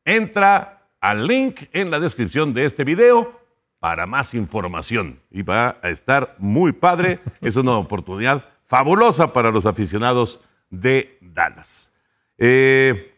Entra 0.04 0.86
al 1.00 1.26
link 1.26 1.62
en 1.72 1.90
la 1.90 1.98
descripción 1.98 2.54
de 2.54 2.66
este 2.66 2.84
video 2.84 3.40
para 3.80 4.06
más 4.06 4.32
información. 4.34 5.18
Y 5.28 5.42
va 5.42 5.80
a 5.82 5.88
estar 5.88 6.36
muy 6.38 6.70
padre. 6.70 7.18
Es 7.40 7.56
una 7.56 7.72
oportunidad 7.72 8.44
fabulosa 8.68 9.32
para 9.32 9.50
los 9.50 9.66
aficionados 9.66 10.40
de 10.70 11.18
Dallas. 11.20 11.92
Eh, 12.38 13.09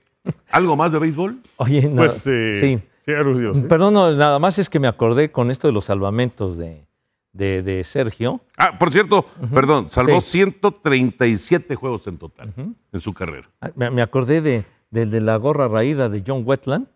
¿Algo 0.51 0.77
más 0.77 0.93
de 0.93 0.99
béisbol? 0.99 1.39
Oye, 1.57 1.83
no, 1.89 1.97
Pues 1.97 2.25
eh, 2.27 2.59
sí. 2.61 2.89
sí. 3.05 3.63
Perdón, 3.69 3.95
no, 3.95 4.13
nada 4.13 4.39
más 4.39 4.59
es 4.59 4.69
que 4.71 4.79
me 4.79 4.87
acordé 4.89 5.31
con 5.33 5.51
esto 5.51 5.67
de 5.67 5.73
los 5.73 5.87
salvamentos 5.87 6.57
de, 6.57 6.87
de- 7.33 7.63
de 7.63 7.83
Sergio. 7.85 8.41
Ah, 8.57 8.79
por 8.79 8.93
cierto, 8.93 9.27
perdón, 9.53 9.91
salvó 9.91 10.21
Sí. 10.21 10.31
137 10.39 11.75
juegos 11.75 12.07
en 12.07 12.19
total 12.19 12.53
en 12.57 13.01
su 13.01 13.13
carrera. 13.13 13.49
Ah, 13.61 13.71
Me, 13.75 13.91
me 13.91 14.03
acordé 14.03 14.41
de, 14.41 14.65
de 14.91 15.21
la 15.21 15.37
gorra 15.37 15.69
raída 15.69 16.09
de 16.09 16.23
John 16.27 16.43
Wetland, 16.45 16.87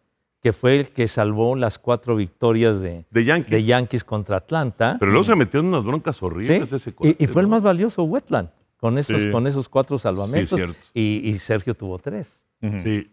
que 0.42 0.53
fue 0.53 0.79
el 0.79 0.90
que 0.90 1.09
salvó 1.09 1.57
las 1.57 1.79
cuatro 1.79 2.14
victorias 2.14 2.81
de, 2.81 3.05
De 3.11 3.24
Yankees. 3.24 3.51
de 3.51 3.64
Yankees 3.64 4.05
contra 4.05 4.37
Atlanta. 4.37 4.96
Pero 5.01 5.11
luego 5.11 5.24
se 5.24 5.35
metió 5.35 5.59
en 5.61 5.66
unas 5.66 5.83
broncas 5.83 6.16
Sí, 6.18 6.24
horribles 6.24 6.72
ese 6.72 6.90
y, 6.90 6.92
cuate, 6.92 7.16
y 7.18 7.27
fue 7.27 7.42
el 7.42 7.48
más 7.48 7.62
valioso 7.62 8.05
Wetland, 8.05 8.51
con 8.77 8.96
esos, 8.98 9.27
con 9.33 9.46
esos 9.48 9.68
cuatro 9.68 9.98
salvamentos. 9.98 10.57
cierto. 10.57 10.77
y, 10.94 11.29
y 11.29 11.38
Sergio 11.40 11.74
tuvo 11.74 11.98
tres. 11.98 12.40
Sí. 12.61 13.11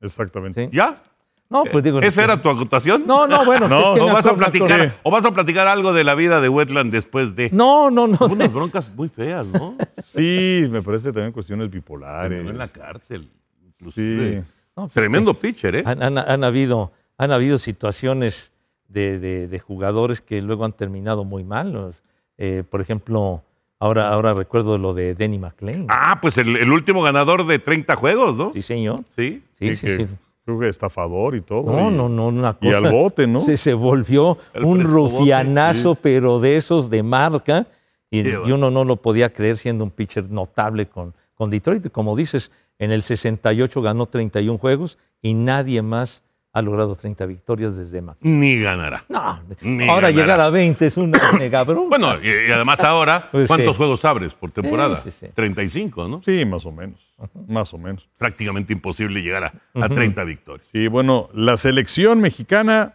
Exactamente. 0.00 0.66
¿sí? 0.66 0.76
¿Ya? 0.76 1.02
No, 1.50 1.64
pues 1.64 1.82
digo. 1.82 2.00
¿Esa 2.02 2.24
era 2.24 2.42
tu 2.42 2.50
acotación? 2.50 3.04
No, 3.06 3.26
no, 3.26 3.44
bueno. 3.46 3.68
No, 3.68 3.78
es 3.78 3.94
que 3.94 4.00
¿O 4.02 4.06
me 4.08 4.12
vas, 4.12 4.26
a 4.26 4.36
platicar. 4.36 4.94
¿O 5.02 5.10
vas 5.10 5.24
a 5.24 5.30
platicar 5.30 5.66
algo 5.66 5.94
de 5.94 6.04
la 6.04 6.14
vida 6.14 6.40
de 6.42 6.48
Wetland 6.50 6.92
después 6.92 7.34
de 7.34 7.48
No, 7.52 7.90
no, 7.90 8.06
no. 8.06 8.18
Unas 8.20 8.48
sé. 8.48 8.54
broncas 8.54 8.88
muy 8.94 9.08
feas, 9.08 9.46
¿no? 9.46 9.74
Sí, 10.04 10.66
me 10.70 10.82
parece 10.82 11.12
también 11.12 11.32
cuestiones 11.32 11.70
bipolares. 11.70 12.46
En 12.46 12.58
la 12.58 12.68
cárcel. 12.68 13.28
inclusive. 13.66 14.40
Sí. 14.42 14.48
No, 14.76 14.82
pues, 14.84 14.92
Tremendo 14.92 15.34
pitcher, 15.34 15.76
¿eh? 15.76 15.82
Han, 15.86 16.02
han- 16.02 16.18
han 16.18 16.44
habido, 16.44 16.92
han 17.16 17.32
habido 17.32 17.56
situaciones 17.58 18.52
de, 18.88 19.18
de- 19.18 19.48
de 19.48 19.58
jugadores 19.58 20.20
que 20.20 20.40
luego 20.42 20.64
han 20.66 20.72
terminado 20.72 21.24
muy 21.24 21.44
mal. 21.44 21.92
Eh, 22.36 22.62
por 22.68 22.80
ejemplo, 22.80 23.42
ahora, 23.80 24.08
ahora 24.10 24.34
recuerdo 24.34 24.78
lo 24.78 24.94
de 24.94 25.14
Denny 25.14 25.38
McLean. 25.38 25.86
Ah, 25.88 26.18
pues 26.20 26.38
el, 26.38 26.56
el 26.56 26.70
último 26.72 27.02
ganador 27.02 27.46
de 27.46 27.58
30 27.58 27.96
juegos, 27.96 28.36
¿no? 28.36 28.52
Sí, 28.52 28.62
señor. 28.62 29.00
Sí. 29.16 29.42
Sí, 29.58 29.66
Y 29.68 29.74
sí, 29.74 29.86
que 29.86 29.96
sí. 29.98 30.06
Creo 30.44 30.58
que 30.60 30.68
estafador 30.68 31.34
y 31.36 31.42
todo. 31.42 31.70
No, 31.70 31.90
y, 31.90 31.94
no, 31.94 32.08
no, 32.08 32.28
una 32.28 32.56
Y 32.60 32.66
cosa. 32.72 32.78
al 32.78 32.92
bote, 32.92 33.26
¿no? 33.26 33.40
Se, 33.44 33.56
se 33.58 33.74
volvió 33.74 34.38
El 34.54 34.64
un 34.64 34.82
rufianazo, 34.82 35.92
sí. 35.94 36.00
pero 36.02 36.40
de 36.40 36.56
esos 36.56 36.88
de 36.90 37.02
marca. 37.02 37.66
Y, 38.10 38.26
y 38.26 38.52
uno 38.52 38.70
no 38.70 38.84
lo 38.84 38.96
podía 38.96 39.30
creer 39.32 39.58
siendo 39.58 39.84
un 39.84 39.90
pitcher 39.90 40.30
notable 40.30 40.86
con, 40.86 41.12
con 41.34 41.50
Detroit. 41.50 41.84
Y 41.84 41.90
Como 41.90 42.16
dices, 42.16 42.50
en 42.78 42.92
el 42.92 43.02
68 43.02 43.82
ganó 43.82 44.06
31 44.06 44.58
juegos 44.58 44.96
y 45.20 45.34
nadie 45.34 45.82
más 45.82 46.22
ha 46.58 46.62
logrado 46.62 46.94
30 46.94 47.24
victorias 47.26 47.76
desde 47.76 48.00
McLean. 48.02 48.40
Ni 48.40 48.60
ganará. 48.60 49.04
No, 49.08 49.40
Ni 49.62 49.84
ahora 49.88 50.08
ganará. 50.08 50.10
llegar 50.10 50.40
a 50.40 50.50
20 50.50 50.86
es 50.86 50.96
una 50.96 51.32
mega 51.38 51.64
bronca. 51.64 51.88
Bueno, 51.88 52.22
y, 52.22 52.48
y 52.48 52.52
además 52.52 52.80
ahora, 52.80 53.28
Pues 53.32 53.48
¿cuántos 53.48 53.72
sí. 53.72 53.76
juegos 53.78 54.04
abres 54.04 54.34
por 54.34 54.50
temporada? 54.50 54.96
Sí, 54.96 55.10
sí, 55.10 55.26
sí. 55.26 55.32
35, 55.34 56.08
¿no? 56.08 56.22
Sí, 56.22 56.44
más 56.44 56.64
o 56.66 56.72
menos. 56.72 57.00
Más 57.48 57.72
o 57.74 57.78
menos. 57.78 58.08
Prácticamente 58.18 58.72
imposible 58.72 59.20
llegar 59.22 59.44
a, 59.44 59.52
a 59.84 59.88
30 59.88 60.22
victorias. 60.24 60.66
Sí, 60.72 60.86
bueno, 60.88 61.28
la 61.32 61.56
selección 61.56 62.20
mexicana 62.20 62.94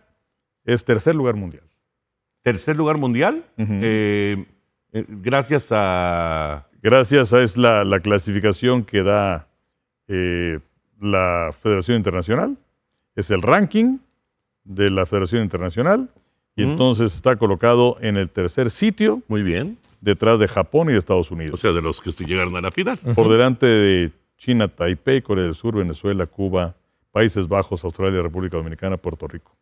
es 0.66 0.86
tercer 0.86 1.16
lugar 1.16 1.36
mundial. 1.36 1.64
Tercer 2.42 2.76
lugar 2.76 2.98
mundial, 2.98 3.44
eh, 3.58 4.46
eh, 4.94 5.06
gracias 5.08 5.70
a... 5.72 6.68
Gracias 6.82 7.32
a 7.34 7.42
es 7.42 7.56
la, 7.56 7.86
la 7.86 8.02
clasificación 8.02 8.84
que 8.84 9.04
da 9.04 9.48
eh, 10.10 10.60
la 11.00 11.52
Federación 11.62 11.96
Internacional. 11.96 12.58
Es 13.16 13.30
el 13.32 13.42
ranking 13.42 13.98
de 14.64 14.90
la 14.90 15.06
Federación 15.06 15.44
Internacional. 15.44 16.10
Y 16.56 16.62
entonces 16.64 17.16
está 17.16 17.36
colocado 17.36 17.98
en 18.02 18.16
el 18.16 18.30
tercer 18.30 18.70
sitio, 18.70 19.24
Muy 19.28 19.42
bien. 19.42 19.80
detrás 20.02 20.38
de 20.40 20.48
Japón 20.48 20.88
y 20.90 20.94
de 20.94 21.00
Estados 21.00 21.32
O 21.32 21.34
Unidos. 21.34 21.60
sea, 21.60 21.72
de 21.72 21.82
los 21.82 22.00
que 22.00 22.12
llegaron 22.26 22.56
a 22.56 22.62
la 22.62 22.70
final. 22.72 23.00
por 23.16 23.28
delante 23.28 23.66
de 23.66 24.12
China, 24.38 24.68
Taipei, 24.68 25.22
Corea 25.24 25.46
del 25.46 25.56
Sur, 25.56 25.76
Venezuela, 25.76 26.28
Cuba, 26.28 26.76
Países 27.12 27.48
Bajos, 27.48 27.84
Australia, 27.84 28.22
República 28.22 28.58
Dominicana, 28.58 28.98
Puerto 28.98 29.28
Rico. 29.28 29.56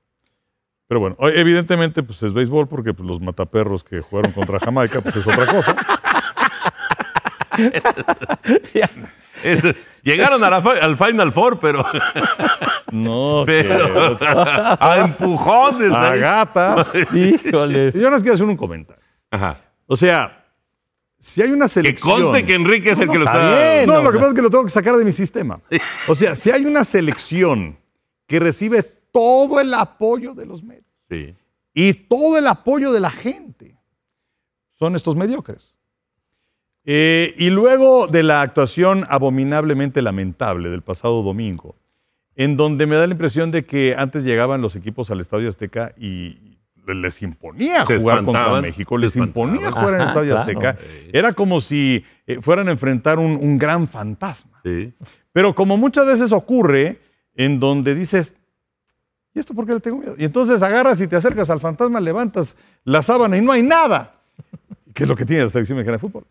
Pero 0.87 0.99
bueno, 0.99 1.15
o- 1.19 1.29
evidentemente 1.29 2.03
pues 2.03 2.21
es 2.23 2.33
béisbol 2.33 2.67
porque 2.67 2.93
pues, 2.93 3.07
los 3.07 3.21
mataperros 3.21 3.85
que 3.85 4.01
jugaron 4.01 4.33
contra 4.33 4.59
Jamaica 4.65 4.99
pues 4.99 5.15
es 5.15 5.27
otra 5.27 5.45
cosa. 5.45 5.75
Es- 9.43 9.63
llegaron 10.03 10.43
a 10.43 10.49
la 10.49 10.61
fi- 10.61 10.79
al 10.81 10.97
Final 10.97 11.31
Four, 11.33 11.59
pero, 11.59 11.85
No, 12.91 13.43
pero 13.45 14.17
que- 14.17 14.25
a 14.27 14.97
empujones. 15.05 15.91
a 15.93 16.11
ahí. 16.11 16.19
gatas. 16.19 16.93
Híjole. 17.13 17.91
Yo 17.93 18.09
les 18.09 18.21
quiero 18.21 18.35
hacer 18.35 18.45
un 18.45 18.57
comentario. 18.57 19.01
Ajá. 19.29 19.57
O 19.87 19.95
sea, 19.97 20.45
si 21.19 21.41
hay 21.41 21.51
una 21.51 21.65
Que 21.65 21.69
selección... 21.69 22.21
conste 22.21 22.45
que 22.45 22.53
Enrique 22.53 22.91
es 22.91 22.99
el 22.99 23.09
que 23.09 23.17
lo 23.19 23.25
está 23.25 23.41
está... 23.51 23.73
bien. 23.75 23.87
No, 23.87 23.95
No, 23.95 24.01
lo 24.03 24.11
que 24.11 24.17
pasa 24.17 24.29
es 24.29 24.35
que 24.35 24.41
lo 24.41 24.49
tengo 24.49 24.63
que 24.63 24.69
sacar 24.71 24.95
de 24.95 25.05
mi 25.05 25.11
sistema. 25.11 25.59
O 26.07 26.15
sea, 26.15 26.35
si 26.35 26.49
hay 26.51 26.65
una 26.65 26.83
selección 26.83 27.77
que 28.27 28.39
recibe 28.39 28.83
todo 29.11 29.59
el 29.59 29.73
apoyo 29.73 30.33
de 30.33 30.45
los 30.45 30.63
medios 30.63 30.85
Sí. 31.09 31.35
y 31.73 31.93
todo 31.93 32.37
el 32.37 32.47
apoyo 32.47 32.91
de 32.93 33.01
la 33.01 33.09
gente, 33.11 33.75
son 34.79 34.95
estos 34.95 35.15
mediocres. 35.15 35.75
Eh, 36.85 37.35
y 37.37 37.49
luego 37.49 38.07
de 38.07 38.23
la 38.23 38.41
actuación 38.41 39.05
abominablemente 39.07 40.01
lamentable 40.01 40.69
del 40.69 40.81
pasado 40.81 41.21
domingo, 41.21 41.75
en 42.35 42.57
donde 42.57 42.87
me 42.87 42.95
da 42.95 43.05
la 43.05 43.13
impresión 43.13 43.51
de 43.51 43.65
que 43.65 43.95
antes 43.95 44.23
llegaban 44.23 44.61
los 44.61 44.75
equipos 44.75 45.11
al 45.11 45.19
Estadio 45.19 45.49
Azteca 45.49 45.93
y 45.97 46.57
les 46.87 47.21
imponía 47.21 47.85
Se 47.85 47.99
jugar 47.99 48.25
contra 48.25 48.61
México, 48.61 48.97
les 48.97 49.15
imponía 49.15 49.71
jugar 49.71 49.89
en 49.89 49.95
el 49.95 50.01
Ajá, 50.01 50.09
Estadio 50.09 50.33
claro. 50.33 50.69
Azteca. 50.69 50.77
Era 51.13 51.33
como 51.33 51.61
si 51.61 52.03
eh, 52.25 52.39
fueran 52.41 52.67
a 52.67 52.71
enfrentar 52.71 53.19
un, 53.19 53.35
un 53.35 53.57
gran 53.57 53.87
fantasma. 53.87 54.59
Sí. 54.63 54.93
Pero 55.31 55.53
como 55.55 55.77
muchas 55.77 56.05
veces 56.05 56.31
ocurre, 56.31 56.99
en 57.35 57.59
donde 57.59 57.95
dices, 57.95 58.35
¿y 59.33 59.39
esto 59.39 59.53
por 59.53 59.65
qué 59.65 59.73
le 59.73 59.79
tengo 59.79 59.97
miedo? 59.97 60.15
Y 60.17 60.25
entonces 60.25 60.61
agarras 60.61 60.99
y 60.99 61.07
te 61.07 61.15
acercas 61.15 61.49
al 61.49 61.59
fantasma, 61.59 61.99
levantas 61.99 62.57
la 62.83 63.01
sábana 63.01 63.37
y 63.37 63.41
no 63.41 63.51
hay 63.51 63.63
nada, 63.63 64.15
que 64.93 65.03
es 65.03 65.09
lo 65.09 65.15
que 65.15 65.25
tiene 65.25 65.43
la 65.43 65.49
selección 65.49 65.77
mexicana 65.77 65.95
de 65.95 65.99
fútbol. 65.99 66.25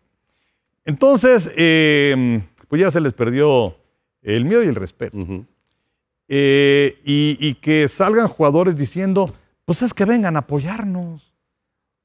Entonces, 0.85 1.51
eh, 1.55 2.41
pues 2.67 2.81
ya 2.81 2.91
se 2.91 3.01
les 3.01 3.13
perdió 3.13 3.75
el 4.21 4.45
miedo 4.45 4.63
y 4.63 4.67
el 4.67 4.75
respeto. 4.75 5.17
Eh, 6.27 6.99
y, 7.03 7.37
y 7.39 7.55
que 7.55 7.87
salgan 7.87 8.27
jugadores 8.27 8.75
diciendo, 8.75 9.33
pues 9.65 9.81
es 9.81 9.93
que 9.93 10.05
vengan 10.05 10.35
a 10.35 10.39
apoyarnos. 10.39 11.31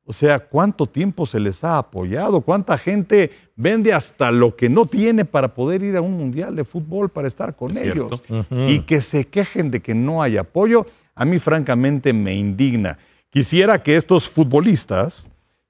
O 0.08 0.12
sea, 0.12 0.38
¿cuánto 0.38 0.86
tiempo 0.86 1.26
se 1.26 1.40
les 1.40 1.64
ha 1.64 1.78
apoyado? 1.78 2.40
¿Cuánta 2.40 2.78
gente 2.78 3.32
vende 3.56 3.92
hasta 3.92 4.30
lo 4.30 4.54
que 4.54 4.68
no 4.68 4.86
tiene 4.86 5.24
para 5.24 5.52
poder 5.52 5.82
ir 5.82 5.96
a 5.96 6.00
un 6.00 6.16
mundial 6.16 6.54
de 6.54 6.62
fútbol 6.62 7.08
para 7.08 7.26
estar 7.26 7.56
con 7.56 7.76
Es 7.76 7.84
ellos? 7.84 8.22
Y 8.68 8.80
que 8.82 9.00
se 9.00 9.24
quejen 9.26 9.72
de 9.72 9.80
que 9.80 9.94
no 9.94 10.22
hay 10.22 10.36
apoyo, 10.36 10.86
a 11.16 11.24
mí 11.24 11.40
francamente 11.40 12.12
me 12.12 12.36
indigna. 12.36 12.98
Quisiera 13.30 13.82
que 13.82 13.96
estos 13.96 14.28
futbolistas 14.30 15.26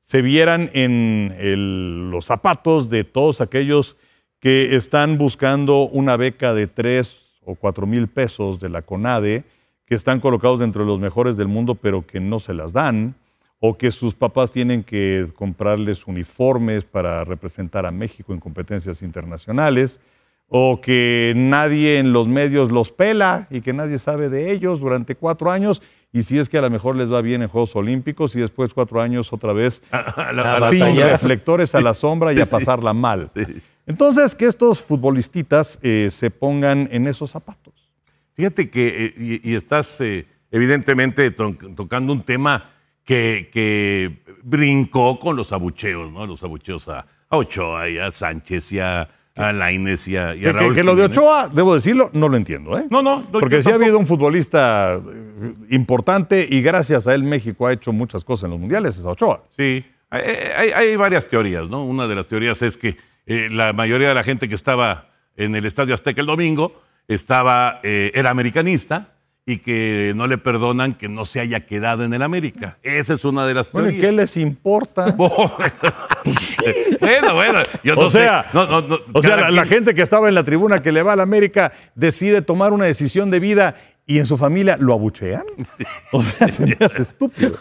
se 0.07 0.23
vieran 0.23 0.71
en 0.73 2.12
los 2.12 2.27
zapatos 2.27 2.88
de 2.90 3.03
todos 3.03 3.40
aquellos 3.40 3.97
que 4.38 4.77
están 4.77 5.19
buscando 5.19 5.88
una 5.88 6.16
beca 6.16 6.55
de 6.55 6.69
tres 6.69 7.19
o 7.45 7.57
cuatro 7.57 7.88
mil 7.88 8.07
pesos 8.07 8.61
de 8.61 8.69
la 8.69 8.83
CONADE, 8.83 9.42
que 9.85 9.97
están 9.97 10.21
colocados 10.21 10.61
dentro 10.61 10.85
de 10.85 10.88
los 10.88 11.01
mejores 11.01 11.37
del 11.37 11.49
mundo, 11.49 11.75
pero 11.75 12.07
que 12.07 12.21
no 12.21 12.38
se 12.38 12.55
las 12.55 12.73
dan, 12.73 13.16
o 13.59 13.77
que 13.77 13.90
sus 13.90 14.14
papás 14.14 14.53
tienen 14.53 14.85
que 14.85 15.29
comprarles 15.35 16.07
uniformes 16.07 16.85
para 16.85 17.25
representar 17.25 17.85
a 17.85 17.90
México 17.90 18.33
en 18.33 18.38
competencias 18.38 19.03
internacionales, 19.03 20.01
o 20.47 20.81
que 20.81 21.33
nadie 21.35 21.99
en 21.99 22.12
los 22.12 22.29
medios 22.29 22.71
los 22.71 22.92
pela 22.92 23.49
y 23.51 23.61
que 23.61 23.73
nadie 23.73 23.99
sabe 23.99 24.29
de 24.29 24.53
ellos 24.53 24.79
durante 24.79 25.16
cuatro 25.16 25.51
años, 25.51 25.83
y 26.12 26.23
si 26.23 26.38
es 26.38 26.49
que 26.49 26.57
a 26.59 26.62
lo 26.62 26.71
mejor 26.71 26.97
les 26.97 27.12
va 27.12 27.21
bien 27.21 27.42
en 27.42 27.49
Juegos 27.49 27.77
Olímpicos 27.77 28.35
y 28.37 28.40
después 28.40 28.73
cuatro 28.73 29.01
años 29.01 29.33
otra 29.33 29.53
vez 29.53 29.83
A 29.90 30.33
la- 30.33 30.71
sin 30.71 30.97
reflectores 31.12 31.75
a 31.75 31.81
la 31.81 31.95
sombra 31.95 32.33
y 32.33 32.40
a 32.40 32.47
pasarla 32.47 32.92
mal. 32.95 33.31
Entonces, 33.87 34.35
que 34.35 34.47
estos 34.47 34.81
futbolistas 34.83 35.79
eh, 35.83 36.09
se 36.11 36.31
pongan 36.31 36.88
en 36.90 37.07
esos 37.07 37.31
zapatos. 37.31 37.75
Fíjate 38.35 38.69
que, 38.71 39.07
eh, 39.07 39.14
y, 39.45 39.53
y 39.53 39.55
estás 39.55 40.01
eh, 40.01 40.27
evidentemente 40.51 41.31
to- 41.31 41.55
tocando 41.77 42.12
un 42.12 42.23
tema 42.23 42.71
que, 43.05 43.49
que 43.53 44.23
brincó 44.42 45.19
con 45.19 45.37
los 45.37 45.53
abucheos, 45.53 46.11
¿no? 46.12 46.27
Los 46.27 46.42
abucheos 46.42 46.88
a, 46.88 47.07
a 47.29 47.37
Ochoa 47.37 47.88
y 47.88 47.99
a 47.99 48.11
Sánchez 48.11 48.73
y 48.73 48.81
a, 48.81 49.09
a 49.37 49.53
Lainez 49.53 50.09
y 50.09 50.16
a, 50.16 50.35
y 50.35 50.40
a 50.40 50.40
que- 50.40 50.53
Raúl 50.53 50.75
que 50.75 50.83
lo 50.83 50.96
de. 50.96 51.05
Ochoa, 51.05 51.49
debo 51.53 51.75
decirlo, 51.75 52.11
no 52.14 52.29
lo 52.29 52.37
entiendo. 52.37 52.77
¿eh? 52.79 52.87
No, 52.90 53.03
no. 53.03 53.20
no, 53.22 53.31
Porque 53.31 53.62
sí 53.62 53.70
ha 53.70 53.75
habido 53.75 53.99
un 53.99 54.07
futbolista 54.07 54.94
eh, 54.96 55.55
importante 55.70 56.46
y 56.49 56.62
gracias 56.62 57.07
a 57.07 57.14
él 57.14 57.22
México 57.22 57.66
ha 57.66 57.72
hecho 57.72 57.92
muchas 57.92 58.25
cosas 58.25 58.44
en 58.44 58.51
los 58.53 58.61
mundiales, 58.61 58.96
es 58.99 59.05
a 59.05 59.11
Ochoa. 59.11 59.42
Sí, 59.57 59.85
hay, 60.11 60.22
hay- 60.57 60.70
hay 60.72 60.96
varias 60.96 61.29
teorías, 61.29 61.68
¿no? 61.68 61.85
Una 61.85 62.09
de 62.09 62.14
las 62.14 62.27
teorías 62.27 62.61
es 62.62 62.77
que 62.77 62.96
eh, 63.27 63.49
la 63.51 63.72
mayoría 63.72 64.09
de 64.09 64.14
la 64.14 64.22
gente 64.22 64.49
que 64.49 64.55
estaba 64.55 65.09
en 65.37 65.55
el 65.55 65.66
Estadio 65.66 65.94
Azteca 65.94 66.20
el 66.20 66.27
domingo 66.27 66.81
estaba, 67.09 67.81
eh, 67.83 68.11
era 68.14 68.31
americanista 68.31 69.15
y 69.49 69.59
que 69.59 70.13
no 70.17 70.27
le 70.27 70.39
perdonan 70.39 70.95
que 70.95 71.09
no 71.09 71.25
se 71.25 71.39
haya 71.39 71.67
quedado 71.67 72.03
en 72.03 72.13
el 72.13 72.21
América. 72.23 72.79
Esa 72.83 73.15
es 73.15 73.25
una 73.25 73.47
de 73.47 73.55
las 73.55 73.71
Bueno, 73.71 73.91
¿y 73.91 73.93
teorías. 73.93 74.11
qué 74.11 74.17
les 74.17 74.37
importa? 74.39 75.13
bueno, 75.17 75.53
bueno, 77.35 77.61
yo 77.85 77.95
no 77.95 78.01
O 78.03 78.11
sea, 78.11 78.43
sé. 78.43 78.49
No, 78.53 78.67
no, 78.67 78.81
no, 78.83 78.99
o 79.13 79.23
sea, 79.23 79.49
la, 79.53 79.65
gente 79.65 79.95
que 79.95 80.03
estaba 80.03 80.29
en 80.29 80.35
la 80.35 80.43
tribuna 80.43 80.83
que 80.83 80.91
le 80.91 81.05
va 81.05 81.13
a 81.13 81.17
la 81.17 81.23
América 81.23 81.71
decide 81.95 82.43
tomar 82.43 82.73
una 82.73 82.87
decisión 82.87 83.31
de 83.31 83.39
vida 83.39 83.77
y 84.05 84.19
en 84.19 84.27
su 84.27 84.37
familia 84.37 84.79
lo 84.81 84.93
abuchean. 84.95 85.45
O 86.11 86.23
sea, 86.23 86.49
se 86.49 86.67
me 86.67 86.77
hace 86.81 87.03
estúpido. 87.03 87.57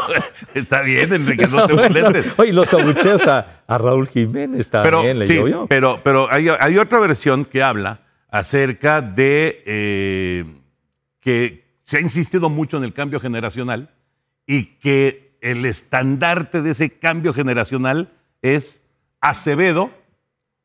Está 0.54 0.80
bien, 0.80 1.12
Enrique, 1.12 1.46
no 1.48 1.66
te 1.66 1.74
molestes. 1.74 2.32
Oye, 2.38 2.54
los 2.54 2.72
abucheos 2.72 3.26
a, 3.26 3.60
a 3.66 3.76
Raúl 3.76 4.08
Jiménez 4.08 4.70
también 4.70 5.18
le 5.18 5.26
sí, 5.26 5.34
llovió. 5.34 5.66
pero, 5.68 6.00
pero 6.02 6.32
hay, 6.32 6.48
hay 6.48 6.78
otra 6.78 6.98
versión 6.98 7.44
que 7.44 7.62
habla 7.62 7.98
acerca 8.30 9.02
de 9.02 9.62
eh, 9.66 10.46
que 11.26 11.64
se 11.82 11.96
ha 11.96 12.00
insistido 12.00 12.48
mucho 12.48 12.76
en 12.76 12.84
el 12.84 12.92
cambio 12.92 13.18
generacional 13.18 13.90
y 14.46 14.66
que 14.76 15.36
el 15.40 15.64
estandarte 15.64 16.62
de 16.62 16.70
ese 16.70 17.00
cambio 17.00 17.32
generacional 17.32 18.12
es 18.42 18.80
Acevedo 19.20 19.90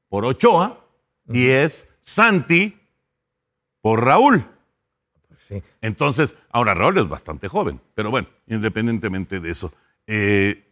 por 0.07 0.23
Ochoa 0.23 0.85
y 1.33 1.47
es 1.47 1.87
Santi 2.03 2.77
por 3.81 4.05
Raúl. 4.05 4.45
Sí. 5.39 5.63
Entonces, 5.81 6.35
ahora 6.51 6.75
Raúl 6.75 6.99
es 6.99 7.09
bastante 7.09 7.47
joven, 7.47 7.81
pero 7.95 8.11
bueno, 8.11 8.27
independientemente 8.45 9.39
de 9.39 9.49
eso. 9.49 9.73
eh, 10.05 10.63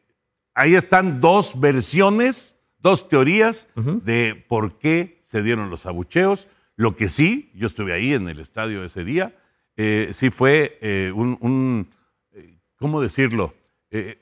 ahí 0.54 0.75
están 0.75 1.19
dos 1.19 1.60
versiones, 1.60 2.56
dos 2.78 3.10
teorías 3.10 3.67
de 3.75 4.45
por 4.47 4.78
qué 4.78 5.19
se 5.23 5.41
dieron 5.41 5.71
los 5.71 5.88
abucheos. 5.88 6.47
Lo 6.75 6.95
que 6.95 7.10
sí, 7.10 7.52
yo 7.56 7.65
estuve 7.65 7.91
ahí 7.91 8.13
en 8.13 8.30
el 8.30 8.39
estadio 8.39 8.84
ese 8.84 9.04
día, 9.04 9.34
eh, 9.82 10.10
sí 10.12 10.30
fue 10.30 10.78
eh, 10.82 11.10
un, 11.15 11.38
un, 11.39 11.89
eh, 12.34 12.58
¿cómo 12.78 13.00
decirlo? 13.02 13.54
Eh, 13.92 14.20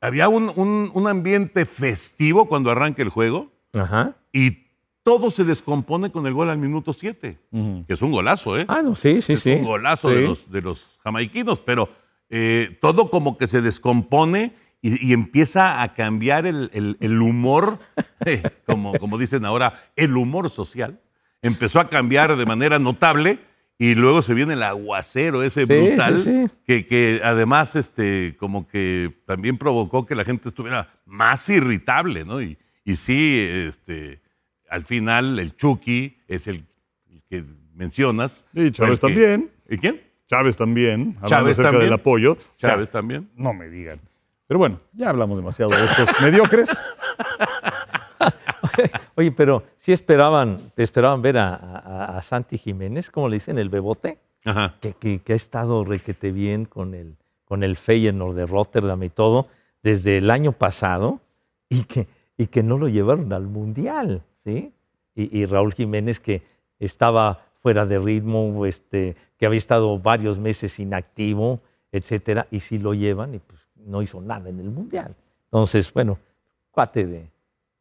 había 0.00 0.30
un, 0.30 0.50
un- 0.56 0.90
un 0.94 1.06
ambiente 1.08 1.66
festivo 1.66 2.46
cuando 2.48 2.70
arranca 2.70 3.02
el 3.02 3.10
juego 3.10 3.52
Ajá. 3.78 4.16
y 4.32 4.64
todo 5.02 5.30
se 5.30 5.44
descompone 5.44 6.10
con 6.10 6.26
el 6.26 6.32
gol 6.32 6.48
al 6.48 6.56
minuto 6.56 6.94
7, 6.94 7.38
Ujú. 7.50 7.84
que 7.86 7.92
es 7.92 8.00
un 8.00 8.12
golazo, 8.12 8.58
¿eh? 8.58 8.64
Ah, 8.66 8.80
no, 8.82 8.94
sí, 8.94 9.20
sí, 9.20 9.34
es 9.34 9.40
sí. 9.40 9.52
un 9.52 9.64
golazo 9.64 10.08
de, 10.08 10.22
los, 10.22 10.50
de 10.50 10.62
los 10.62 10.98
jamaiquinos, 11.04 11.60
pero 11.60 11.90
todo 12.80 13.10
como 13.10 13.36
que 13.36 13.46
se 13.46 13.60
descompone 13.60 14.54
y, 14.80 15.06
y 15.10 15.12
empieza 15.12 15.82
a 15.82 15.92
cambiar 15.94 16.46
el, 16.46 16.70
el- 16.72 16.96
el 17.00 17.20
humor, 17.20 17.78
como, 18.66 18.94
como 18.98 19.18
dicen 19.18 19.44
ahora, 19.44 19.82
el 19.96 20.16
humor 20.16 20.48
social. 20.48 20.98
Empezó 21.42 21.78
a 21.78 21.90
cambiar 21.90 22.34
de 22.36 22.46
manera 22.46 22.78
notable 22.78 23.38
y 23.78 23.94
luego 23.94 24.22
se 24.22 24.34
viene 24.34 24.54
el 24.54 24.62
aguacero 24.62 25.42
ese 25.42 25.66
Sí, 25.66 25.72
brutal, 25.72 26.16
sí, 26.16 26.46
sí. 26.46 26.54
Que, 26.66 26.86
que 26.86 27.20
además 27.24 27.74
este, 27.76 28.36
como 28.38 28.66
que 28.68 29.12
también 29.26 29.58
provocó 29.58 30.06
que 30.06 30.14
la 30.14 30.24
gente 30.24 30.48
estuviera 30.48 30.88
más 31.06 31.48
irritable, 31.48 32.24
¿no? 32.24 32.40
Y, 32.40 32.56
y 32.84 32.96
sí, 32.96 33.38
este, 33.68 34.20
al 34.70 34.84
final 34.84 35.38
el 35.38 35.56
Chucky 35.56 36.18
es 36.28 36.46
el, 36.46 36.64
el 37.10 37.22
que 37.28 37.44
mencionas. 37.74 38.46
Y 38.54 38.70
Chávez 38.70 39.00
que- 39.00 39.06
también. 39.08 39.50
¿Y 39.68 39.78
quién? 39.78 40.00
Chávez 40.28 40.56
también, 40.56 41.16
hablando 41.16 41.28
Chávez 41.28 41.52
acerca 41.52 41.70
también. 41.70 41.84
del 41.86 41.92
apoyo. 41.92 42.32
O 42.32 42.38
sea, 42.58 42.70
Chávez 42.70 42.90
también. 42.90 43.28
No 43.36 43.52
me 43.52 43.68
digan. 43.68 44.00
Pero 44.46 44.58
bueno, 44.58 44.80
ya 44.92 45.10
hablamos 45.10 45.36
demasiado 45.36 45.70
de 45.74 45.84
estos 45.84 46.08
mediocres. 46.20 46.70
Oye, 49.16 49.30
pero 49.32 49.62
sí 49.78 49.92
esperaban, 49.92 50.72
esperaban 50.76 51.22
ver 51.22 51.38
a, 51.38 51.54
a- 51.54 52.18
a 52.18 52.22
Santi 52.22 52.58
Jiménez, 52.58 53.10
como 53.10 53.28
le 53.28 53.36
dicen, 53.36 53.58
el 53.58 53.68
bebote, 53.68 54.18
Ajá. 54.44 54.74
que, 54.80 54.94
que- 54.94 55.20
que 55.20 55.32
ha 55.32 55.36
estado 55.36 55.84
requete 55.84 56.32
bien 56.32 56.64
con 56.64 56.94
el, 56.94 57.16
con 57.44 57.62
el 57.62 57.76
Feyenoord 57.76 58.34
de 58.36 58.46
Rotterdam 58.46 59.02
y 59.04 59.10
todo, 59.10 59.46
desde 59.82 60.18
el 60.18 60.30
año 60.30 60.52
pasado, 60.52 61.20
y 61.68 61.84
que, 61.84 62.06
y 62.36 62.46
que 62.46 62.62
no 62.62 62.76
lo 62.78 62.88
llevaron 62.88 63.32
al 63.32 63.44
Mundial, 63.46 64.22
¿sí? 64.44 64.72
Y, 65.14 65.38
y 65.38 65.46
Raúl 65.46 65.72
Jiménez 65.72 66.18
que 66.20 66.42
estaba 66.80 67.40
fuera 67.62 67.86
de 67.86 67.98
ritmo, 67.98 68.66
este, 68.66 69.16
que 69.38 69.46
había 69.46 69.58
estado 69.58 69.98
varios 69.98 70.38
meses 70.38 70.78
inactivo, 70.80 71.60
etcétera, 71.92 72.46
y 72.50 72.60
sí 72.60 72.78
lo 72.78 72.92
llevan 72.94 73.34
y 73.34 73.38
pues 73.38 73.60
no 73.76 74.02
hizo 74.02 74.20
nada 74.20 74.48
en 74.50 74.58
el 74.58 74.70
Mundial. 74.70 75.14
Entonces, 75.46 75.92
bueno, 75.92 76.18
cuate 76.72 77.06
de, 77.06 77.30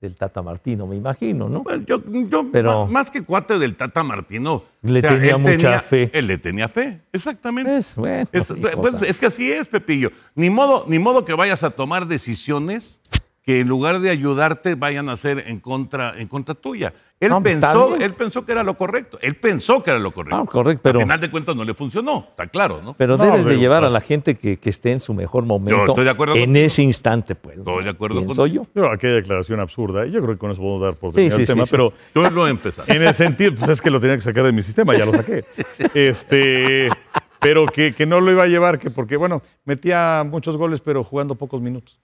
del 0.03 0.17
Tata 0.17 0.41
Martino, 0.41 0.85
me 0.85 0.97
imagino, 0.97 1.47
¿no? 1.47 1.63
Bueno, 1.63 1.85
yo, 1.87 2.01
yo 2.29 2.45
Pero- 2.51 2.85
más 2.87 3.09
que 3.09 3.23
cuate 3.23 3.57
del 3.57 3.75
Tata 3.77 4.03
Martino. 4.03 4.63
Le 4.81 5.01
tenía 5.01 5.37
mucha 5.37 5.79
fe. 5.79 6.09
Él 6.13 6.27
le 6.27 6.37
tenía 6.37 6.67
fe, 6.67 6.99
exactamente. 7.13 7.77
Es, 7.77 7.95
bueno, 7.95 8.27
Es, 8.33 8.53
pues, 8.75 9.01
es 9.01 9.17
que 9.17 9.27
así 9.27 9.49
es, 9.49 9.69
Pepillo. 9.69 10.11
Ni 10.35 10.49
modo, 10.49 10.83
ni 10.89 10.99
modo 10.99 11.23
que 11.23 11.33
vayas 11.33 11.63
a 11.63 11.69
tomar 11.69 12.05
decisiones 12.05 12.99
que 13.43 13.59
en 13.59 13.67
lugar 13.67 13.99
de 13.99 14.09
ayudarte 14.09 14.75
vayan 14.75 15.09
a 15.09 15.13
hacer 15.13 15.43
en 15.47 15.59
contra, 15.59 16.17
en 16.17 16.27
contra 16.29 16.55
tuya. 16.55 16.93
Él, 17.19 17.29
No, 17.29 17.41
pensó, 17.43 17.95
él 17.97 18.13
pensó 18.13 18.45
que 18.45 18.51
era 18.53 18.63
lo 18.63 18.75
correcto. 18.77 19.17
Él 19.21 19.35
pensó 19.35 19.83
que 19.83 19.89
era 19.91 19.99
lo 19.99 20.11
correcto. 20.11 20.41
Ah, 20.41 20.45
correcto, 20.49 20.81
pero- 20.83 20.99
Al 20.99 21.05
final 21.05 21.19
de 21.21 21.29
cuentas 21.31 21.55
no 21.55 21.63
le 21.63 21.73
funcionó, 21.73 22.27
está 22.29 22.47
claro, 22.47 22.81
¿no? 22.81 22.93
Pero 22.95 23.17
No, 23.17 23.23
debes 23.25 23.45
de 23.45 23.57
llevar 23.57 23.79
a 23.83 23.87
pues, 23.87 23.93
la 23.93 24.01
gente 24.01 24.35
que, 24.35 24.57
que 24.57 24.69
esté 24.69 24.91
en 24.93 24.99
su 25.01 25.13
mejor 25.13 25.45
momento 25.45 25.85
estoy 25.85 26.03
de 26.05 26.11
acuerdo 26.11 26.35
en 26.35 26.55
ese 26.55 26.83
instante, 26.83 27.35
pues. 27.35 27.57
Estoy 27.57 27.83
de 27.83 27.89
acuerdo 27.89 28.19
Pienso 28.19 28.41
contigo. 28.41 28.63
yo. 28.65 28.69
Digo, 28.81 28.91
aquella 28.93 29.13
declaración 29.15 29.59
absurda. 29.59 30.05
Yo 30.05 30.21
creo 30.21 30.33
que 30.35 30.39
con 30.39 30.51
eso 30.51 30.61
podemos 30.61 30.81
dar 30.81 30.95
por 30.95 31.11
Sí, 31.11 31.15
terminado 31.15 31.37
sí, 31.37 31.41
el 31.41 31.47
sí, 31.47 31.53
tema, 31.53 31.65
sí. 31.65 31.71
pero 31.71 31.93
Tú 32.13 32.21
lo 32.35 32.47
empezaste. 32.47 32.93
en 32.95 33.03
el 33.03 33.13
sentido, 33.13 33.53
pues 33.55 33.71
es 33.71 33.81
que 33.81 33.89
lo 33.91 33.99
tenía 33.99 34.15
que 34.15 34.21
sacar 34.21 34.45
de 34.45 34.51
mi 34.53 34.61
sistema, 34.61 34.97
ya 34.97 35.05
lo 35.05 35.11
saqué. 35.13 35.43
Este, 35.93 36.89
pero 37.39 37.65
que, 37.65 37.93
que 37.93 38.05
no 38.05 38.21
lo 38.21 38.31
iba 38.31 38.43
a 38.43 38.47
llevar, 38.47 38.79
que 38.79 38.89
porque, 38.89 39.17
bueno, 39.17 39.41
metía 39.65 40.25
muchos 40.29 40.55
goles, 40.57 40.79
pero 40.81 41.03
jugando 41.03 41.35
pocos 41.35 41.61
minutos. 41.61 41.99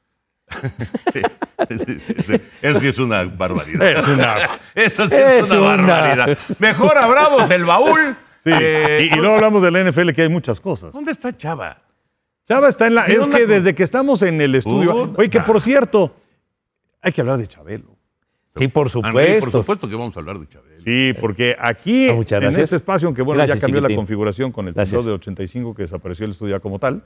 Sí, 1.13 1.77
sí, 1.77 1.99
sí, 1.99 2.13
sí. 2.25 2.41
Eso 2.61 2.79
sí 2.79 2.87
es 2.87 2.99
una 2.99 3.23
barbaridad. 3.25 3.87
Es 3.97 4.07
una. 4.07 4.35
Eso 4.75 5.07
sí 5.09 5.15
es, 5.15 5.45
Es 5.45 5.51
una, 5.51 5.73
una. 5.75 5.85
barbaridad. 5.85 6.37
Mejor 6.59 6.97
abramos 6.97 7.49
el 7.49 7.65
baúl. 7.65 8.15
Sí. 8.37 8.49
Eh, 8.53 9.09
y, 9.11 9.13
y 9.15 9.17
luego 9.19 9.35
hablamos 9.35 9.61
de 9.61 9.71
la 9.71 9.83
NFL, 9.83 10.11
que 10.11 10.21
hay 10.23 10.29
muchas 10.29 10.59
cosas. 10.61 10.93
¿Dónde 10.93 11.11
está 11.11 11.35
Chava? 11.35 11.81
Chava 12.47 12.69
está 12.69 12.87
en 12.87 12.95
la. 12.95 13.05
¿Qué 13.05 13.13
Es 13.13 13.19
que 13.27 13.39
con- 13.41 13.47
desde 13.49 13.75
que 13.75 13.83
estamos 13.83 14.21
en 14.21 14.39
el 14.41 14.55
estudio. 14.55 15.07
Puta. 15.07 15.19
Oye, 15.19 15.29
que 15.29 15.39
por 15.41 15.59
cierto, 15.61 16.15
hay 17.01 17.11
que 17.11 17.21
hablar 17.21 17.37
de 17.37 17.47
Chabelo. 17.47 17.95
Sí, 18.55 18.67
por 18.67 18.87
Henry, 18.87 18.91
supuesto. 18.91 19.51
por 19.51 19.61
supuesto 19.61 19.89
que 19.89 19.95
vamos 19.95 20.15
a 20.17 20.19
hablar 20.19 20.39
de 20.39 20.47
Chabelo. 20.47 20.79
Sí, 20.81 21.13
porque 21.19 21.55
aquí, 21.59 22.09
Ah, 22.09 22.37
en 22.37 22.59
este 22.59 22.75
espacio, 22.77 23.07
aunque 23.07 23.21
bueno, 23.21 23.37
Gracias, 23.39 23.57
ya 23.57 23.61
cambió 23.61 23.79
la 23.81 23.93
configuración 23.95 24.51
con 24.51 24.67
el 24.67 24.73
temblor 24.73 25.03
de 25.03 25.11
85 25.11 25.75
que 25.75 25.83
desapareció 25.83 26.25
el 26.25 26.31
estudio 26.31 26.55
ya 26.55 26.59
como 26.59 26.79
tal, 26.79 27.03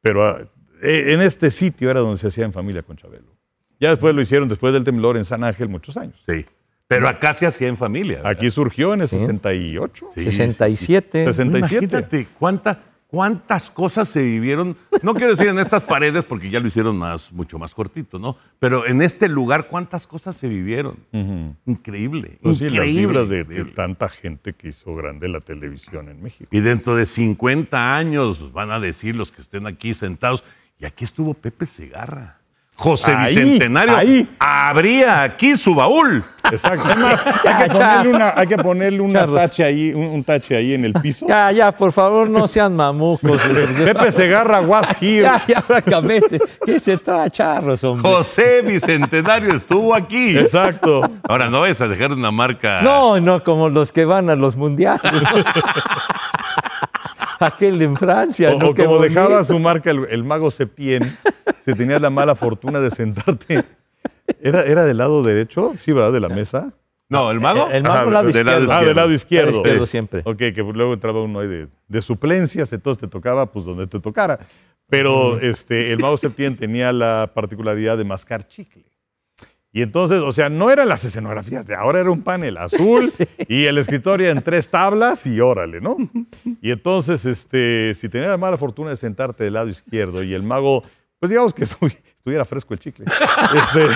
pero 0.00 0.24
ah, 0.26 0.38
eh, 0.40 0.46
en 0.82 1.20
este 1.20 1.50
sitio 1.50 1.90
era 1.90 2.00
donde 2.00 2.18
se 2.18 2.28
hacía 2.28 2.44
en 2.44 2.52
familia 2.52 2.82
con 2.82 2.96
Chabelo. 2.96 3.34
Ya 3.80 3.90
después 3.90 4.14
lo 4.14 4.20
hicieron 4.22 4.48
después 4.48 4.72
del 4.72 4.84
temblor 4.84 5.16
en 5.16 5.24
San 5.24 5.44
Ángel 5.44 5.68
muchos 5.68 5.96
años. 5.96 6.20
Sí. 6.26 6.46
Pero 6.88 7.08
acá 7.08 7.32
se 7.32 7.46
hacía 7.46 7.68
en 7.68 7.76
familia. 7.76 8.18
¿verdad? 8.18 8.30
Aquí 8.32 8.50
surgió 8.50 8.94
en 8.94 9.00
el 9.02 9.08
68. 9.08 10.06
Sí, 10.14 10.24
67. 10.24 11.24
67. 11.24 11.84
Imagínate 11.84 12.28
cuánta- 12.38 12.80
cuántas 13.08 13.70
cosas 13.70 14.08
se 14.08 14.22
vivieron. 14.22 14.76
No 15.02 15.14
quiero 15.14 15.32
decir 15.32 15.48
en 15.48 15.58
estas 15.58 15.82
paredes 15.82 16.24
porque 16.24 16.48
ya 16.50 16.60
lo 16.60 16.68
hicieron 16.68 16.96
más, 16.96 17.32
mucho 17.32 17.58
más 17.58 17.74
cortito, 17.74 18.18
¿no? 18.18 18.36
Pero 18.58 18.86
en 18.86 19.02
este 19.02 19.28
lugar, 19.28 19.68
cuántas 19.68 20.06
cosas 20.06 20.36
se 20.36 20.48
vivieron. 20.48 20.96
Increíble. 21.66 22.38
Pues 22.42 22.58
sí, 22.58 22.64
las 22.64 22.72
increíble. 22.74 23.00
vibras 23.06 23.28
de, 23.28 23.44
de 23.44 23.64
tanta 23.66 24.08
gente 24.08 24.52
que 24.52 24.68
hizo 24.68 24.94
grande 24.94 25.28
la 25.28 25.40
televisión 25.40 26.08
en 26.08 26.22
México. 26.22 26.48
Y 26.50 26.60
dentro 26.60 26.96
de 26.96 27.06
50 27.06 27.96
años 27.96 28.52
van 28.52 28.70
a 28.70 28.80
decir 28.80 29.16
los 29.16 29.32
que 29.32 29.40
estén 29.42 29.66
aquí 29.66 29.94
sentados, 29.94 30.44
y 30.78 30.84
aquí 30.84 31.04
estuvo 31.04 31.34
Pepe 31.34 31.66
Segarra. 31.66 32.36
José 32.78 33.10
Ahí, 33.10 33.34
Bicentenario 33.36 33.96
ahí. 33.96 34.28
abría 34.38 35.22
aquí 35.22 35.56
su 35.56 35.74
baúl. 35.74 36.22
Exacto. 36.52 36.90
Es 36.90 36.96
más, 36.98 37.24
hay 37.46 37.64
que 37.64 37.68
ponerle 37.72 38.10
una, 38.14 38.32
hay 38.36 38.46
que 38.46 38.56
ponerle 38.58 39.00
una 39.00 39.20
Charros. 39.20 39.40
tache 39.40 39.64
ahí, 39.64 39.94
un, 39.94 40.04
un 40.08 40.22
tache 40.22 40.54
ahí 40.58 40.74
en 40.74 40.84
el 40.84 40.92
piso. 40.92 41.26
Ya, 41.26 41.50
ya, 41.52 41.72
por 41.72 41.90
favor, 41.90 42.28
no 42.28 42.46
sean 42.46 42.76
mamucos. 42.76 43.40
Pepe 43.84 44.12
Segarra 44.12 44.60
was 44.60 44.90
here. 45.00 45.22
Ya, 45.22 45.42
ya, 45.48 45.62
francamente. 45.62 46.38
¿Qué 46.66 46.78
se 46.78 46.98
trae 46.98 47.30
charros, 47.30 47.82
hombre? 47.82 48.12
José 48.12 48.60
Bicentenario 48.60 49.56
estuvo 49.56 49.94
aquí. 49.94 50.36
Exacto. 50.36 51.00
Ahora 51.26 51.48
no 51.48 51.64
es 51.64 51.80
a 51.80 51.88
dejar 51.88 52.12
una 52.12 52.30
marca. 52.30 52.82
No, 52.82 53.18
no, 53.18 53.42
como 53.42 53.70
los 53.70 53.90
que 53.90 54.04
van 54.04 54.28
a 54.28 54.36
los 54.36 54.54
mundiales. 54.54 55.00
Aquel 57.40 57.80
en 57.82 57.96
Francia. 57.96 58.54
O, 58.54 58.58
¿no? 58.58 58.68
o 58.70 58.74
Qué 58.74 58.84
como 58.84 58.98
bonito. 58.98 59.14
dejaba 59.20 59.44
su 59.44 59.58
marca 59.58 59.90
el, 59.90 60.06
el 60.10 60.24
mago 60.24 60.50
Septién, 60.50 61.16
si 61.58 61.74
tenías 61.74 62.00
la 62.00 62.10
mala 62.10 62.34
fortuna 62.34 62.80
de 62.80 62.90
sentarte. 62.90 63.64
¿Era, 64.40 64.62
¿Era 64.62 64.84
del 64.84 64.98
lado 64.98 65.22
derecho? 65.22 65.72
Sí, 65.78 65.92
¿verdad? 65.92 66.12
De 66.12 66.20
la 66.20 66.28
mesa. 66.28 66.72
No, 67.08 67.30
el 67.30 67.38
mago. 67.40 67.68
El, 67.68 67.76
el 67.76 67.82
mago 67.84 67.94
Ajá, 67.94 68.10
lado 68.10 68.28
del 68.32 68.46
lado 68.46 68.60
izquierdo. 68.60 68.72
Ah, 68.72 68.84
del 68.84 68.96
lado 68.96 69.12
izquierdo. 69.12 69.50
Lado 69.50 69.60
izquierdo 69.62 69.86
siempre. 69.86 70.22
Ok, 70.24 70.38
que 70.38 70.64
luego 70.74 70.92
entraba 70.94 71.22
uno 71.22 71.40
ahí 71.40 71.46
de, 71.48 71.68
de 71.86 72.02
suplencias, 72.02 72.72
entonces 72.72 73.00
te 73.00 73.08
tocaba 73.08 73.46
pues 73.52 73.64
donde 73.64 73.86
te 73.86 74.00
tocara. 74.00 74.38
Pero 74.88 75.38
este, 75.40 75.92
el 75.92 75.98
mago 75.98 76.16
Septién 76.16 76.56
tenía 76.56 76.92
la 76.92 77.30
particularidad 77.34 77.96
de 77.98 78.04
mascar 78.04 78.46
chicle. 78.46 78.84
Y 79.76 79.82
entonces, 79.82 80.22
o 80.22 80.32
sea, 80.32 80.48
no 80.48 80.70
eran 80.70 80.88
las 80.88 81.04
escenografías 81.04 81.66
de 81.66 81.74
ahora, 81.74 82.00
era 82.00 82.10
un 82.10 82.22
panel 82.22 82.56
azul 82.56 83.12
y 83.46 83.66
el 83.66 83.76
escritorio 83.76 84.30
en 84.30 84.40
tres 84.40 84.70
tablas 84.70 85.26
y 85.26 85.38
órale, 85.38 85.82
¿no? 85.82 85.98
Y 86.62 86.70
entonces, 86.70 87.26
este, 87.26 87.92
si 87.94 88.08
tenías 88.08 88.30
la 88.30 88.38
mala 88.38 88.56
fortuna 88.56 88.88
de 88.88 88.96
sentarte 88.96 89.44
del 89.44 89.52
lado 89.52 89.68
izquierdo 89.68 90.22
y 90.22 90.32
el 90.32 90.42
mago, 90.42 90.82
pues 91.20 91.28
digamos 91.28 91.52
que 91.52 91.64
estu- 91.66 91.94
estuviera 92.16 92.46
fresco 92.46 92.72
el 92.72 92.80
chicle, 92.80 93.04
este, 93.54 93.86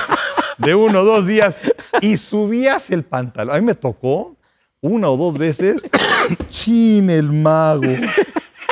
de 0.58 0.74
uno 0.74 1.00
o 1.00 1.04
dos 1.06 1.26
días, 1.26 1.56
y 2.02 2.18
subías 2.18 2.90
el 2.90 3.02
pantalón. 3.02 3.56
A 3.56 3.58
mí 3.58 3.64
me 3.64 3.74
tocó 3.74 4.36
una 4.82 5.08
o 5.08 5.16
dos 5.16 5.38
veces, 5.38 5.82
chin 6.50 7.08
el 7.08 7.32
mago, 7.32 7.90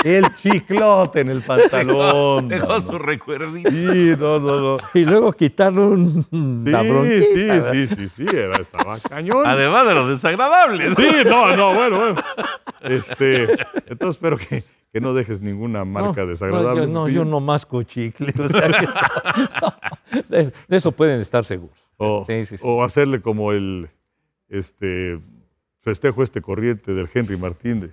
el 0.05 0.25
chiclote 0.37 1.21
en 1.21 1.29
el 1.31 1.43
pantalón. 1.43 2.49
Dejó 2.49 2.81
su 2.81 2.99
recuerdito. 2.99 3.71
Sí, 3.71 4.15
no, 4.19 4.39
no, 4.39 4.61
no. 4.61 4.79
Y 4.95 5.05
luego 5.05 5.33
quitarle 5.33 5.81
un, 5.81 6.25
Sí, 6.31 7.23
sí, 7.35 7.45
¿verdad? 7.47 7.73
sí, 7.73 7.89
sí, 7.89 8.09
sí, 8.09 8.27
era, 8.31 8.57
estaba 8.61 8.99
cañón. 9.01 9.47
Además 9.47 9.87
de 9.87 9.95
los 9.95 10.09
desagradables. 10.11 10.95
Sí, 10.97 11.09
no, 11.27 11.57
no, 11.57 11.75
bueno, 11.75 11.97
bueno. 11.97 12.23
Este, 12.83 13.45
entonces 13.87 14.11
espero 14.11 14.37
que, 14.37 14.65
que 14.93 15.01
no 15.01 15.15
dejes 15.15 15.41
ninguna 15.41 15.85
marca 15.85 16.23
No, 16.23 16.27
desagradable. 16.29 16.83
No, 16.83 16.87
yo, 16.87 16.93
no, 16.93 17.09
yo 17.09 17.25
no 17.25 17.41
masco 17.41 17.83
chicle. 17.83 18.33
o 18.43 18.49
sea 18.49 18.69
que- 18.69 18.87
no, 18.87 20.23
de, 20.29 20.53
de 20.69 20.77
eso 20.77 20.93
pueden 20.93 21.21
estar 21.21 21.45
seguros. 21.45 21.77
O, 21.97 22.25
Sí, 22.27 22.47
sí, 22.47 22.57
sí. 22.57 22.63
o 22.65 22.85
hacerle 22.85 23.21
como 23.21 23.51
el 23.53 23.89
este 24.49 25.19
festejo 25.81 26.23
este 26.23 26.41
corriente 26.41 26.93
del 26.95 27.09
Henry 27.13 27.37
Martín 27.37 27.81
de 27.81 27.91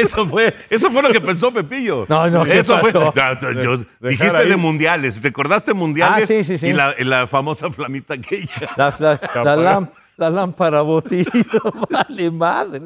Eso 0.00 0.26
fue, 0.26 0.54
eso 0.70 0.90
fue 0.90 1.02
lo 1.02 1.10
que 1.10 1.20
pensó 1.20 1.52
Pepillo. 1.52 2.04
No, 2.08 2.28
no, 2.30 2.44
¿qué 2.44 2.60
eso 2.60 2.74
pasó? 2.80 3.12
Fue, 3.12 3.52
No, 3.54 3.62
yo- 3.62 3.76
dejar 3.78 3.86
dijiste 4.10 4.36
ahí. 4.36 4.48
de 4.48 4.56
mundiales. 4.56 5.22
¿Recordaste 5.22 5.74
mundiales? 5.74 6.24
Ah, 6.24 6.26
sí, 6.26 6.44
sí, 6.44 6.56
sí. 6.58 6.68
Y 6.68 6.72
la, 6.72 6.94
y 6.98 7.04
la 7.04 7.26
famosa 7.26 7.70
flamita 7.70 8.14
aquella. 8.14 8.50
La, 8.76 8.94
la- 8.98 9.20
la 9.44 9.88
la 10.18 10.30
lámpara 10.30 10.82
botillo, 10.82 11.30
vale 11.90 12.28
madre. 12.32 12.80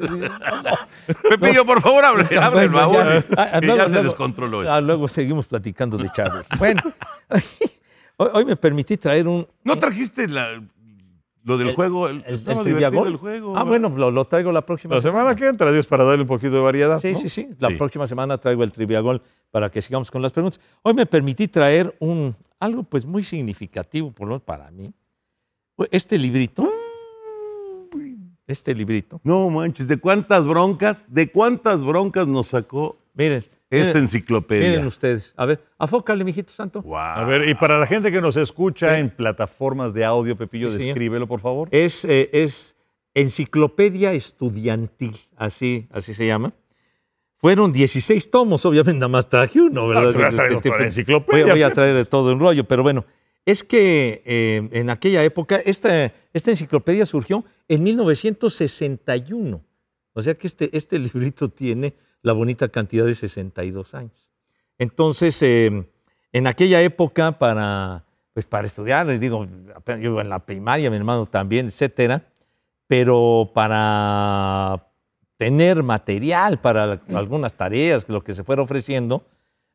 Pepillo, 1.29 1.65
por 1.65 1.81
favor, 1.81 2.05
abre, 2.05 2.37
abre 2.37 2.63
el 2.65 2.69
baúl. 2.69 2.95
ya, 2.95 3.23
ah, 3.37 3.49
ya 3.53 3.61
luego- 3.61 3.83
se 3.85 3.89
luego- 3.89 4.03
descontroló 4.09 4.61
eso. 4.63 4.71
ah, 4.71 4.79
luego 4.81 5.07
seguimos 5.07 5.47
platicando 5.47 5.97
de 5.97 6.09
Chávez. 6.09 6.45
Bueno, 6.59 6.81
hoy, 8.17 8.29
hoy 8.33 8.45
me 8.45 8.55
permití 8.55 8.97
traer 8.97 9.27
un, 9.27 9.47
¿No 9.63 9.77
trajiste 9.79 10.27
la- 10.27 10.61
lo 11.43 11.57
del 11.57 11.69
El- 11.69 11.75
juego? 11.75 12.07
El, 12.07 12.23
el, 12.25 12.41
el 12.47 13.17
juego. 13.17 13.57
Ah, 13.57 13.63
bueno, 13.63 13.89
lo, 13.89 14.11
lo 14.11 14.25
traigo 14.25 14.51
la 14.51 14.61
próxima 14.65 14.95
la 14.95 15.01
semana 15.01 15.35
que 15.35 15.45
entra, 15.47 15.71
Dios, 15.71 15.85
para 15.87 16.03
darle 16.03 16.21
un 16.21 16.27
poquito 16.27 16.51
de 16.53 16.61
variedad. 16.61 16.99
Sí, 17.01 17.11
¿no? 17.13 17.19
sí, 17.19 17.29
sí. 17.29 17.49
La 17.59 17.69
Sí. 17.69 17.75
próxima 17.75 18.07
semana 18.07 18.37
traigo 18.37 18.63
el 18.63 18.71
Triviagol 18.71 19.21
para 19.51 19.69
que 19.69 19.81
sigamos 19.81 20.09
con 20.09 20.21
las 20.21 20.31
preguntas. 20.31 20.59
Hoy 20.81 20.93
me 20.93 21.05
permití 21.05 21.47
traer 21.47 21.95
un, 21.99 22.35
algo 22.59 22.83
pues 22.83 23.05
muy 23.05 23.23
significativo, 23.23 24.11
por 24.11 24.27
lo 24.27 24.31
menos 24.33 24.43
para 24.43 24.71
mí. 24.71 24.91
Este 25.91 26.17
librito. 26.17 26.69
Este 28.45 28.75
librito. 28.75 29.21
No 29.23 29.49
manches, 29.49 29.87
¿de 29.87 29.97
cuántas 29.97 30.45
broncas? 30.45 31.07
¿De 31.13 31.31
cuántas 31.31 31.83
broncas 31.83 32.27
nos 32.27 32.47
sacó 32.47 32.97
Miren. 33.13 33.45
Esta 33.77 33.87
miren, 33.89 34.03
enciclopedia? 34.03 34.69
miren 34.69 34.87
ustedes. 34.87 35.33
A 35.37 35.45
ver, 35.45 35.61
afócale, 35.77 36.23
mijito 36.23 36.51
santo. 36.51 36.81
Wow. 36.81 36.95
A 36.97 37.23
ver, 37.25 37.47
y 37.49 37.53
para 37.55 37.77
la 37.79 37.85
gente 37.87 38.11
que 38.11 38.21
nos 38.21 38.35
escucha 38.37 38.93
Sí. 38.95 39.01
en 39.01 39.09
plataformas 39.09 39.93
de 39.93 40.05
audio, 40.05 40.35
Pepillo, 40.37 40.69
Sí, 40.69 40.77
señor. 40.77 40.87
descríbelo, 40.95 41.27
por 41.27 41.39
favor. 41.41 41.67
Es, 41.71 42.05
eh, 42.05 42.29
es 42.33 42.75
Enciclopedia 43.15 44.11
Estudiantil, 44.13 45.15
así, 45.37 45.87
así 45.91 46.13
se 46.13 46.25
llama. 46.27 46.53
Fueron 47.37 47.71
16 47.73 48.31
tomos, 48.31 48.65
obviamente 48.65 48.99
nada 48.99 49.09
más 49.09 49.27
traje 49.29 49.59
uno, 49.61 49.87
¿verdad? 49.87 50.13
Ah, 50.17 50.27
has 50.27 50.35
traído 50.35 50.57
Este, 50.57 50.69
este, 50.69 50.83
enciclopedia. 50.85 51.43
Voy, 51.43 51.51
a- 51.51 51.53
voy 51.53 51.63
a 51.63 51.73
traer 51.73 52.05
todo 52.05 52.31
en 52.31 52.39
rollo, 52.39 52.63
pero 52.63 52.83
bueno, 52.83 53.05
es 53.45 53.63
que 53.65 54.21
eh, 54.25 54.69
en 54.71 54.89
aquella 54.89 55.21
época 55.23 55.57
esta, 55.57 56.13
esta 56.31 56.51
enciclopedia 56.51 57.05
surgió 57.05 57.43
en 57.67 57.83
1961. 57.83 59.61
O 60.13 60.21
sea 60.21 60.35
que 60.35 60.47
este, 60.47 60.69
este 60.75 60.97
librito 60.99 61.49
tiene 61.49 61.93
la 62.23 62.33
bonita 62.33 62.69
cantidad 62.69 63.05
de 63.05 63.13
62 63.13 63.93
años. 63.93 64.29
Entonces, 64.79 65.39
eh, 65.43 65.87
en 66.31 66.47
aquella 66.47 66.81
época, 66.81 67.37
para, 67.37 68.05
pues 68.33 68.45
para 68.45 68.65
estudiar, 68.65 69.07
digo, 69.19 69.45
yo 70.01 70.19
en 70.19 70.29
la 70.29 70.39
primaria, 70.39 70.89
mi 70.89 70.97
hermano 70.97 71.27
también, 71.27 71.67
etcétera, 71.67 72.23
pero 72.87 73.51
para 73.53 74.87
tener 75.37 75.83
material 75.83 76.59
para 76.59 77.01
algunas 77.13 77.53
tareas, 77.53 78.07
lo 78.07 78.23
que 78.23 78.33
se 78.33 78.43
fuera 78.43 78.61
ofreciendo, 78.61 79.25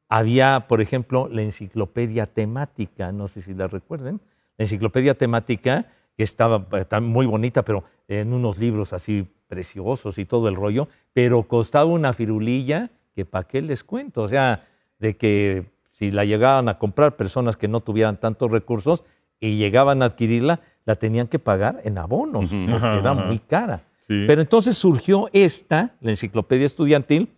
había, 0.09 0.67
por 0.69 0.81
ejemplo, 0.81 1.29
la 1.31 1.43
enciclopedia 1.43 2.27
temática, 2.27 3.13
no 3.13 3.29
sé 3.29 3.43
si 3.43 3.55
la 3.55 3.69
recuerden, 3.69 4.21
la 4.57 4.65
enciclopedia 4.65 5.15
temática 5.15 5.87
que 6.17 6.23
estaba, 6.25 6.67
está 6.79 7.01
muy 7.01 7.27
bonita, 7.27 7.63
pero 7.63 7.85
en 8.09 8.33
unos 8.33 8.59
libros 8.59 8.93
así 8.93 9.29
preciosos 9.49 10.19
y 10.19 10.25
todo 10.25 10.49
el 10.49 10.55
rollo, 10.55 10.89
pero 11.13 11.43
costaba 11.43 11.87
una 11.87 12.13
firulilla 12.13 12.91
que 13.15 13.25
para 13.25 13.49
qué 13.49 13.61
les 13.63 13.83
cuento, 13.83 14.23
o 14.23 14.29
sea, 14.29 14.67
de 14.99 15.17
que 15.17 15.65
si 15.93 16.13
la 16.13 16.25
llegaban 16.25 16.69
a 16.69 16.79
comprar 16.79 17.17
personas 17.17 17.57
que 17.57 17.67
no 17.67 17.81
tuvieran 17.81 18.19
tantos 18.21 18.51
recursos 18.53 19.03
y 19.41 19.57
llegaban 19.57 20.03
a 20.03 20.07
adquirirla, 20.07 20.61
la 20.85 20.95
tenían 20.97 21.27
que 21.27 21.39
pagar 21.39 21.81
en 21.85 21.99
abonos, 21.99 22.47
Ujú. 22.53 22.67
porque 22.71 22.87
Ajá, 22.87 22.99
era 22.99 23.11
ajá. 23.11 23.25
muy 23.25 23.39
cara. 23.41 23.83
Sí. 24.07 24.25
Pero 24.27 24.41
entonces 24.41 24.77
surgió 24.77 25.29
esta, 25.33 25.95
la 26.01 26.11
enciclopedia 26.11 26.67
estudiantil, 26.67 27.29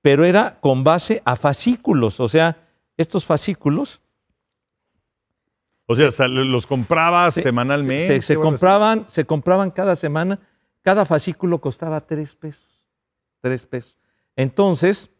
pero 0.00 0.24
era 0.24 0.58
con 0.60 0.84
base 0.84 1.20
a 1.24 1.34
fascículos, 1.36 2.20
o 2.20 2.28
sea, 2.28 2.56
estos 2.96 3.24
fascículos 3.24 4.00
o 5.86 5.94
sea, 5.96 6.28
los 6.28 6.66
comprabas 6.66 7.34
se- 7.34 7.42
semanalmente. 7.42 8.22
se, 8.22 8.36
compraban, 8.36 9.04
se 9.08 9.26
compraban 9.26 9.70
cada 9.70 9.96
semana, 9.96 10.38
cada 10.84 11.04
fascículo 11.04 11.60
costaba 11.60 12.00
tres 12.02 12.34
pesos, 12.36 12.80
tres 13.40 13.66
pesos. 13.66 13.96
Entonces, 14.36 15.10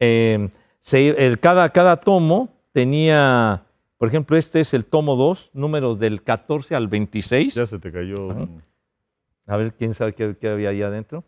eh, 0.00 0.48
se- 0.80 1.26
el- 1.26 1.38
cada, 1.38 1.68
cada 1.68 1.98
tomo 1.98 2.48
tenía, 2.72 3.62
por 3.98 4.08
ejemplo, 4.08 4.36
este 4.36 4.60
es 4.60 4.74
el 4.74 4.84
tomo 4.84 5.14
2, 5.14 5.50
números 5.52 5.98
del 6.00 6.22
14 6.22 6.74
al 6.74 6.88
26. 6.88 7.54
Ya 7.54 7.66
se 7.66 7.78
te 7.78 7.92
cayó. 7.92 8.30
Ajá. 8.32 8.48
A 9.46 9.56
ver, 9.56 9.74
quién 9.74 9.92
sabe 9.94 10.14
qué, 10.14 10.36
qué 10.40 10.48
había 10.48 10.70
ahí 10.70 10.82
adentro. 10.82 11.24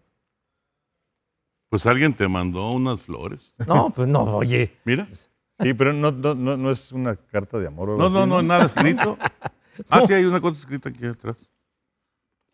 Pues 1.69 1.87
alguien 1.87 2.15
te 2.15 2.27
mandó 2.29 2.71
unas 2.71 3.01
flores. 3.01 3.53
No, 3.67 3.91
pues 3.91 4.09
no, 4.09 4.37
oye. 4.37 4.73
Mira. 4.85 5.07
Sí, 5.61 5.75
pero 5.75 5.93
no, 5.93 6.11
no, 6.11 6.35
no, 6.35 6.57
no 6.57 6.71
es 6.71 6.91
una 6.93 7.17
carta 7.17 7.59
de 7.59 7.67
amor. 7.67 7.91
o 7.91 7.97
No, 7.97 8.07
así, 8.07 8.15
no, 8.15 8.27
no, 8.27 8.43
nada 8.43 8.67
escrito. 8.67 9.19
Ah, 9.91 10.07
sí, 10.07 10.13
hay 10.13 10.25
una 10.25 10.41
cosa 10.41 10.61
escrita 10.61 10.89
aquí 10.89 11.05
atrás. 11.05 11.51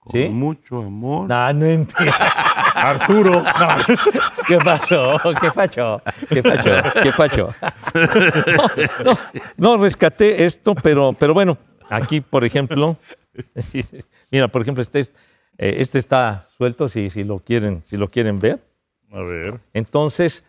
Con 0.00 0.12
¿Sí? 0.12 0.28
mucho 0.30 0.78
amor. 0.78 1.28
No, 1.28 1.52
no 1.52 1.66
entiendo. 1.66 2.12
Arturo. 2.74 3.44
¿Qué 4.48 4.58
pasó? 4.58 5.20
¿Qué 5.40 5.50
pacho? 5.50 6.00
¿Qué 6.28 6.42
pacho? 6.42 6.70
¿Qué 7.02 7.12
pacho? 7.12 7.54
No, 9.04 9.12
no, 9.12 9.18
no, 9.76 9.82
rescaté 9.82 10.44
esto, 10.44 10.74
pero, 10.74 11.12
pero 11.12 11.34
bueno, 11.34 11.58
aquí, 11.90 12.20
por 12.22 12.44
ejemplo, 12.44 12.96
mira, 14.30 14.48
por 14.48 14.62
ejemplo, 14.62 14.82
este, 14.82 15.00
es- 15.00 15.12
eh, 15.58 15.76
este 15.78 15.98
está 15.98 16.48
suelto 16.56 16.88
si, 16.88 17.10
si, 17.10 17.22
lo 17.22 17.38
quieren, 17.40 17.82
si 17.84 17.96
lo 17.98 18.08
quieren 18.10 18.38
ver. 18.40 18.60
A 19.12 19.20
ver. 19.20 19.60
Entonces, 19.74 20.44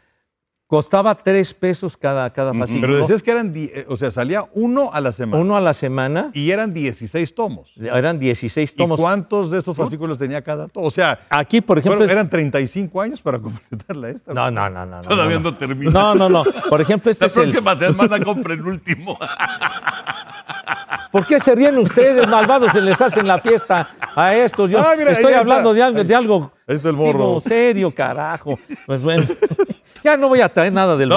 costaba 0.72 1.16
tres 1.16 1.54
pesos 1.54 1.98
cada, 1.98 2.30
cada 2.32 2.54
fascículo. 2.54 2.88
Pero 2.88 2.98
decías 3.00 3.22
que 3.22 3.30
eran, 3.32 3.52
eh, 3.54 3.86
o 3.90 3.98
sea, 3.98 4.10
salía 4.10 4.46
uno 4.54 4.90
a 4.94 5.02
la 5.02 5.12
semana. 5.12 5.44
Uno 5.44 5.58
a 5.58 5.60
la 5.60 5.74
semana, 5.74 6.32
Y 6.34 6.50
eran 6.50 6.74
16 6.74 7.36
tomos. 7.36 7.74
eran 7.76 8.18
16 8.18 8.72
¿Y 8.72 8.76
tomos. 8.78 8.98
cuántos 8.98 9.52
de 9.52 9.60
estos 9.60 9.76
fascículos 9.76 10.18
tenía 10.18 10.42
cada 10.42 10.70
tomo? 10.70 10.88
O 10.88 10.90
sea, 10.90 11.20
Aquí, 11.30 11.60
por 11.60 11.78
ejemplo, 11.78 12.06
eran 12.06 12.30
35 12.30 13.02
años 13.02 13.20
para 13.20 13.38
completarla 13.42 14.12
esta. 14.12 14.34
no, 14.34 14.50
no, 14.50 14.70
no, 14.70 14.86
no, 14.86 15.02
no. 15.02 15.10
Todavía 15.10 15.40
no, 15.40 15.52
no 15.52 15.58
termina. 15.58 15.92
no, 15.92 16.16
no, 16.16 16.30
no. 16.30 16.44
Por 16.70 16.80
ejemplo, 16.80 17.12
este 17.12 17.26
La 17.26 17.28
es 17.28 17.36
el, 17.36 17.52
próxima 17.52 17.78
semana 17.78 18.24
compra 18.24 18.54
el 18.54 18.66
último. 18.66 19.20
¿Por 21.12 21.26
qué 21.26 21.38
se 21.42 21.54
ríen 21.54 21.78
ustedes, 21.80 22.26
malvados? 22.30 22.72
Se 22.72 22.80
les 22.80 23.00
hacen 23.02 23.28
la 23.28 23.40
fiesta 23.40 23.90
a 24.16 24.34
estos. 24.34 24.70
Yo 24.72 24.80
Ah, 24.80 24.94
mira, 24.98 25.12
estoy 25.12 25.34
hablando 25.34 25.74
de 25.74 25.84
algo, 25.84 26.02
de 26.02 26.16
algo 26.16 26.54
Ahí 26.66 26.76
está 26.76 26.88
el 26.90 26.96
digo, 26.96 27.08
morro. 27.08 27.42
serio, 27.42 27.94
carajo. 27.94 28.58
Pues 28.86 29.02
bueno, 29.02 29.24
ya 30.04 30.18
no 30.18 30.28
voy 30.28 30.42
a 30.42 30.50
traer 30.54 30.72
nada 30.74 30.96
del 30.98 31.10
No, 31.10 31.16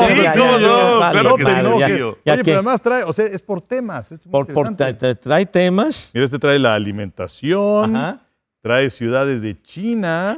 sí, 0.00 0.14
no, 0.36 0.98
vale, 0.98 1.20
claro 1.20 1.36
que 1.36 1.42
madre, 1.44 1.62
no, 1.62 1.78
ya, 1.78 1.88
ya 1.88 1.94
Oye, 2.04 2.14
que 2.24 2.44
pero 2.44 2.56
además 2.58 2.80
trae, 2.82 3.04
o 3.04 3.12
sea, 3.12 3.24
es 3.26 3.40
por 3.42 3.60
temas. 3.60 4.12
es 4.12 4.20
por- 4.20 4.46
por- 4.52 4.74
trae 4.76 5.46
temas. 5.46 6.10
Mira, 6.14 6.24
este 6.24 6.38
trae 6.38 6.58
la 6.58 6.74
alimentación, 6.74 7.96
Ajá. 7.96 8.20
trae 8.60 8.90
ciudades 8.90 9.42
de 9.42 9.60
China, 9.62 10.36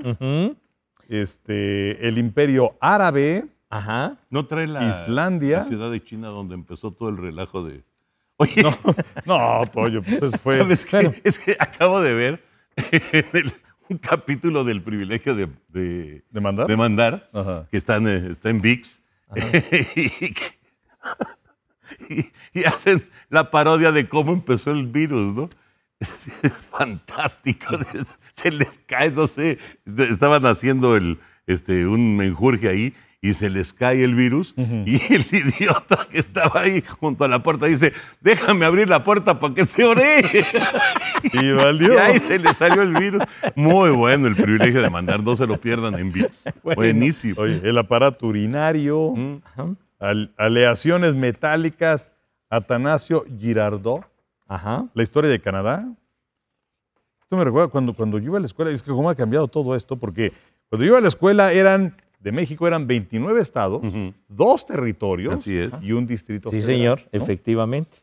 este, 1.08 2.06
el 2.08 2.18
imperio 2.18 2.76
árabe, 2.80 3.46
Ajá. 3.70 4.16
No 4.30 4.46
trae 4.46 4.68
la, 4.68 4.84
Islandia. 4.88 5.58
la 5.60 5.64
ciudad 5.64 5.90
de 5.90 6.02
China 6.04 6.28
donde 6.28 6.54
empezó 6.54 6.92
todo 6.92 7.08
el 7.08 7.16
relajo 7.16 7.64
de. 7.64 7.82
Oye, 8.36 8.62
No, 9.26 9.62
Toyo, 9.72 10.00
pues 10.02 10.36
fue. 10.40 10.60
Es 11.24 11.38
que 11.38 11.56
acabo 11.58 12.00
de 12.00 12.12
ver 12.14 12.44
en 12.76 13.26
el- 13.32 13.52
un 13.88 13.98
capítulo 13.98 14.64
del 14.64 14.82
privilegio 14.82 15.34
de, 15.34 15.48
de, 15.68 16.22
¿De 16.30 16.40
mandar? 16.40 16.66
de 16.66 16.76
mandar, 16.76 17.30
que 17.70 17.76
está 17.76 17.96
en, 17.96 18.08
eh, 18.08 18.32
está 18.32 18.50
en 18.50 18.60
VIX, 18.60 19.02
y, 19.96 20.32
que- 20.32 20.58
y- 22.08 22.60
y 22.60 22.64
hacen 22.64 23.06
la 23.30 23.50
parodia 23.50 23.92
de 23.92 24.08
cómo 24.08 24.32
empezó 24.32 24.70
el 24.70 24.86
virus, 24.86 25.34
¿no? 25.34 25.50
Es, 26.00 26.10
es 26.42 26.66
fantástico. 26.66 27.76
Se 28.34 28.50
les 28.50 28.78
cae, 28.86 29.10
no 29.10 29.26
sé, 29.26 29.58
estaban 29.96 30.44
haciendo 30.46 30.96
el, 30.96 31.18
este, 31.46 31.86
un 31.86 32.16
menjurje 32.16 32.68
ahí 32.68 32.94
y 33.26 33.32
se 33.32 33.48
les 33.48 33.72
cae 33.72 34.04
el 34.04 34.14
virus 34.14 34.52
y 34.58 35.00
el 35.14 35.26
idiota 35.32 36.06
que 36.10 36.18
estaba 36.18 36.60
ahí 36.60 36.84
junto 37.00 37.24
a 37.24 37.28
la 37.28 37.42
puerta 37.42 37.64
dice, 37.64 37.94
déjame 38.20 38.66
abrir 38.66 38.86
la 38.88 39.02
puerta 39.02 39.40
para 39.40 39.54
que 39.54 39.64
se 39.64 39.82
ore. 39.84 40.22
Y 41.32 41.52
valió. 41.52 41.94
Y 41.94 41.96
ahí 41.96 42.18
se 42.20 42.38
le 42.38 42.52
salió 42.52 42.82
el 42.82 42.92
virus. 42.92 43.22
Muy 43.54 43.88
bueno 43.90 44.26
el 44.26 44.36
privilegio 44.36 44.82
de 44.82 44.90
mandar, 44.90 45.22
no 45.22 45.34
se 45.36 45.46
lo 45.46 45.58
pierdan 45.58 45.94
en 45.98 46.12
VIX. 46.12 46.44
Buenísimo. 46.62 47.40
Oye, 47.40 47.62
el 47.64 47.78
aparato 47.78 48.26
urinario, 48.26 49.14
al- 49.98 50.34
aleaciones 50.36 51.14
metálicas, 51.14 52.12
Atanasio 52.50 53.24
Girardot, 53.40 54.02
Ajá. 54.46 54.84
la 54.92 55.02
historia 55.02 55.30
de 55.30 55.40
Canadá. 55.40 55.88
Esto 57.22 57.36
me 57.38 57.44
recuerda 57.44 57.68
cuando, 57.68 57.94
cuando 57.94 58.18
yo 58.18 58.26
iba 58.26 58.36
a 58.36 58.40
la 58.40 58.46
escuela, 58.46 58.70
es 58.70 58.82
que 58.82 58.90
cómo 58.90 59.08
ha 59.08 59.14
cambiado 59.14 59.48
todo 59.48 59.74
esto, 59.74 59.96
porque 59.96 60.30
cuando 60.68 60.84
yo 60.84 60.90
iba 60.90 60.98
a 60.98 61.00
la 61.00 61.08
escuela 61.08 61.52
eran, 61.52 61.96
de 62.24 62.32
México 62.32 62.66
eran 62.66 62.86
29 62.86 63.40
estados, 63.40 63.82
dos 64.28 64.66
territorios 64.66 65.34
Así 65.34 65.56
es. 65.56 65.72
y 65.82 65.92
un 65.92 66.06
distrito 66.06 66.50
Sí, 66.50 66.60
federal, 66.60 66.74
señor, 66.76 67.00
¿no? 67.12 67.22
efectivamente. 67.22 67.98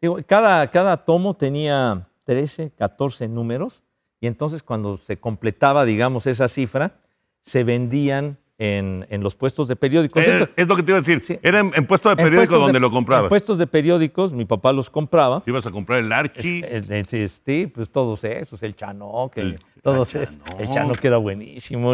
Digo, 0.00 0.18
cada, 0.26 0.66
cada 0.70 0.96
tomo 1.04 1.34
tenía 1.34 2.06
13, 2.24 2.72
14 2.76 3.28
números 3.28 3.82
y 4.20 4.26
entonces 4.26 4.62
cuando 4.62 4.98
se 4.98 5.16
completaba, 5.18 5.84
digamos, 5.84 6.26
esa 6.26 6.48
cifra, 6.48 6.96
se 7.42 7.62
vendían 7.64 8.36
en, 8.58 9.06
en 9.08 9.22
los 9.22 9.36
puestos 9.36 9.68
de 9.68 9.76
periódicos. 9.76 10.24
Eh, 10.26 10.32
Esto- 10.38 10.52
es 10.56 10.66
lo 10.66 10.74
que 10.74 10.82
te 10.82 10.90
iba 10.90 10.98
a 10.98 11.00
decir. 11.00 11.20
Sí. 11.20 11.38
Era 11.42 11.60
en, 11.60 11.70
en 11.76 11.86
de 12.16 12.22
en 12.22 12.34
puestos 12.34 12.58
de- 12.58 12.64
donde 12.64 12.80
lo 12.80 12.88
En 12.88 12.92
comprabas. 12.92 13.28
puestos 13.28 13.56
de 13.58 13.68
periódicos, 13.68 14.32
mi 14.32 14.44
papá 14.46 14.72
los 14.72 14.90
compraba. 14.90 15.42
Si 15.44 15.50
ibas 15.50 15.64
a 15.66 15.70
comprar 15.70 16.00
el 16.00 16.12
Archie. 16.12 16.64
El- 16.68 17.06
sí, 17.06 17.68
pues 17.68 17.88
todos 17.88 18.24
esos, 18.24 18.60
el 18.64 18.74
Chanoc, 18.74 19.36
el, 19.38 19.46
El- 19.54 19.60
todos 19.92 20.14
el. 20.14 20.26
Chanoc. 20.26 20.60
El 20.60 20.68
Chanoc 20.70 21.04
era 21.04 21.16
buenísimo, 21.16 21.90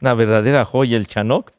una 0.00 0.14
verdadera 0.14 0.64
joya 0.64 0.96
el 0.96 1.06
Chanoc. 1.06 1.52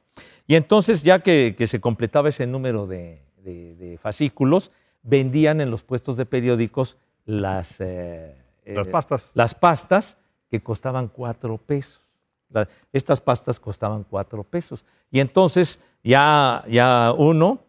Y 0.48 0.56
entonces, 0.56 1.04
ya 1.04 1.20
que, 1.20 1.56
que 1.58 1.68
se 1.68 1.80
completaba 1.80 2.30
ese 2.30 2.48
número 2.48 2.88
de, 2.88 3.22
de- 3.44 3.76
de 3.76 3.98
fascículos, 3.98 4.72
vendían 5.04 5.62
en 5.62 5.70
los 5.72 5.84
puestos 5.84 6.18
de 6.18 6.26
periódicos 6.26 6.98
las, 7.26 7.80
eh, 7.80 8.36
Las 8.66 8.88
eh, 8.88 8.90
pastas. 8.90 9.32
las 9.36 9.54
pastas 9.54 10.18
que 10.50 10.62
costaban 10.62 11.08
cuatro 11.08 11.58
pesos. 11.58 12.02
La- 12.50 12.68
estas 12.92 13.22
pastas 13.22 13.60
costaban 13.60 14.04
cuatro 14.10 14.44
pesos. 14.44 14.86
Y 15.12 15.20
entonces 15.20 15.80
ya, 16.04 16.64
ya 16.68 17.14
uno 17.16 17.60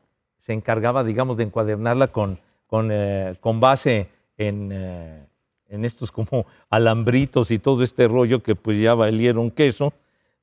se 0.41 0.55
encargaba, 0.55 1.05
digamos, 1.05 1.37
de 1.37 1.45
encuadernarla 1.45 2.09
con, 2.09 2.39
con, 2.67 2.89
eh, 2.91 3.37
con 3.41 3.61
base 3.61 4.09
en, 4.39 4.71
eh, 4.73 5.27
en 5.71 5.85
estos 5.85 6.13
como 6.13 6.47
alambritos 6.69 7.51
y 7.51 7.59
todo 7.59 7.83
este 7.83 8.09
rollo 8.09 8.43
que 8.43 8.55
pues 8.55 8.79
ya 8.79 8.95
valieron 8.95 9.51
queso. 9.51 9.93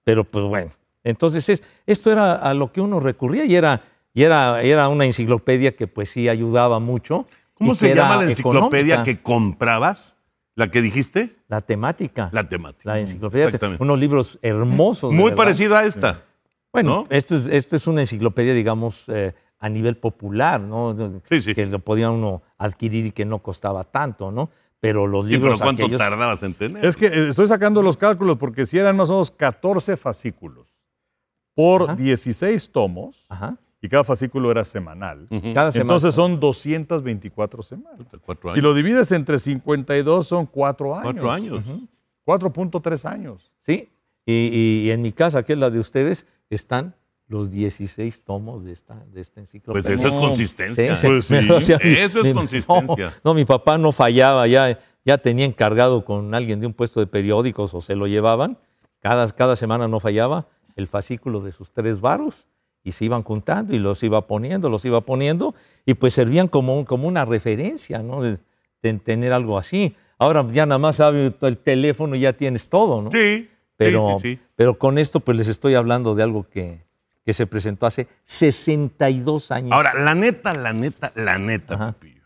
Pero 0.03 0.23
pues 0.23 0.45
bueno, 0.45 0.71
entonces 1.03 1.47
es, 1.49 1.63
esto 1.85 2.11
era 2.11 2.33
a 2.33 2.53
lo 2.53 2.71
que 2.71 2.81
uno 2.81 2.99
recurría 2.99 3.45
y 3.45 3.55
era, 3.55 3.83
y 4.13 4.23
era, 4.23 4.61
era 4.61 4.87
una 4.87 5.05
enciclopedia 5.05 5.75
que 5.75 5.87
pues 5.87 6.09
sí 6.09 6.29
ayudaba 6.29 6.79
mucho. 6.79 7.27
¿Cómo 7.53 7.75
se 7.75 7.93
llama 7.93 8.17
la 8.17 8.29
enciclopedia 8.29 8.95
económica. 8.95 9.03
que 9.03 9.21
comprabas? 9.21 10.17
¿La 10.55 10.71
que 10.71 10.81
dijiste? 10.81 11.35
La 11.47 11.61
temática. 11.61 12.29
La 12.31 12.47
temática. 12.47 12.91
La 12.91 12.99
enciclopedia, 12.99 13.45
Exactamente. 13.45 13.83
unos 13.83 13.99
libros 13.99 14.39
hermosos. 14.41 15.13
Muy 15.13 15.33
parecida 15.33 15.79
a 15.79 15.85
esta. 15.85 16.23
Bueno, 16.71 16.89
¿no? 16.89 17.07
esto, 17.09 17.35
es, 17.35 17.47
esto 17.47 17.75
es 17.75 17.85
una 17.85 18.01
enciclopedia, 18.01 18.53
digamos, 18.53 19.03
eh, 19.07 19.33
a 19.59 19.69
nivel 19.69 19.97
popular, 19.97 20.59
¿no? 20.59 20.95
Sí, 21.29 21.41
sí. 21.41 21.53
Que 21.53 21.65
lo 21.65 21.79
podía 21.79 22.09
uno 22.09 22.41
adquirir 22.57 23.07
y 23.07 23.11
que 23.11 23.25
no 23.25 23.39
costaba 23.39 23.83
tanto, 23.83 24.31
¿no? 24.31 24.49
Pero 24.79 25.07
los 25.07 25.25
Sí, 25.25 25.31
pero 25.33 25.43
libros 25.45 25.61
¿cuánto 25.61 25.83
aquellos... 25.83 25.97
tardabas 25.99 26.43
en 26.43 26.53
tener? 26.53 26.85
Es 26.85 26.95
que 26.95 27.07
estoy 27.29 27.47
sacando 27.47 27.81
los 27.81 27.97
cálculos 27.97 28.37
porque 28.37 28.65
si 28.65 28.77
eran 28.77 28.95
más 28.95 29.09
o 29.09 29.13
menos 29.13 29.31
14 29.31 29.97
fascículos 29.97 30.67
por 31.55 31.83
Ajá. 31.83 31.95
16 31.95 32.71
tomos 32.71 33.25
Ajá. 33.29 33.57
y 33.81 33.89
cada 33.89 34.03
fascículo 34.03 34.51
era 34.51 34.63
semanal. 34.63 35.27
Ujú. 35.31 35.53
Cada 35.53 35.71
semana. 35.71 35.81
Entonces 35.93 36.13
son 36.13 36.39
224 36.39 37.63
semanas. 37.63 37.99
Si 38.53 38.61
lo 38.61 38.73
divides 38.75 39.11
entre 39.11 39.39
52 39.39 40.27
son 40.27 40.45
4 40.45 40.95
años. 40.95 41.03
Cuatro 41.13 41.31
años. 41.31 41.65
Ujú. 41.65 41.87
4.3 42.25 43.05
años. 43.05 43.51
Sí. 43.61 43.89
Y, 44.25 44.33
y- 44.33 44.81
y 44.87 44.91
en 44.91 45.01
mi 45.01 45.11
casa, 45.13 45.43
que 45.43 45.53
es 45.53 45.59
la 45.59 45.69
de 45.71 45.79
ustedes, 45.79 46.27
están 46.49 46.93
los 47.27 47.51
16 47.51 48.23
tomos 48.23 48.63
de 48.63 48.71
esta, 48.71 48.95
de 49.13 49.19
esta 49.21 49.39
enciclopedia. 49.41 49.83
Pues 49.95 49.99
eso 49.99 50.07
es 50.07 50.17
consistencia. 50.17 50.95
Sí, 50.95 51.07
Pues 51.07 51.25
sí, 51.25 51.35
eso 51.35 52.21
es 52.21 52.33
consistencia. 52.33 53.05
No, 53.23 53.31
no, 53.31 53.33
mi 53.33 53.43
papá 53.45 53.77
no 53.77 53.91
fallaba, 53.91 54.47
ya, 54.47 54.79
ya 55.03 55.17
tenía 55.17 55.45
encargado 55.45 56.05
con 56.05 56.33
alguien 56.33 56.59
de 56.61 56.67
un 56.67 56.73
puesto 56.73 56.99
de 57.01 57.07
periódicos 57.07 57.73
o 57.73 57.81
se 57.81 57.95
lo 57.95 58.07
llevaban. 58.07 58.57
Cada, 58.99 59.29
cada 59.31 59.55
semana 59.55 59.87
no 59.87 59.99
fallaba 59.99 60.47
el 60.75 60.87
fascículo 60.87 61.41
de 61.41 61.51
sus 61.51 61.71
tres 61.71 61.99
varos 62.01 62.47
y 62.83 62.91
se 62.93 63.05
iban 63.05 63.23
juntando 63.23 63.75
y 63.75 63.79
los 63.79 64.01
iba 64.03 64.25
poniendo, 64.27 64.69
los 64.69 64.85
iba 64.85 65.01
poniendo 65.01 65.53
y 65.85 65.95
pues 65.95 66.13
servían 66.13 66.47
como, 66.47 66.77
un- 66.77 66.85
como 66.85 67.07
una 67.07 67.25
referencia, 67.25 68.01
¿no? 68.01 68.21
De, 68.23 68.37
de 68.81 68.93
tener 68.93 69.33
algo 69.33 69.57
así. 69.57 69.95
Ahora 70.17 70.45
ya 70.51 70.65
nada 70.65 70.79
más 70.79 70.95
sabes 70.95 71.33
el 71.41 71.57
teléfono 71.57 72.15
y 72.15 72.21
ya 72.21 72.33
tienes 72.33 72.69
todo, 72.69 73.01
¿no? 73.01 73.11
Sí, 73.11 73.49
Pero, 73.75 74.17
sí, 74.19 74.29
sí, 74.31 74.35
sí. 74.35 74.41
pero 74.55 74.77
con 74.79 74.97
esto 74.97 75.19
pues 75.19 75.37
les 75.37 75.47
estoy 75.49 75.75
hablando 75.75 76.15
de 76.15 76.23
algo 76.23 76.47
que, 76.49 76.86
que 77.27 77.33
se 77.33 77.45
presentó 77.45 77.85
hace 77.85 78.07
62 78.23 79.51
años. 79.51 79.73
Ahora, 79.73 79.93
la 79.93 80.15
neta, 80.15 80.53
la 80.53 80.71
neta, 80.71 81.11
la 81.13 81.37
neta. 81.37 81.91
Pepillo. 81.91 82.23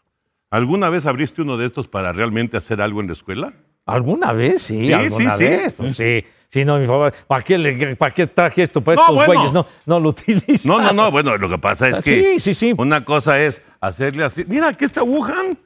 ¿Alguna 0.52 0.92
vez 0.92 1.08
abriste 1.08 1.42
uno 1.42 1.58
de 1.58 1.66
estos 1.66 1.88
para 1.88 2.14
realmente 2.14 2.56
hacer 2.56 2.80
algo 2.82 3.02
en 3.02 3.08
la 3.08 3.14
escuela? 3.14 3.52
¿Alguna 3.88 4.32
vez? 4.32 4.62
Sí, 4.62 4.80
Sí, 4.86 4.94
alguna 4.94 5.38
sí, 5.38 5.44
sí. 5.44 5.50
vez. 5.50 5.74
Pues 5.74 5.98
sí. 5.98 6.24
Sí, 6.50 6.66
no, 6.66 6.78
mi 6.78 6.86
favor, 6.86 7.12
¿para 7.26 7.44
qué, 7.44 7.58
le- 7.58 7.96
¿para 7.96 8.14
qué 8.14 8.28
traje 8.28 8.62
esto 8.62 8.80
para 8.84 8.96
No, 8.98 9.02
estos 9.02 9.16
bueno. 9.16 9.34
güeyes? 9.34 9.54
No, 9.54 9.66
no 9.88 10.00
lo 10.00 10.10
utilizo. 10.10 10.68
No, 10.68 10.80
no, 10.80 10.92
no. 10.94 11.10
Bueno, 11.10 11.36
lo 11.36 11.50
que 11.50 11.58
pasa 11.58 11.88
es 11.90 11.98
Ah, 11.98 12.02
que 12.04 12.34
sí, 12.34 12.40
sí, 12.40 12.54
sí. 12.54 12.76
una 12.78 13.04
cosa 13.04 13.42
es 13.42 13.60
hacerle 13.80 14.24
así. 14.24 14.46
Mira, 14.48 14.68
aquí 14.68 14.86
está 14.86 15.02
Wuhan. 15.02 15.58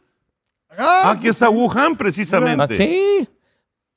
Ah, 0.78 1.12
aquí 1.14 1.28
está 1.28 1.50
Wuhan, 1.50 1.98
precisamente. 1.98 2.74
Ah, 2.74 2.78
sí. 2.78 3.28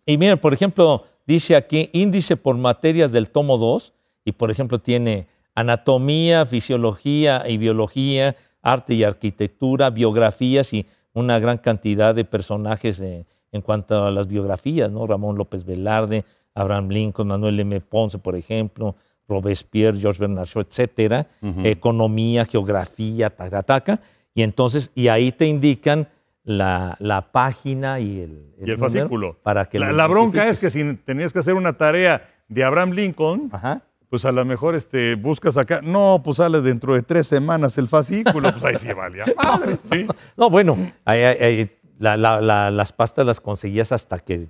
Y 0.04 0.18
mira, 0.18 0.34
por 0.36 0.52
ejemplo, 0.52 1.04
dice 1.28 1.54
aquí 1.54 1.90
índice 1.92 2.36
por 2.36 2.56
materias 2.56 3.12
del 3.12 3.30
tomo 3.30 3.56
2 3.56 3.92
y 4.24 4.32
por 4.32 4.50
ejemplo 4.50 4.78
tiene 4.78 5.26
anatomía, 5.54 6.46
fisiología 6.46 7.44
y 7.48 7.56
biología, 7.56 8.36
arte 8.62 8.94
y 8.94 9.04
arquitectura, 9.04 9.90
biografías 9.90 10.72
y 10.72 10.86
una 11.12 11.38
gran 11.38 11.58
cantidad 11.58 12.14
de 12.14 12.24
personajes 12.24 13.00
eh, 13.00 13.26
en 13.50 13.62
cuanto 13.62 14.04
a 14.04 14.10
las 14.10 14.28
biografías, 14.28 14.90
¿no? 14.90 15.06
Ramón 15.06 15.36
López 15.36 15.64
Velarde, 15.64 16.24
Abraham 16.54 16.90
Lincoln, 16.90 17.28
Manuel 17.28 17.58
M. 17.60 17.80
Ponce, 17.80 18.18
por 18.18 18.36
ejemplo, 18.36 18.96
Robespierre, 19.28 19.98
George 19.98 20.20
Bernard 20.20 20.46
Shaw, 20.46 20.62
etcétera, 20.62 21.26
economía, 21.64 22.44
geografía, 22.44 23.30
taca, 23.30 23.62
taca, 23.62 24.00
y 24.34 24.42
entonces, 24.42 24.90
y 24.94 25.08
ahí 25.08 25.32
te 25.32 25.46
indican 25.46 26.08
la, 26.44 26.96
la 26.98 27.30
página 27.32 28.00
y 28.00 28.20
el, 28.20 28.54
Y 28.64 28.70
el 28.70 28.78
fascículo. 28.78 29.36
Para 29.42 29.66
que 29.66 29.78
la, 29.78 29.92
la 29.92 30.06
bronca 30.06 30.48
es 30.48 30.58
que 30.58 30.70
si 30.70 30.94
tenías 31.04 31.32
que 31.32 31.40
hacer 31.40 31.54
una 31.54 31.74
tarea 31.74 32.26
de 32.48 32.64
Abraham 32.64 32.92
Lincoln, 32.92 33.50
Ajá. 33.52 33.82
Pues 34.10 34.24
a 34.24 34.32
lo 34.32 34.44
mejor 34.44 34.74
este, 34.74 35.14
buscas 35.16 35.56
acá. 35.56 35.80
No, 35.82 36.20
pues 36.24 36.38
sale 36.38 36.60
dentro 36.60 36.94
de 36.94 37.02
tres 37.02 37.26
semanas 37.26 37.76
el 37.78 37.88
fascículo. 37.88 38.50
Pues 38.52 38.64
ahí 38.64 38.76
sí 38.76 38.92
valía. 38.92 39.24
madre, 39.36 39.76
sí. 39.92 40.06
No, 40.36 40.48
bueno, 40.50 40.76
ahí- 41.04 41.22
ahí- 41.22 41.38
ahí 41.42 41.70
la- 41.98 42.16
la- 42.16 42.40
la- 42.40 42.70
las 42.70 42.92
pastas 42.92 43.26
las 43.26 43.40
conseguías 43.40 43.92
hasta 43.92 44.18
que 44.18 44.48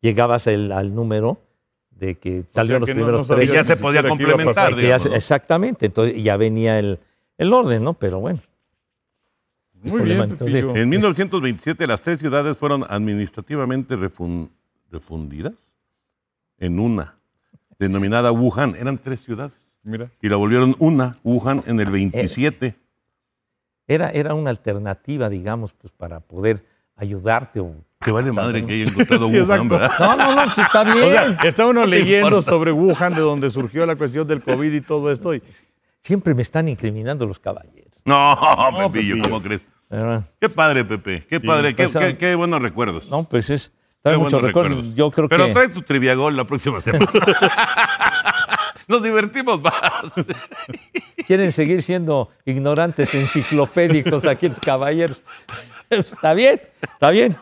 llegabas 0.00 0.46
el- 0.46 0.72
al 0.72 0.94
número 0.94 1.38
de 1.90 2.16
que 2.16 2.44
salieron 2.48 2.80
los 2.80 2.86
que 2.88 2.94
primeros 2.94 3.28
no 3.28 3.34
tres. 3.36 3.50
Y 3.50 3.52
ya 3.54 3.64
se 3.64 3.76
podía 3.76 4.02
complementar. 4.08 4.74
que 4.76 4.92
exactamente, 4.92 5.86
entonces 5.86 6.22
ya 6.22 6.36
venía 6.36 6.78
el, 6.78 6.98
el 7.38 7.52
orden, 7.52 7.84
¿no? 7.84 7.94
Pero 7.94 8.20
bueno. 8.20 8.40
Muy 9.82 10.02
bien, 10.02 10.22
entonces-. 10.22 10.64
En 10.76 10.88
1927 10.88 11.86
las 11.86 12.00
tres 12.02 12.20
ciudades 12.20 12.56
fueron 12.56 12.84
administrativamente 12.88 13.96
refun- 13.96 14.48
refundidas 14.90 15.74
en 16.58 16.78
una, 16.78 17.16
denominada 17.82 18.32
Wuhan. 18.32 18.76
Eran 18.78 18.98
tres 18.98 19.22
ciudades. 19.22 19.52
Mira. 19.82 20.10
Y 20.22 20.28
la 20.28 20.36
volvieron 20.36 20.76
una, 20.78 21.18
Wuhan, 21.24 21.62
en 21.66 21.80
el 21.80 21.90
27. 21.90 22.74
Era, 23.88 24.10
era 24.10 24.34
una 24.34 24.50
alternativa, 24.50 25.28
digamos, 25.28 25.72
pues 25.72 25.92
para 25.92 26.20
poder 26.20 26.64
ayudarte. 26.96 27.60
O... 27.60 27.74
Que 28.00 28.10
vale 28.12 28.30
madre 28.32 28.64
que 28.64 28.74
haya 28.74 28.84
encontrado 28.84 29.26
Sí, 29.28 29.40
Wuhan, 29.40 29.62
exacto. 29.66 29.68
¿verdad? 29.68 29.92
No, 29.98 30.16
no, 30.16 30.34
no, 30.46 30.50
sí 30.54 30.60
está 30.60 30.84
bien. 30.84 30.98
O 31.06 31.10
sea, 31.10 31.38
está 31.42 31.66
uno 31.66 31.84
leyendo 31.84 32.42
sobre 32.42 32.72
Wuhan, 32.72 33.14
de 33.14 33.20
donde 33.20 33.50
surgió 33.50 33.84
la 33.84 33.96
cuestión 33.96 34.26
del 34.26 34.42
COVID 34.42 34.72
y 34.72 34.80
todo 34.80 35.10
esto. 35.10 35.34
Y, 35.34 35.42
Siempre 36.02 36.34
me 36.34 36.42
están 36.42 36.68
incriminando 36.68 37.26
los 37.26 37.38
caballeros. 37.38 38.02
No, 38.04 38.34
No, 38.34 38.92
Pepillo, 38.92 39.14
Pepillo. 39.14 39.22
¿cómo 39.22 39.42
crees? 39.42 39.66
Pero, 39.88 40.24
Qué 40.40 40.48
padre, 40.48 40.84
Pepe. 40.84 41.26
Qué 41.28 41.38
padre, 41.38 41.76
qué, 41.76 41.88
pues, 41.88 42.04
qué- 42.04 42.16
qué 42.16 42.34
buenos 42.34 42.62
recuerdos. 42.62 43.08
No, 43.10 43.24
pues 43.24 43.50
es. 43.50 43.72
Trae 44.02 44.16
muchos 44.18 44.42
recuerdos. 44.42 44.72
recuerdos. 44.72 44.94
Yo 44.96 45.10
creo 45.10 45.28
Pero 45.28 45.46
que. 45.46 45.52
trae 45.52 45.68
tu 45.68 45.82
triviagol 45.82 46.36
la 46.36 46.44
próxima 46.44 46.80
semana. 46.80 47.06
Nos 48.88 49.02
divertimos 49.02 49.60
más. 49.62 50.12
quieren 51.26 51.52
seguir 51.52 51.82
siendo 51.82 52.30
ignorantes 52.44 53.14
enciclopédicos 53.14 54.26
aquí 54.26 54.48
los 54.48 54.58
caballeros. 54.60 55.22
Está 55.88 56.34
bien, 56.34 56.60
está 56.82 57.10
bien. 57.10 57.36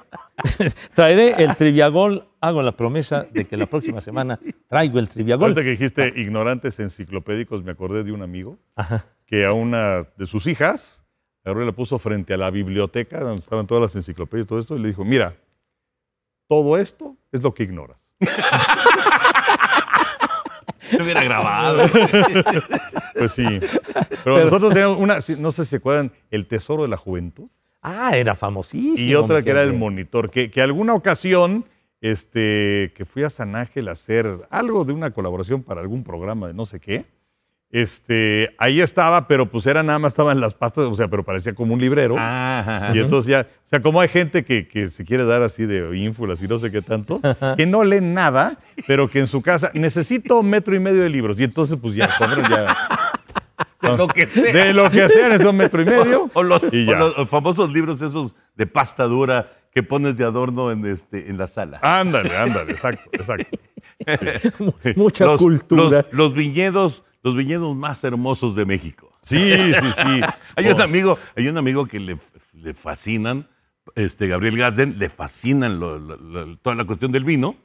Traeré 0.94 1.42
el 1.42 1.56
triviagol. 1.56 2.26
Hago 2.42 2.62
la 2.62 2.72
promesa 2.72 3.26
de 3.30 3.44
que 3.44 3.56
la 3.56 3.66
próxima 3.66 4.00
semana 4.00 4.38
traigo 4.66 4.98
el 4.98 5.08
triviagol. 5.08 5.50
ahorita 5.50 5.62
que 5.62 5.70
dijiste 5.70 6.12
ignorantes 6.16 6.80
enciclopédicos, 6.80 7.62
me 7.62 7.72
acordé 7.72 8.02
de 8.02 8.12
un 8.12 8.22
amigo 8.22 8.58
Ajá. 8.76 9.04
que 9.26 9.44
a 9.44 9.52
una 9.52 10.06
de 10.16 10.24
sus 10.26 10.46
hijas, 10.46 11.02
y 11.44 11.50
la 11.50 11.72
puso 11.72 11.98
frente 11.98 12.32
a 12.32 12.38
la 12.38 12.50
biblioteca 12.50 13.20
donde 13.20 13.42
estaban 13.42 13.66
todas 13.66 13.82
las 13.82 13.96
enciclopedias 13.96 14.46
y 14.46 14.48
todo 14.48 14.58
esto, 14.58 14.76
y 14.76 14.80
le 14.80 14.88
dijo, 14.88 15.04
mira, 15.04 15.34
todo 16.50 16.76
esto 16.76 17.16
es 17.30 17.42
lo 17.44 17.54
que 17.54 17.62
ignoras. 17.62 17.96
Me 20.98 21.04
hubiera 21.04 21.22
grabado. 21.22 21.88
Pues 23.14 23.32
sí. 23.32 23.44
Pero, 24.24 24.44
nosotros 24.44 24.74
teníamos 24.74 24.98
una, 24.98 25.18
no 25.38 25.52
sé 25.52 25.64
si 25.64 25.70
se 25.70 25.76
acuerdan, 25.76 26.10
El 26.28 26.46
Tesoro 26.46 26.82
de 26.82 26.88
la 26.88 26.96
Juventud. 26.96 27.48
Ah, 27.82 28.16
era 28.16 28.34
famosísimo. 28.34 29.08
Y 29.08 29.14
otra 29.14 29.44
que 29.44 29.50
era 29.50 29.62
el 29.62 29.74
monitor, 29.74 30.28
que, 30.28 30.50
que 30.50 30.60
alguna 30.60 30.94
ocasión 30.94 31.66
este, 32.00 32.92
que 32.96 33.04
fui 33.04 33.22
a 33.22 33.30
San 33.30 33.54
Ángel 33.54 33.86
a 33.86 33.92
hacer 33.92 34.48
algo 34.50 34.84
de 34.84 34.92
una 34.92 35.12
colaboración 35.12 35.62
para 35.62 35.82
algún 35.82 36.02
programa 36.02 36.48
de 36.48 36.54
no 36.54 36.66
sé 36.66 36.80
qué. 36.80 37.04
Este, 37.72 38.54
ahí 38.58 38.80
estaba, 38.80 39.28
pero 39.28 39.46
pues 39.46 39.64
era 39.66 39.84
nada 39.84 40.00
más 40.00 40.12
estaban 40.12 40.40
las 40.40 40.54
pastas, 40.54 40.86
o 40.86 40.94
sea, 40.94 41.06
pero 41.06 41.24
parecía 41.24 41.54
como 41.54 41.74
un 41.74 41.80
librero. 41.80 42.16
Ajá. 42.18 42.90
Y 42.94 42.98
entonces 42.98 43.28
ya, 43.30 43.46
o 43.64 43.68
sea, 43.68 43.80
como 43.80 44.00
hay 44.00 44.08
gente 44.08 44.44
que, 44.44 44.66
que 44.66 44.88
se 44.88 45.04
quiere 45.04 45.24
dar 45.24 45.42
así 45.42 45.66
de 45.66 45.96
ínfulas 45.96 46.42
y 46.42 46.48
no 46.48 46.58
sé 46.58 46.72
qué 46.72 46.82
tanto, 46.82 47.20
que 47.56 47.66
no 47.66 47.84
leen 47.84 48.12
nada, 48.12 48.58
pero 48.88 49.08
que 49.08 49.20
en 49.20 49.28
su 49.28 49.40
casa 49.40 49.70
necesito 49.74 50.40
un 50.40 50.50
metro 50.50 50.74
y 50.74 50.80
medio 50.80 51.02
de 51.02 51.08
libros. 51.08 51.38
Y 51.38 51.44
entonces, 51.44 51.78
pues 51.80 51.94
ya, 51.94 52.08
compran 52.18 52.50
ya. 52.50 52.76
De 53.80 53.96
lo 53.96 54.08
que 54.08 54.26
sea. 54.26 54.52
De 54.52 54.72
lo 54.74 54.90
que 54.90 55.08
sea, 55.08 55.28
necesito 55.28 55.50
un 55.50 55.56
metro 55.56 55.80
y 55.80 55.84
medio. 55.84 56.30
O 56.34 56.42
los, 56.42 56.62
y 56.70 56.88
o 56.88 56.92
ya. 56.92 56.98
los 56.98 57.28
famosos 57.28 57.72
libros 57.72 58.02
esos 58.02 58.34
de 58.56 58.66
pasta 58.66 59.04
dura 59.04 59.52
que 59.74 59.82
pones 59.82 60.16
de 60.16 60.24
adorno 60.24 60.70
en, 60.70 60.84
este, 60.86 61.30
en 61.30 61.38
la 61.38 61.46
sala. 61.46 61.78
Ándale, 61.82 62.36
ándale, 62.36 62.72
exacto, 62.72 63.08
exacto. 63.12 63.58
Mucha 64.96 65.24
los, 65.24 65.40
cultura. 65.40 66.04
Los, 66.10 66.12
los 66.12 66.34
viñedos, 66.34 67.04
los 67.22 67.36
viñedos 67.36 67.74
más 67.76 68.02
hermosos 68.04 68.54
de 68.54 68.64
México. 68.64 69.12
Sí, 69.22 69.38
sí, 69.38 69.92
sí. 69.96 70.20
Hay 70.56 70.68
un 70.68 70.80
amigo, 70.80 71.18
hay 71.36 71.48
un 71.48 71.58
amigo 71.58 71.86
que 71.86 72.00
le, 72.00 72.18
le 72.54 72.74
fascinan, 72.74 73.46
este 73.94 74.26
Gabriel 74.28 74.56
Gazden, 74.56 74.98
le 74.98 75.08
fascinan 75.10 75.78
lo- 75.80 75.98
lo- 75.98 76.16
lo- 76.16 76.56
toda 76.58 76.74
la 76.76 76.84
cuestión 76.84 77.12
del 77.12 77.24
vino 77.24 77.56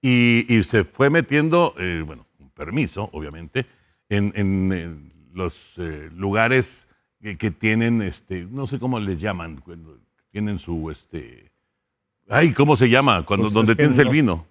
y, 0.00 0.44
y 0.52 0.62
se 0.62 0.84
fue 0.84 1.10
metiendo, 1.10 1.74
eh, 1.78 2.02
bueno, 2.06 2.26
con 2.38 2.50
permiso, 2.50 3.08
obviamente, 3.12 3.66
en, 4.08 4.32
en, 4.36 5.12
los 5.32 5.74
eh, 5.78 6.10
lugares 6.12 6.88
que, 7.22 7.36
que 7.38 7.50
tienen, 7.50 8.02
este, 8.02 8.44
no 8.50 8.66
sé 8.66 8.78
cómo 8.78 8.98
les 8.98 9.20
llaman, 9.20 9.56
cuando 9.60 9.96
tienen 10.32 10.58
su, 10.58 10.90
este, 10.90 11.50
ay, 12.28 12.52
¿cómo 12.52 12.76
se 12.76 12.88
llama? 12.88 13.24
Cuando 13.24 13.44
Pues 13.46 13.54
donde 13.54 13.76
tienes 13.76 13.98
el 13.98 14.06
no- 14.06 14.10
vino. 14.12 14.46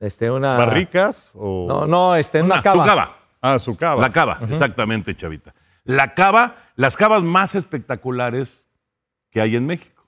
Este, 0.00 0.30
una. 0.30 0.56
¿Barricas 0.56 1.30
o...? 1.34 1.66
No, 1.68 1.86
no, 1.86 2.16
este, 2.16 2.42
una, 2.42 2.54
Una, 2.56 2.62
cava. 2.62 2.82
su 2.82 2.88
cava. 2.88 3.16
Ah, 3.46 3.58
su 3.58 3.76
cava. 3.76 4.00
La 4.00 4.10
cava, 4.10 4.40
exactamente, 4.50 5.14
Chavita. 5.14 5.54
La 5.84 6.14
cava, 6.14 6.56
las 6.76 6.96
cavas 6.96 7.22
más 7.22 7.54
espectaculares 7.54 8.66
que 9.30 9.40
hay 9.40 9.56
en 9.56 9.66
México. 9.66 10.02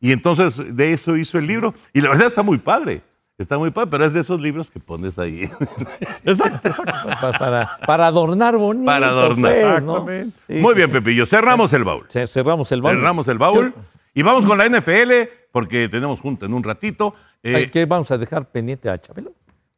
Y 0.00 0.10
entonces 0.10 0.54
de 0.74 0.92
eso 0.92 1.16
hizo 1.16 1.38
el 1.38 1.46
libro. 1.46 1.74
Y 1.92 2.00
la 2.00 2.08
verdad 2.08 2.26
está 2.26 2.42
muy 2.42 2.58
padre. 2.58 3.02
Está 3.38 3.56
muy 3.58 3.70
padre, 3.70 3.88
pero 3.90 4.04
es 4.04 4.12
de 4.12 4.20
esos 4.20 4.40
libros 4.40 4.70
que 4.70 4.80
pones 4.80 5.18
ahí. 5.18 5.48
Exacto, 6.24 6.68
exacto. 6.68 7.08
Pa- 7.20 7.32
Para, 7.32 7.78
para 7.86 8.06
adornar 8.08 8.56
bonito. 8.56 8.86
Para 8.86 9.08
adornar. 9.08 9.52
pues, 9.52 9.82
¿no? 9.82 9.92
Exactamente. 9.92 10.38
Sí, 10.48 10.52
muy 10.54 10.72
sí, 10.72 10.76
bien, 10.76 10.88
sí. 10.88 10.92
Pepillo. 10.92 11.26
Cerramos 11.26 11.72
el 11.72 11.84
baúl. 11.84 12.06
Ce- 12.08 12.26
Cerramos 12.26 12.70
el 12.72 12.80
baúl. 12.82 12.96
Cerramos 12.98 13.28
el 13.28 13.38
baúl. 13.38 13.74
Y 14.14 14.22
vamos 14.22 14.44
con 14.46 14.58
la 14.58 14.66
NFL, 14.68 15.12
porque 15.52 15.88
tenemos 15.88 16.20
junta 16.20 16.46
en 16.46 16.54
un 16.54 16.62
ratito. 16.62 17.14
Eh, 17.42 17.70
¿Qué 17.72 17.86
vamos 17.86 18.10
a 18.10 18.18
dejar 18.18 18.50
pendiente 18.50 18.90
a 18.90 19.00
Chabelo? 19.00 19.32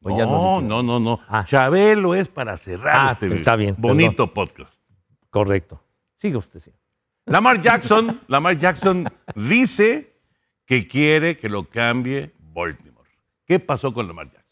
¿O 0.04 0.18
ya 0.18 0.26
no, 0.26 0.60
no, 0.60 0.82
no, 0.82 1.00
no. 1.00 1.20
Ah. 1.28 1.44
Chabelo 1.46 2.14
es 2.14 2.28
para 2.28 2.58
cerrar 2.58 2.94
Ah, 2.94 3.12
este 3.12 3.34
está 3.34 3.56
bien, 3.56 3.74
bonito 3.78 4.32
podcast. 4.32 4.72
Correcto. 5.30 5.82
Sigue 6.18 6.36
usted, 6.36 6.60
sí. 6.60 6.70
Lamar 7.24 7.62
Jackson, 7.62 8.20
Lamar 8.28 8.58
Jackson 8.58 9.10
dice 9.34 10.12
que 10.66 10.86
quiere 10.86 11.38
que 11.38 11.48
lo 11.48 11.64
cambie 11.70 12.32
Baltimore. 12.38 13.08
¿Qué 13.46 13.58
pasó 13.58 13.94
con 13.94 14.06
Lamar 14.06 14.26
Jackson? 14.26 14.44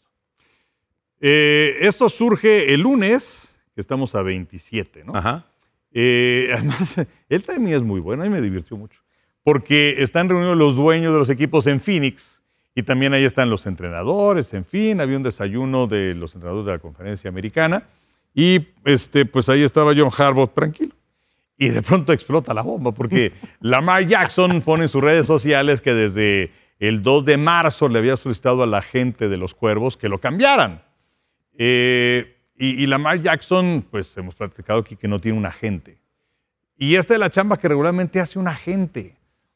Eh, 1.21 1.77
esto 1.81 2.09
surge 2.09 2.73
el 2.73 2.81
lunes, 2.81 3.55
que 3.75 3.81
estamos 3.81 4.15
a 4.15 4.23
27, 4.23 5.03
¿no? 5.03 5.15
Ajá. 5.15 5.45
Eh, 5.91 6.49
además, 6.51 6.95
él 7.29 7.43
también 7.43 7.75
es 7.77 7.83
muy 7.83 7.99
bueno 7.99 8.25
y 8.25 8.29
me 8.29 8.41
divirtió 8.41 8.75
mucho. 8.75 9.01
Porque 9.43 10.01
están 10.01 10.29
reunidos 10.29 10.57
los 10.57 10.75
dueños 10.75 11.13
de 11.13 11.19
los 11.19 11.29
equipos 11.29 11.67
en 11.67 11.79
Phoenix 11.79 12.32
y 12.75 12.83
también 12.83 13.13
ahí 13.13 13.23
están 13.23 13.49
los 13.49 13.65
entrenadores, 13.65 14.53
en 14.53 14.65
fin, 14.65 14.99
había 14.99 15.17
un 15.17 15.23
desayuno 15.23 15.85
de 15.85 16.15
los 16.15 16.33
entrenadores 16.33 16.65
de 16.65 16.71
la 16.71 16.79
conferencia 16.79 17.29
americana 17.29 17.87
Y 18.33 18.67
este, 18.83 19.25
pues 19.25 19.47
ahí 19.49 19.61
estaba 19.61 19.93
John 19.95 20.09
Harbaugh 20.15 20.53
tranquilo. 20.53 20.95
Y 21.55 21.69
de 21.69 21.83
pronto 21.83 22.13
explota 22.13 22.53
la 22.53 22.63
bomba 22.63 22.91
porque 22.91 23.33
Lamar 23.59 24.07
Jackson 24.07 24.61
pone 24.61 24.83
en 24.83 24.89
sus 24.89 25.03
redes 25.03 25.27
sociales 25.27 25.81
que 25.81 25.93
desde 25.93 26.51
el 26.79 27.03
2 27.03 27.25
de 27.25 27.37
marzo 27.37 27.87
le 27.87 27.99
había 27.99 28.17
solicitado 28.17 28.63
a 28.63 28.67
la 28.67 28.81
gente 28.81 29.29
de 29.29 29.37
los 29.37 29.53
Cuervos 29.53 29.95
que 29.95 30.09
lo 30.09 30.19
cambiaran. 30.19 30.81
Eh, 31.55 32.35
y, 32.57 32.83
y 32.83 32.85
Lamar 32.87 33.21
Jackson, 33.21 33.85
pues 33.89 34.17
hemos 34.17 34.33
platicado 34.33 34.79
aquí 34.79 34.95
que 34.95 35.07
no 35.07 35.19
tiene 35.19 35.37
un 35.37 35.45
agente. 35.45 35.99
Y 36.75 36.95
esta 36.95 37.13
es 37.13 37.19
la 37.19 37.29
chamba 37.29 37.57
que 37.57 37.67
regularmente 37.67 38.19
hace 38.19 38.39
un 38.39 38.47
agente. 38.47 39.15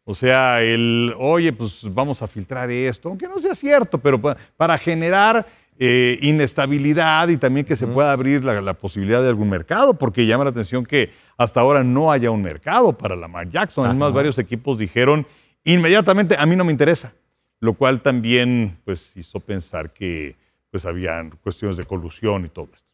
O 0.10 0.16
sea, 0.16 0.62
el, 0.62 1.14
oye, 1.20 1.52
pues 1.52 1.82
vamos 1.84 2.22
a 2.22 2.28
filtrar 2.28 2.72
esto, 2.72 3.10
aunque 3.10 3.28
no 3.28 3.40
sea 3.40 3.54
cierto, 3.54 3.98
pero 3.98 4.22
pa- 4.22 4.38
para 4.56 4.78
generar 4.78 5.46
eh, 5.78 6.18
inestabilidad 6.22 7.28
y 7.28 7.36
también 7.36 7.66
que 7.66 7.76
se 7.76 7.86
pueda 7.88 8.14
abrir 8.14 8.42
la, 8.46 8.62
la 8.62 8.74
posibilidad 8.74 9.22
de 9.22 9.28
algún 9.28 9.50
mercado, 9.50 9.96
porque 9.96 10.26
llama 10.26 10.46
la 10.46 10.52
atención 10.52 10.86
que 10.86 11.12
hasta 11.38 11.60
ahora 11.60 11.84
no 11.84 12.10
haya 12.10 12.32
un 12.32 12.42
mercado 12.42 12.98
para 12.98 13.18
Lamar 13.18 13.50
Jackson. 13.50 13.86
Además, 13.86 14.14
varios 14.14 14.40
equipos 14.40 14.78
dijeron 14.78 15.28
inmediatamente, 15.66 16.38
a 16.40 16.46
mí 16.46 16.56
no 16.56 16.64
me 16.64 16.72
interesa, 16.72 17.12
lo 17.60 17.74
cual 17.74 18.02
también 18.02 18.78
pues, 18.86 19.12
hizo 19.18 19.42
pensar 19.42 19.92
que 19.92 20.36
pues, 20.72 20.86
habían 20.86 21.32
cuestiones 21.44 21.76
de 21.76 21.84
colusión 21.84 22.46
y 22.46 22.50
todo 22.50 22.70
esto. 22.74 22.88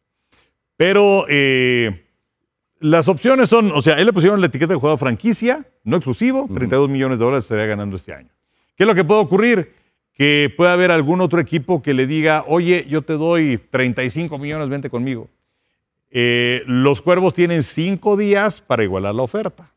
Pero 0.76 1.26
eh, 1.28 2.03
las 2.80 3.08
opciones 3.08 3.48
son, 3.48 3.72
o 3.72 3.82
sea, 3.82 3.98
él 3.98 4.06
le 4.06 4.12
pusieron 4.12 4.40
la 4.40 4.46
etiqueta 4.46 4.74
de 4.74 4.78
jugador 4.78 4.98
franquicia, 4.98 5.66
no 5.84 5.96
exclusivo, 5.96 6.48
32 6.52 6.88
millones 6.88 7.18
de 7.18 7.24
dólares 7.24 7.44
estaría 7.44 7.66
ganando 7.66 7.96
este 7.96 8.12
año. 8.12 8.28
¿Qué 8.76 8.84
es 8.84 8.86
lo 8.86 8.94
que 8.94 9.04
puede 9.04 9.20
ocurrir? 9.20 9.72
Que 10.12 10.52
pueda 10.56 10.72
haber 10.72 10.90
algún 10.90 11.20
otro 11.20 11.40
equipo 11.40 11.82
que 11.82 11.94
le 11.94 12.06
diga, 12.06 12.44
oye, 12.46 12.86
yo 12.88 13.02
te 13.02 13.14
doy 13.14 13.58
35 13.58 14.38
millones, 14.38 14.68
vente 14.68 14.90
conmigo. 14.90 15.28
Eh, 16.10 16.62
los 16.66 17.02
cuervos 17.02 17.34
tienen 17.34 17.62
cinco 17.62 18.16
días 18.16 18.60
para 18.60 18.84
igualar 18.84 19.14
la 19.14 19.22
oferta. 19.22 19.72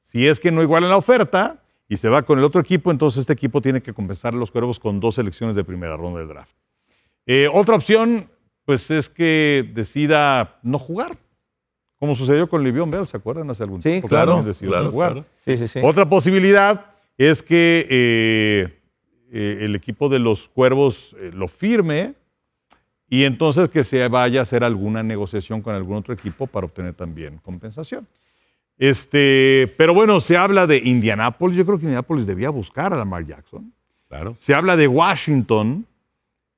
Si 0.00 0.26
es 0.26 0.40
que 0.40 0.50
no 0.50 0.62
igualan 0.62 0.90
la 0.90 0.96
oferta 0.96 1.62
y 1.88 1.96
se 1.96 2.08
va 2.08 2.22
con 2.22 2.38
el 2.38 2.44
otro 2.44 2.60
equipo, 2.60 2.90
entonces 2.90 3.20
este 3.20 3.32
equipo 3.32 3.60
tiene 3.60 3.82
que 3.82 3.92
compensar 3.92 4.32
a 4.32 4.36
los 4.36 4.50
cuervos 4.50 4.78
con 4.78 5.00
dos 5.00 5.16
selecciones 5.16 5.56
de 5.56 5.64
primera 5.64 5.96
ronda 5.96 6.20
del 6.20 6.28
draft. 6.28 6.54
Eh, 7.26 7.48
otra 7.52 7.74
opción, 7.74 8.30
pues 8.64 8.90
es 8.90 9.08
que 9.08 9.70
decida 9.74 10.58
no 10.62 10.78
jugar, 10.78 11.18
como 11.98 12.14
sucedió 12.14 12.48
con 12.48 12.62
Livion 12.62 12.90
Bell, 12.90 13.06
¿se 13.06 13.16
acuerdan? 13.16 13.48
Hace 13.50 13.62
algún 13.62 13.80
Sí, 13.82 13.90
tiempo. 13.90 14.08
claro, 14.08 14.42
claro, 14.60 14.90
jugar. 14.90 15.12
claro. 15.12 15.26
Sí, 15.44 15.56
sí, 15.56 15.68
sí. 15.68 15.80
Otra 15.82 16.08
posibilidad 16.08 16.86
es 17.16 17.42
que 17.42 17.86
eh, 17.88 18.78
eh, 19.32 19.58
el 19.62 19.74
equipo 19.76 20.08
de 20.08 20.18
los 20.18 20.48
Cuervos 20.48 21.14
eh, 21.18 21.30
lo 21.32 21.48
firme 21.48 22.14
y 23.08 23.24
entonces 23.24 23.68
que 23.68 23.84
se 23.84 24.06
vaya 24.08 24.40
a 24.40 24.42
hacer 24.42 24.64
alguna 24.64 25.02
negociación 25.02 25.62
con 25.62 25.74
algún 25.74 25.96
otro 25.96 26.12
equipo 26.14 26.46
para 26.46 26.66
obtener 26.66 26.94
también 26.94 27.38
compensación. 27.38 28.06
Este, 28.76 29.72
pero 29.78 29.94
bueno, 29.94 30.18
se 30.20 30.36
habla 30.36 30.66
de 30.66 30.78
Indianápolis. 30.78 31.56
Yo 31.56 31.64
creo 31.64 31.78
que 31.78 31.84
Indianápolis 31.84 32.26
debía 32.26 32.50
buscar 32.50 32.92
a 32.92 32.96
Lamar 32.96 33.24
Jackson. 33.24 33.72
Claro. 34.08 34.34
Se 34.34 34.54
habla 34.54 34.76
de 34.76 34.88
Washington, 34.88 35.86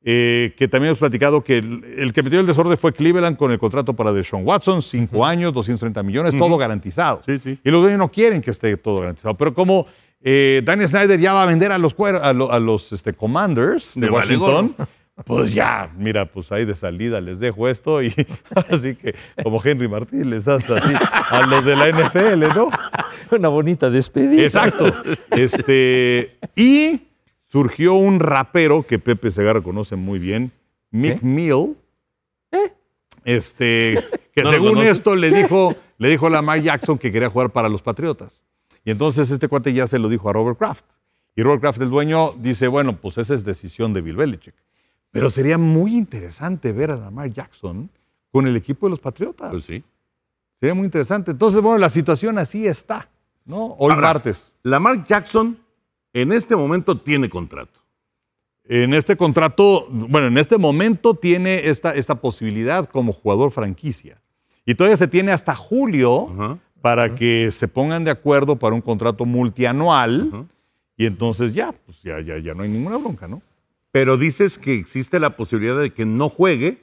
eh, 0.08 0.54
que 0.56 0.68
también 0.68 0.90
hemos 0.90 1.00
platicado 1.00 1.42
que 1.42 1.58
el, 1.58 1.82
el 1.98 2.12
que 2.12 2.22
metió 2.22 2.38
el 2.38 2.46
desorden 2.46 2.78
fue 2.78 2.92
Cleveland 2.92 3.36
con 3.36 3.50
el 3.50 3.58
contrato 3.58 3.92
para 3.94 4.12
Deshaun 4.12 4.46
Watson, 4.46 4.80
cinco 4.80 5.26
años, 5.26 5.52
230 5.52 6.00
millones, 6.04 6.38
todo 6.38 6.56
garantizado. 6.56 7.22
Sí, 7.26 7.38
sí. 7.40 7.58
Y 7.64 7.70
los 7.70 7.80
dueños 7.82 7.98
no 7.98 8.10
quieren 8.10 8.40
que 8.40 8.52
esté 8.52 8.76
todo 8.76 9.00
garantizado. 9.00 9.34
Pero 9.36 9.52
como 9.52 9.86
eh, 10.22 10.62
Daniel 10.64 10.88
Snyder 10.88 11.18
ya 11.18 11.32
va 11.34 11.42
a 11.42 11.46
vender 11.46 11.72
a 11.72 11.78
los, 11.78 11.94
a 11.98 12.32
lo- 12.32 12.52
a 12.52 12.58
los 12.60 12.92
este, 12.92 13.14
Commanders 13.14 13.92
de 13.96 14.08
Washington, 14.08 14.76
pues 15.24 15.52
ya, 15.52 15.90
mira, 15.98 16.26
pues 16.26 16.52
ahí 16.52 16.64
de 16.64 16.74
salida 16.76 17.20
les 17.20 17.40
dejo 17.40 17.68
esto 17.68 18.00
y 18.02 18.14
así 18.70 18.94
que 18.94 19.14
como 19.42 19.60
Henry 19.64 19.88
Martín 19.88 20.30
les 20.30 20.46
hace 20.46 20.74
así 20.76 20.92
a 21.30 21.40
los 21.46 21.64
de 21.64 21.74
la 21.74 21.88
NFL, 21.90 22.54
¿no? 22.56 22.70
Una 23.32 23.48
bonita 23.48 23.90
despedida. 23.90 24.42
Exacto. 24.44 24.92
Este, 25.30 26.36
y 26.54 27.00
surgió 27.48 27.94
un 27.94 28.20
rapero 28.20 28.82
que 28.82 28.98
Pepe 28.98 29.30
Segarra 29.30 29.62
conoce 29.62 29.96
muy 29.96 30.18
bien, 30.18 30.52
Mick 30.90 31.20
¿Qué? 31.20 31.26
Mill. 31.26 31.76
Este, 33.24 34.04
que 34.34 34.42
No 34.42 34.50
según 34.50 34.78
esto 34.78 35.16
le 35.16 35.30
dijo, 35.36 35.74
le 35.98 36.08
dijo 36.08 36.28
a 36.28 36.30
Lamar 36.30 36.62
Jackson 36.62 36.98
que 36.98 37.10
quería 37.10 37.28
jugar 37.28 37.50
para 37.50 37.68
los 37.68 37.82
Patriotas. 37.82 38.42
Y 38.84 38.90
entonces 38.92 39.30
este 39.30 39.48
cuate 39.48 39.72
ya 39.72 39.86
se 39.86 39.98
lo 39.98 40.08
dijo 40.08 40.30
a 40.30 40.32
Robert 40.32 40.58
Kraft. 40.58 40.84
Y 41.34 41.42
Robert 41.42 41.60
Kraft, 41.60 41.82
el 41.82 41.90
dueño, 41.90 42.34
dice, 42.38 42.68
bueno, 42.68 42.96
pues 42.96 43.18
esa 43.18 43.34
es 43.34 43.44
decisión 43.44 43.92
de 43.92 44.00
Bill 44.00 44.16
Belichick. 44.16 44.54
Pero 45.10 45.30
sería 45.30 45.58
muy 45.58 45.96
interesante 45.96 46.72
ver 46.72 46.90
a 46.90 46.96
Lamar 46.96 47.30
Jackson 47.30 47.90
con 48.30 48.46
el 48.46 48.56
equipo 48.56 48.86
de 48.86 48.90
los 48.90 49.00
Patriotas. 49.00 49.50
Pues 49.50 49.64
sí. 49.64 49.82
Sería 50.60 50.74
muy 50.74 50.84
interesante. 50.84 51.32
Entonces, 51.32 51.60
bueno, 51.60 51.78
la 51.78 51.88
situación 51.88 52.38
así 52.38 52.66
está, 52.66 53.08
¿no? 53.44 53.76
Hoy 53.78 53.92
Ahora, 53.92 54.08
martes. 54.08 54.52
Lamar 54.62 55.04
Jackson 55.04 55.58
en 56.12 56.32
este 56.32 56.56
momento 56.56 56.98
tiene 56.98 57.28
contrato. 57.28 57.80
En 58.68 58.94
este 58.94 59.16
contrato, 59.16 59.86
bueno, 59.90 60.26
en 60.26 60.38
este 60.38 60.58
momento 60.58 61.14
tiene 61.14 61.68
esta, 61.68 61.94
esta 61.94 62.16
posibilidad 62.16 62.88
como 62.88 63.12
jugador 63.12 63.52
franquicia. 63.52 64.16
Y 64.64 64.74
todavía 64.74 64.96
se 64.96 65.06
tiene 65.06 65.30
hasta 65.30 65.54
julio 65.54 66.58
para 66.80 67.14
que 67.14 67.50
se 67.52 67.68
pongan 67.68 68.04
de 68.04 68.10
acuerdo 68.10 68.56
para 68.56 68.74
un 68.74 68.80
contrato 68.80 69.24
multianual. 69.24 70.46
Y 70.96 71.06
entonces 71.06 71.54
ya, 71.54 71.72
pues 71.72 72.02
ya, 72.02 72.20
ya, 72.20 72.38
ya 72.38 72.54
no 72.54 72.64
hay 72.64 72.70
ninguna 72.70 72.96
bronca, 72.96 73.28
¿no? 73.28 73.42
Pero 73.92 74.16
dices 74.16 74.58
que 74.58 74.74
existe 74.74 75.20
la 75.20 75.36
posibilidad 75.36 75.78
de 75.78 75.90
que 75.90 76.04
no 76.04 76.28
juegue 76.28 76.78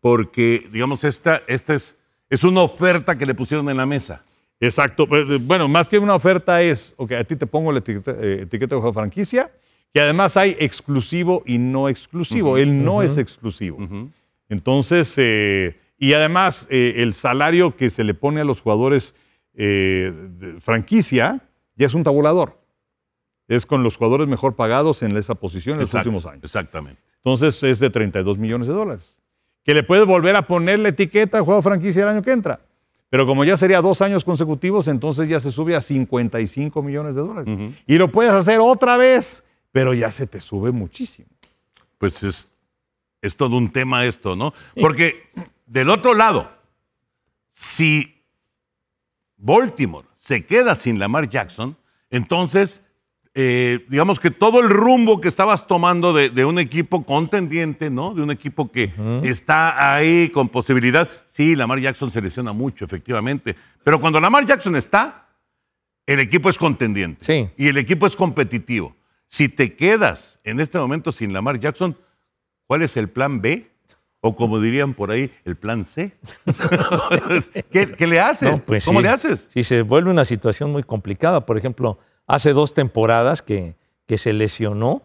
porque, 0.00 0.68
digamos, 0.72 1.04
esta, 1.04 1.42
esta 1.46 1.74
es, 1.74 1.96
es 2.28 2.42
una 2.44 2.62
oferta 2.62 3.16
que 3.16 3.26
le 3.26 3.34
pusieron 3.34 3.68
en 3.70 3.76
la 3.76 3.86
mesa. 3.86 4.22
Exacto. 4.60 5.06
Eh, 5.10 5.38
Bueno, 5.40 5.68
más 5.68 5.88
que 5.88 5.98
una 5.98 6.14
oferta 6.14 6.62
es, 6.62 6.94
ok, 6.96 7.12
a 7.12 7.24
ti 7.24 7.36
te 7.36 7.46
pongo 7.46 7.72
la 7.72 7.78
etiqueta, 7.78 8.12
eh, 8.20 8.42
etiqueta 8.42 8.76
de 8.76 8.92
franquicia, 8.92 9.50
que 9.92 10.00
además 10.00 10.36
hay 10.36 10.56
exclusivo 10.58 11.42
y 11.46 11.58
no 11.58 11.88
exclusivo. 11.88 12.56
Él 12.56 12.84
no 12.84 13.02
es 13.02 13.16
exclusivo. 13.16 13.78
Entonces, 14.48 15.14
eh, 15.16 15.76
y 15.98 16.12
además 16.12 16.66
eh, 16.70 16.94
el 16.98 17.14
salario 17.14 17.76
que 17.76 17.90
se 17.90 18.04
le 18.04 18.14
pone 18.14 18.40
a 18.40 18.44
los 18.44 18.60
jugadores 18.60 19.14
eh, 19.54 20.12
de 20.38 20.60
franquicia 20.60 21.40
ya 21.76 21.86
es 21.86 21.94
un 21.94 22.02
tabulador. 22.02 22.58
Es 23.48 23.64
con 23.66 23.82
los 23.82 23.96
jugadores 23.96 24.28
mejor 24.28 24.56
pagados 24.56 25.02
en 25.02 25.16
esa 25.16 25.34
posición 25.34 25.76
en 25.76 25.82
los 25.82 25.94
últimos 25.94 26.26
años. 26.26 26.44
Exactamente. 26.44 27.00
Entonces 27.16 27.62
es 27.62 27.78
de 27.78 27.90
32 27.90 28.38
millones 28.38 28.68
de 28.68 28.74
dólares. 28.74 29.16
Que 29.64 29.74
le 29.74 29.82
puedes 29.82 30.06
volver 30.06 30.36
a 30.36 30.42
poner 30.46 30.78
la 30.78 30.90
etiqueta 30.90 31.38
de 31.38 31.44
jugador 31.44 31.62
franquicia 31.64 32.02
el 32.02 32.08
año 32.08 32.22
que 32.22 32.32
entra. 32.32 32.60
Pero 33.10 33.26
como 33.26 33.44
ya 33.44 33.56
sería 33.56 33.80
dos 33.80 34.02
años 34.02 34.22
consecutivos, 34.22 34.86
entonces 34.86 35.28
ya 35.28 35.40
se 35.40 35.50
sube 35.50 35.74
a 35.74 35.80
55 35.80 36.82
millones 36.82 37.14
de 37.14 37.20
dólares. 37.22 37.74
Y 37.86 37.96
lo 37.96 38.10
puedes 38.10 38.32
hacer 38.32 38.58
otra 38.60 38.96
vez, 38.96 39.44
pero 39.72 39.94
ya 39.94 40.12
se 40.12 40.26
te 40.26 40.40
sube 40.40 40.72
muchísimo. 40.72 41.28
Pues 41.96 42.22
es, 42.22 42.48
es 43.22 43.36
todo 43.36 43.56
un 43.56 43.72
tema 43.72 44.04
esto, 44.04 44.36
¿no? 44.36 44.52
Porque 44.80 45.30
del 45.66 45.88
otro 45.90 46.14
lado, 46.14 46.50
si 47.52 48.22
Baltimore 49.36 50.06
se 50.16 50.44
queda 50.44 50.74
sin 50.74 50.98
Lamar 50.98 51.28
Jackson, 51.28 51.76
entonces, 52.10 52.82
eh, 53.40 53.86
digamos 53.88 54.18
que 54.18 54.32
todo 54.32 54.58
el 54.58 54.68
rumbo 54.68 55.20
que 55.20 55.28
estabas 55.28 55.68
tomando 55.68 56.12
de, 56.12 56.28
de 56.28 56.44
un 56.44 56.58
equipo 56.58 57.04
contendiente, 57.04 57.88
¿no? 57.88 58.12
De 58.12 58.20
un 58.20 58.32
equipo 58.32 58.72
que 58.72 58.92
está 59.22 59.94
ahí 59.94 60.28
con 60.30 60.48
posibilidad. 60.48 61.08
Sí, 61.26 61.54
Lamar 61.54 61.78
Jackson 61.78 62.10
se 62.10 62.20
lesiona 62.20 62.52
mucho, 62.52 62.84
efectivamente. 62.84 63.54
Pero 63.84 64.00
cuando 64.00 64.18
Lamar 64.18 64.44
Jackson 64.44 64.74
está, 64.74 65.28
el 66.04 66.18
equipo 66.18 66.50
es 66.50 66.58
contendiente. 66.58 67.24
Sí. 67.24 67.48
Y 67.56 67.68
el 67.68 67.78
equipo 67.78 68.08
es 68.08 68.16
competitivo. 68.16 68.96
Si 69.28 69.48
te 69.48 69.76
quedas 69.76 70.40
en 70.42 70.58
este 70.58 70.76
momento 70.76 71.12
sin 71.12 71.32
Lamar 71.32 71.60
Jackson, 71.60 71.96
¿cuál 72.66 72.82
es 72.82 72.96
el 72.96 73.08
plan 73.08 73.40
B? 73.40 73.70
O 74.20 74.34
como 74.34 74.60
dirían 74.60 74.94
por 74.94 75.12
ahí, 75.12 75.30
el 75.44 75.54
plan 75.54 75.84
C. 75.84 76.10
¿Qué, 77.70 77.92
qué 77.92 78.06
le 78.08 78.18
haces? 78.18 78.50
No, 78.50 78.58
pues 78.58 78.84
¿Cómo 78.84 78.98
sí. 78.98 79.04
le 79.04 79.10
haces? 79.10 79.48
Sí, 79.52 79.62
se 79.62 79.82
vuelve 79.82 80.10
una 80.10 80.24
situación 80.24 80.72
muy 80.72 80.82
complicada. 80.82 81.46
Por 81.46 81.56
ejemplo, 81.56 82.00
hace 82.28 82.52
dos 82.52 82.72
temporadas 82.74 83.42
que, 83.42 83.74
que 84.06 84.16
se 84.18 84.32
lesionó, 84.32 85.02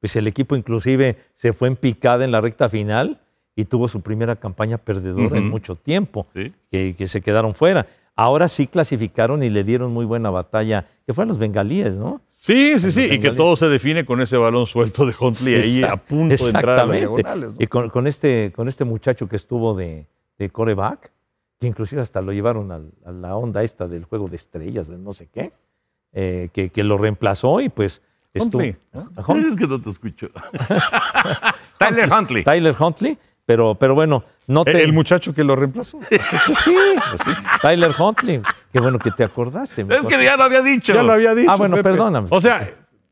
pues 0.00 0.16
el 0.16 0.26
equipo 0.26 0.56
inclusive 0.56 1.16
se 1.34 1.52
fue 1.52 1.68
en 1.68 1.76
picada 1.76 2.24
en 2.24 2.30
la 2.30 2.40
recta 2.40 2.68
final 2.70 3.20
y 3.54 3.66
tuvo 3.66 3.88
su 3.88 4.00
primera 4.00 4.36
campaña 4.36 4.78
perdedora 4.78 5.36
en 5.36 5.50
mucho 5.50 5.74
tiempo, 5.76 6.26
Sí. 6.34 6.52
que, 6.70 6.94
que 6.96 7.06
se 7.06 7.20
quedaron 7.20 7.54
fuera. 7.54 7.86
Ahora 8.16 8.48
sí 8.48 8.66
clasificaron 8.66 9.42
y 9.42 9.50
le 9.50 9.64
dieron 9.64 9.92
muy 9.92 10.04
buena 10.06 10.30
batalla, 10.30 10.86
que 11.06 11.12
fue 11.12 11.24
a 11.24 11.26
los 11.26 11.36
bengalíes, 11.38 11.96
¿no? 11.96 12.20
Sí, 12.28 12.78
sí, 12.78 12.90
sí. 12.92 13.08
Y 13.12 13.18
que 13.20 13.32
todo 13.32 13.54
se 13.56 13.68
define 13.68 14.06
con 14.06 14.20
ese 14.22 14.36
balón 14.38 14.66
suelto 14.66 15.04
de 15.04 15.14
Huntley 15.18 15.54
ahí 15.56 15.82
a 15.82 15.96
punto 15.96 16.42
de 16.42 16.50
entrar 16.50 16.88
a. 16.90 17.54
Y 17.58 17.66
con, 17.66 17.90
con 17.90 18.06
este, 18.06 18.50
con 18.56 18.68
este 18.68 18.84
muchacho 18.84 19.28
que 19.28 19.36
estuvo 19.36 19.74
de, 19.74 20.06
de 20.38 20.48
coreback, 20.50 21.10
que 21.60 21.66
inclusive 21.66 22.00
hasta 22.00 22.22
lo 22.22 22.32
llevaron 22.32 22.72
al- 22.72 22.92
a, 23.04 23.12
la 23.12 23.36
onda 23.36 23.62
esta 23.62 23.86
del 23.86 24.04
juego 24.04 24.26
de 24.26 24.36
estrellas, 24.36 24.88
de 24.88 24.96
no 24.96 25.12
sé 25.12 25.28
qué, 25.32 25.52
eh, 26.12 26.48
que, 26.52 26.70
que 26.70 26.84
lo 26.84 26.98
reemplazó 26.98 27.60
y 27.60 27.68
pues 27.68 28.02
estuvo. 28.32 28.62
Huntley, 28.62 28.76
¿no? 28.92 29.10
Ajá. 29.16 29.32
Es 29.38 29.56
que 29.56 29.66
no 29.66 29.80
te 29.80 29.90
escucho. 29.90 30.28
Tyler 31.78 32.12
Huntley. 32.12 32.44
Tyler 32.44 32.76
Huntley, 32.78 33.18
pero, 33.46 33.74
pero 33.74 33.94
bueno, 33.94 34.24
no 34.46 34.62
El, 34.66 34.72
te... 34.72 34.82
el 34.82 34.92
muchacho 34.92 35.34
que 35.34 35.44
lo 35.44 35.56
reemplazó. 35.56 35.98
Sí, 36.10 36.16
pues 37.10 37.20
sí. 37.24 37.30
Tyler 37.62 37.94
Huntley. 37.98 38.42
Qué 38.72 38.80
bueno 38.80 38.98
que 38.98 39.10
te 39.10 39.24
acordaste. 39.24 39.82
Es 39.88 40.06
que 40.06 40.24
ya 40.24 40.36
lo 40.36 40.44
había 40.44 40.62
dicho. 40.62 40.92
Ya 40.92 41.02
lo 41.02 41.12
había 41.12 41.34
dicho. 41.34 41.50
Ah, 41.50 41.56
bueno, 41.56 41.76
Pepe. 41.76 41.90
perdóname. 41.90 42.28
O 42.30 42.40
sea, 42.40 42.68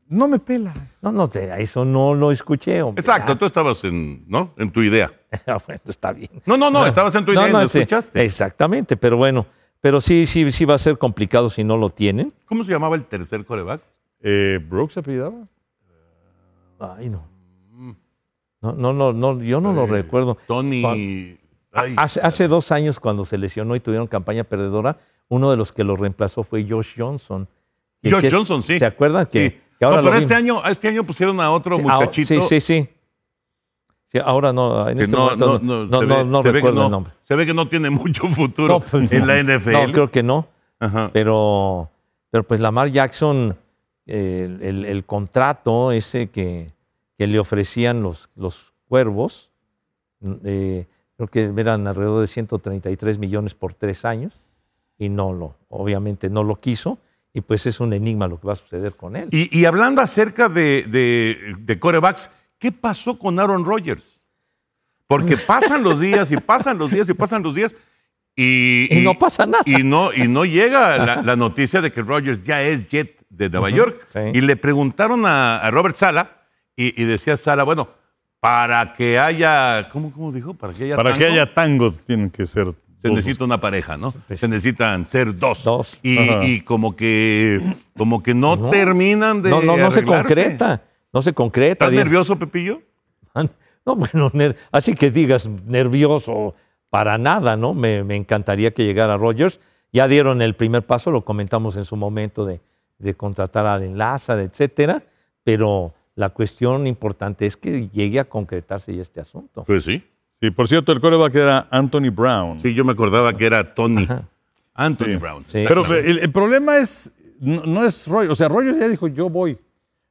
no 0.09 0.27
me 0.27 0.39
pela. 0.39 0.73
No, 1.01 1.11
no, 1.11 1.27
te, 1.29 1.61
eso 1.61 1.85
no 1.85 2.15
lo 2.15 2.31
escuché, 2.31 2.81
hombre. 2.81 3.01
Exacto, 3.01 3.37
tú 3.37 3.45
estabas 3.45 3.83
en, 3.83 4.23
¿no? 4.27 4.53
en 4.57 4.71
tu 4.71 4.81
idea. 4.81 5.11
Ah, 5.45 5.59
bueno, 5.65 5.81
está 5.85 6.11
bien. 6.11 6.31
No, 6.47 6.57
no, 6.57 6.71
no, 6.71 6.87
estabas 6.87 7.13
en 7.13 7.23
tu 7.23 7.31
idea 7.31 7.47
y 7.47 7.51
lo 7.51 7.69
sí, 7.69 7.77
escuchaste. 7.79 8.23
Exactamente, 8.23 8.97
pero 8.97 9.15
bueno, 9.15 9.45
pero 9.81 10.01
sí, 10.01 10.25
sí, 10.25 10.51
sí 10.51 10.65
va 10.65 10.75
a 10.75 10.77
ser 10.79 10.97
complicado 10.97 11.49
si 11.49 11.63
no 11.63 11.77
lo 11.77 11.89
tienen. 11.89 12.33
¿Cómo 12.45 12.63
se 12.63 12.71
llamaba 12.71 12.95
el 12.95 13.05
tercer 13.05 13.45
coreback? 13.45 13.81
Eh, 14.21 14.59
¿Brooks 14.67 14.93
se 14.93 14.99
apellidaba? 14.99 15.47
Ay, 16.79 17.09
no. 17.09 17.27
No, 18.61 18.73
no, 18.73 18.91
no, 18.91 19.13
no, 19.13 19.41
yo 19.41 19.61
no 19.61 19.71
lo 19.71 19.83
Eh, 19.85 19.87
recuerdo. 19.87 20.37
Tony. 20.47 20.83
Ay, 21.71 21.93
Hace, 21.97 22.19
hace 22.21 22.47
dos 22.47 22.71
años, 22.73 22.99
cuando 22.99 23.23
se 23.25 23.37
lesionó 23.37 23.75
y 23.75 23.79
tuvieron 23.79 24.07
campaña 24.07 24.43
perdedora, 24.43 24.97
uno 25.29 25.51
de 25.51 25.55
los 25.55 25.71
que 25.71 25.83
lo 25.83 25.95
reemplazó 25.95 26.43
fue 26.43 26.65
Josh 26.67 26.95
Johnson. 26.97 27.47
Y 28.01 28.09
Josh 28.11 28.21
que 28.21 28.31
Johnson, 28.31 28.63
sí. 28.63 28.79
¿Se 28.79 28.85
acuerdan 28.85 29.27
que, 29.27 29.49
sí. 29.51 29.57
que 29.79 29.85
ahora 29.85 29.97
no, 29.97 30.03
lo 30.03 30.09
pero 30.09 30.21
este 30.23 30.33
año, 30.35 30.65
este 30.65 30.87
año 30.89 31.03
pusieron 31.05 31.39
a 31.39 31.51
otro 31.51 31.75
Sí, 31.77 31.81
muchachito. 31.83 32.27
Sí, 32.41 32.41
sí, 32.41 32.59
sí. 32.59 32.89
Sí, 34.11 34.17
ahora 34.23 34.51
no, 34.51 34.89
en 34.89 34.97
que 34.97 35.03
este 35.03 35.15
no, 35.15 35.23
momento 35.25 35.59
no, 35.59 35.85
no, 36.25 36.41
ve- 36.43 36.51
recuerdo 36.51 36.79
no- 36.79 36.85
el 36.85 36.91
nombre. 36.91 37.13
Se 37.23 37.35
ve 37.35 37.45
que 37.45 37.53
no 37.53 37.67
tiene 37.67 37.89
mucho 37.91 38.27
futuro 38.29 38.79
pues, 38.79 39.13
en 39.13 39.27
la 39.27 39.37
NFL. 39.41 39.71
No, 39.71 39.91
creo 39.91 40.09
que 40.11 40.23
no. 40.23 40.47
Ajá. 40.79 41.09
Pero, 41.13 41.89
pero 42.31 42.43
pues 42.43 42.59
Lamar 42.59 42.89
Jackson, 42.89 43.55
eh, 44.07 44.85
el, 44.87 45.05
contrato 45.05 45.91
ese 45.91 46.27
que, 46.29 46.71
que 47.17 47.27
le 47.27 47.37
ofrecían 47.39 48.01
los, 48.01 48.29
los 48.35 48.73
cuervos, 48.87 49.51
eh, 50.43 50.87
creo 51.15 51.27
que 51.27 51.53
eran 51.55 51.85
alrededor 51.85 52.21
de 52.21 52.27
133 52.27 53.19
millones 53.19 53.53
por 53.53 53.73
tres 53.75 54.05
años, 54.05 54.33
y 54.97 55.09
no 55.09 55.33
lo, 55.33 55.55
obviamente 55.69 56.29
no 56.29 56.43
lo 56.43 56.55
quiso, 56.55 56.97
y 57.33 57.41
pues 57.41 57.65
es 57.67 57.79
un 57.79 57.93
enigma 57.93 58.27
lo 58.27 58.39
que 58.39 58.47
va 58.47 58.53
a 58.53 58.57
suceder 58.57 58.95
con 58.95 59.15
él. 59.15 59.29
Y, 59.31 59.55
y 59.57 59.65
hablando 59.65 60.01
acerca 60.01 60.49
de, 60.49 60.83
de, 60.89 61.55
de 61.59 61.79
corebacks, 61.79 62.29
¿qué 62.59 62.71
pasó 62.71 63.17
con 63.17 63.39
Aaron 63.39 63.65
Rodgers? 63.65 64.21
Porque 65.07 65.37
pasan 65.37 65.81
los 65.81 65.99
días 65.99 66.31
y 66.31 66.37
pasan 66.37 66.77
los 66.77 66.91
días 66.91 67.09
y 67.09 67.13
pasan 67.15 67.41
los 67.41 67.55
días 67.55 67.73
y, 68.35 68.87
Y 68.95 69.01
no 69.01 69.15
pasa 69.15 69.45
nada. 69.45 69.63
Y 69.65 69.83
no, 69.83 70.13
y 70.13 70.27
no 70.27 70.45
llega 70.45 70.97
la, 70.97 71.21
la 71.23 71.35
noticia 71.35 71.81
de 71.81 71.91
que 71.91 72.01
Rodgers 72.03 72.43
ya 72.43 72.61
es 72.61 72.87
Jet 72.87 73.17
de 73.29 73.49
Nueva 73.49 73.69
York. 73.71 74.07
sí. 74.13 74.19
Y 74.33 74.41
le 74.41 74.55
preguntaron 74.55 75.25
a, 75.25 75.57
a 75.57 75.71
Robert 75.71 75.95
Sala 75.95 76.37
y, 76.75 77.01
y 77.01 77.05
decía 77.05 77.35
Sala, 77.37 77.63
bueno, 77.63 77.89
para 78.39 78.93
que 78.93 79.19
haya, 79.19 79.89
¿cómo, 79.89 80.11
cómo 80.13 80.31
dijo? 80.31 80.53
Para 80.53 80.73
que 80.73 80.85
haya 80.85 80.95
Para 80.95 81.13
que 81.13 81.19
tango, 81.25 81.33
haya 81.33 81.53
tangos 81.53 81.99
tienen 82.05 82.29
que 82.29 82.45
ser. 82.45 82.67
se 83.01 83.07
dos. 83.09 83.17
necesita 83.17 83.43
una 83.43 83.59
pareja, 83.59 83.97
¿no? 83.97 84.13
Se 84.33 84.47
necesitan 84.47 85.05
ser 85.05 85.35
dos. 85.35 85.63
Dos. 85.65 85.99
Y, 86.03 86.61
como 86.61 86.95
que 86.95 87.59
como 87.97 88.23
que 88.23 88.33
no, 88.33 88.55
No. 88.55 88.69
terminan 88.69 89.41
de 89.41 89.49
no, 89.49 89.61
no, 89.61 89.75
no 89.75 89.91
se 89.91 90.03
concreta, 90.03 90.83
no 91.13 91.21
se 91.21 91.33
concreta. 91.33 91.85
¿Estás 91.85 91.93
nervioso, 91.93 92.37
Pepillo? 92.37 92.81
No, 93.85 93.95
bueno, 93.95 94.29
ner- 94.31 94.55
así 94.71 94.93
que 94.93 95.09
digas 95.09 95.47
nervioso 95.65 96.53
para 96.89 97.17
nada, 97.17 97.55
¿no? 97.57 97.73
Me, 97.73 98.03
me 98.03 98.15
encantaría 98.15 98.71
que 98.71 98.83
llegara 98.85 99.17
Rogers. 99.17 99.59
Ya 99.91 100.07
dieron 100.07 100.41
el 100.41 100.55
primer 100.55 100.83
paso, 100.85 101.09
lo 101.11 101.23
comentamos 101.25 101.75
en 101.77 101.85
su 101.85 101.95
momento 101.95 102.45
de, 102.45 102.59
de 102.99 103.13
contratar 103.15 103.65
al 103.65 103.83
Enlaza, 103.83 104.39
etcétera, 104.39 105.01
pero 105.43 105.93
la 106.15 106.29
cuestión 106.29 106.85
importante 106.85 107.45
es 107.45 107.55
que 107.57 107.87
llegue 107.89 108.19
a 108.19 108.25
concretarse 108.25 108.93
ya 108.95 109.01
este 109.01 109.21
asunto. 109.21 109.63
Pues 109.65 109.85
sí. 109.85 110.03
Sí, 110.41 110.51
por 110.51 110.67
cierto, 110.67 110.91
el 110.91 111.01
coreback 111.01 111.35
era 111.35 111.67
Anthony 111.71 112.11
Brown. 112.11 112.59
Sí, 112.59 112.73
yo 112.73 112.85
me 112.85 112.91
acordaba 112.91 113.35
que 113.35 113.45
era 113.45 113.73
Tony. 113.73 114.03
Ajá. 114.03 114.23
Anthony 114.73 115.05
Sí. 115.05 115.15
Brown. 115.15 115.43
Sí. 115.47 115.65
Pero 115.67 115.85
el, 115.95 116.19
el 116.19 116.31
problema 116.31 116.77
es, 116.77 117.11
no, 117.39 117.63
no 117.63 117.83
es 117.85 118.05
Roy, 118.07 118.27
o 118.27 118.35
sea, 118.35 118.47
Rogers 118.47 118.77
ya 118.79 118.87
dijo, 118.87 119.07
yo 119.07 119.29
voy. 119.29 119.57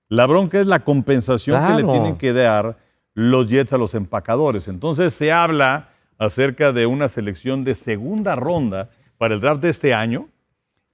La 0.08 0.26
bronca 0.26 0.58
es 0.58 0.66
la 0.66 0.80
compensación 0.80 1.66
que 1.66 1.82
le 1.82 1.90
tienen 1.90 2.16
que 2.16 2.32
dar 2.32 2.78
los 3.14 3.46
Jets 3.46 3.72
a 3.72 3.78
los 3.78 3.94
empacadores. 3.94 4.68
Entonces 4.68 5.12
se 5.12 5.32
habla 5.32 5.90
acerca 6.16 6.72
de 6.72 6.86
una 6.86 7.08
selección 7.08 7.64
de 7.64 7.74
segunda 7.74 8.34
ronda 8.34 8.90
para 9.18 9.34
el 9.34 9.40
draft 9.40 9.62
de 9.62 9.70
este 9.70 9.92
año. 9.92 10.28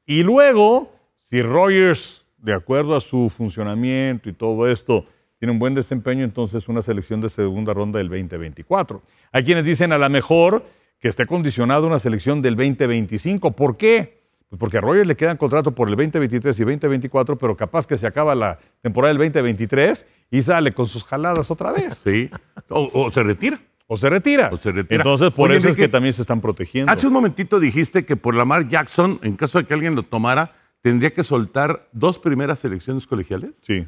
Y 0.04 0.22
luego, 0.22 0.92
si 1.14 1.42
Rogers, 1.42 2.24
de 2.38 2.54
acuerdo 2.54 2.96
a 2.96 3.00
su 3.00 3.28
funcionamiento 3.28 4.28
y 4.28 4.32
todo 4.32 4.68
esto, 4.68 5.06
tiene 5.38 5.52
un 5.52 5.58
buen 5.58 5.74
desempeño, 5.74 6.24
entonces 6.24 6.68
una 6.68 6.82
selección 6.82 7.20
de 7.20 7.28
segunda 7.28 7.72
ronda 7.72 7.98
del 7.98 8.08
2024. 8.08 9.02
Hay 9.30 9.44
quienes 9.44 9.64
dicen 9.64 9.92
a 9.92 9.98
lo 9.98 10.10
mejor 10.10 10.64
que 10.98 11.08
esté 11.08 11.26
condicionado 11.26 11.84
a 11.84 11.88
una 11.88 11.98
selección 11.98 12.42
del 12.42 12.56
2025. 12.56 13.52
¿Por 13.52 13.76
qué? 13.76 14.23
Porque 14.58 14.78
a 14.78 14.80
Rogers 14.80 15.06
le 15.06 15.16
quedan 15.16 15.36
contrato 15.36 15.72
por 15.72 15.88
el 15.88 15.96
2023 15.96 16.58
y 16.58 16.62
2024, 16.64 17.36
pero 17.38 17.56
capaz 17.56 17.86
que 17.86 17.96
se 17.96 18.06
acaba 18.06 18.34
la 18.34 18.58
temporada 18.82 19.12
del 19.12 19.18
2023 19.18 20.06
y 20.30 20.42
sale 20.42 20.72
con 20.72 20.86
sus 20.88 21.04
jaladas 21.04 21.50
otra 21.50 21.72
vez. 21.72 22.00
Sí. 22.04 22.30
O, 22.68 22.90
o 22.92 23.10
se 23.10 23.22
retira. 23.22 23.60
O 23.86 23.96
se 23.96 24.08
retira. 24.08 24.48
O 24.52 24.56
se 24.56 24.72
retira. 24.72 24.96
Entonces, 25.02 25.30
por 25.32 25.50
Oye, 25.50 25.58
eso 25.58 25.68
es 25.68 25.76
que 25.76 25.88
también 25.88 26.14
se 26.14 26.22
están 26.22 26.40
protegiendo. 26.40 26.90
Hace 26.90 27.06
un 27.06 27.12
momentito 27.12 27.60
dijiste 27.60 28.04
que 28.04 28.16
por 28.16 28.34
Lamar 28.34 28.66
Jackson, 28.68 29.18
en 29.22 29.36
caso 29.36 29.58
de 29.58 29.66
que 29.66 29.74
alguien 29.74 29.94
lo 29.94 30.02
tomara, 30.04 30.52
tendría 30.80 31.12
que 31.12 31.22
soltar 31.24 31.88
dos 31.92 32.18
primeras 32.18 32.58
selecciones 32.58 33.06
colegiales. 33.06 33.50
Sí, 33.62 33.86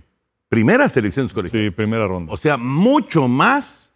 Primeras 0.48 0.92
selecciones 0.92 1.32
colegiales. 1.32 1.70
sí, 1.72 1.74
primera 1.74 2.06
ronda. 2.06 2.32
O 2.32 2.36
sea, 2.36 2.56
mucho 2.56 3.26
más 3.26 3.92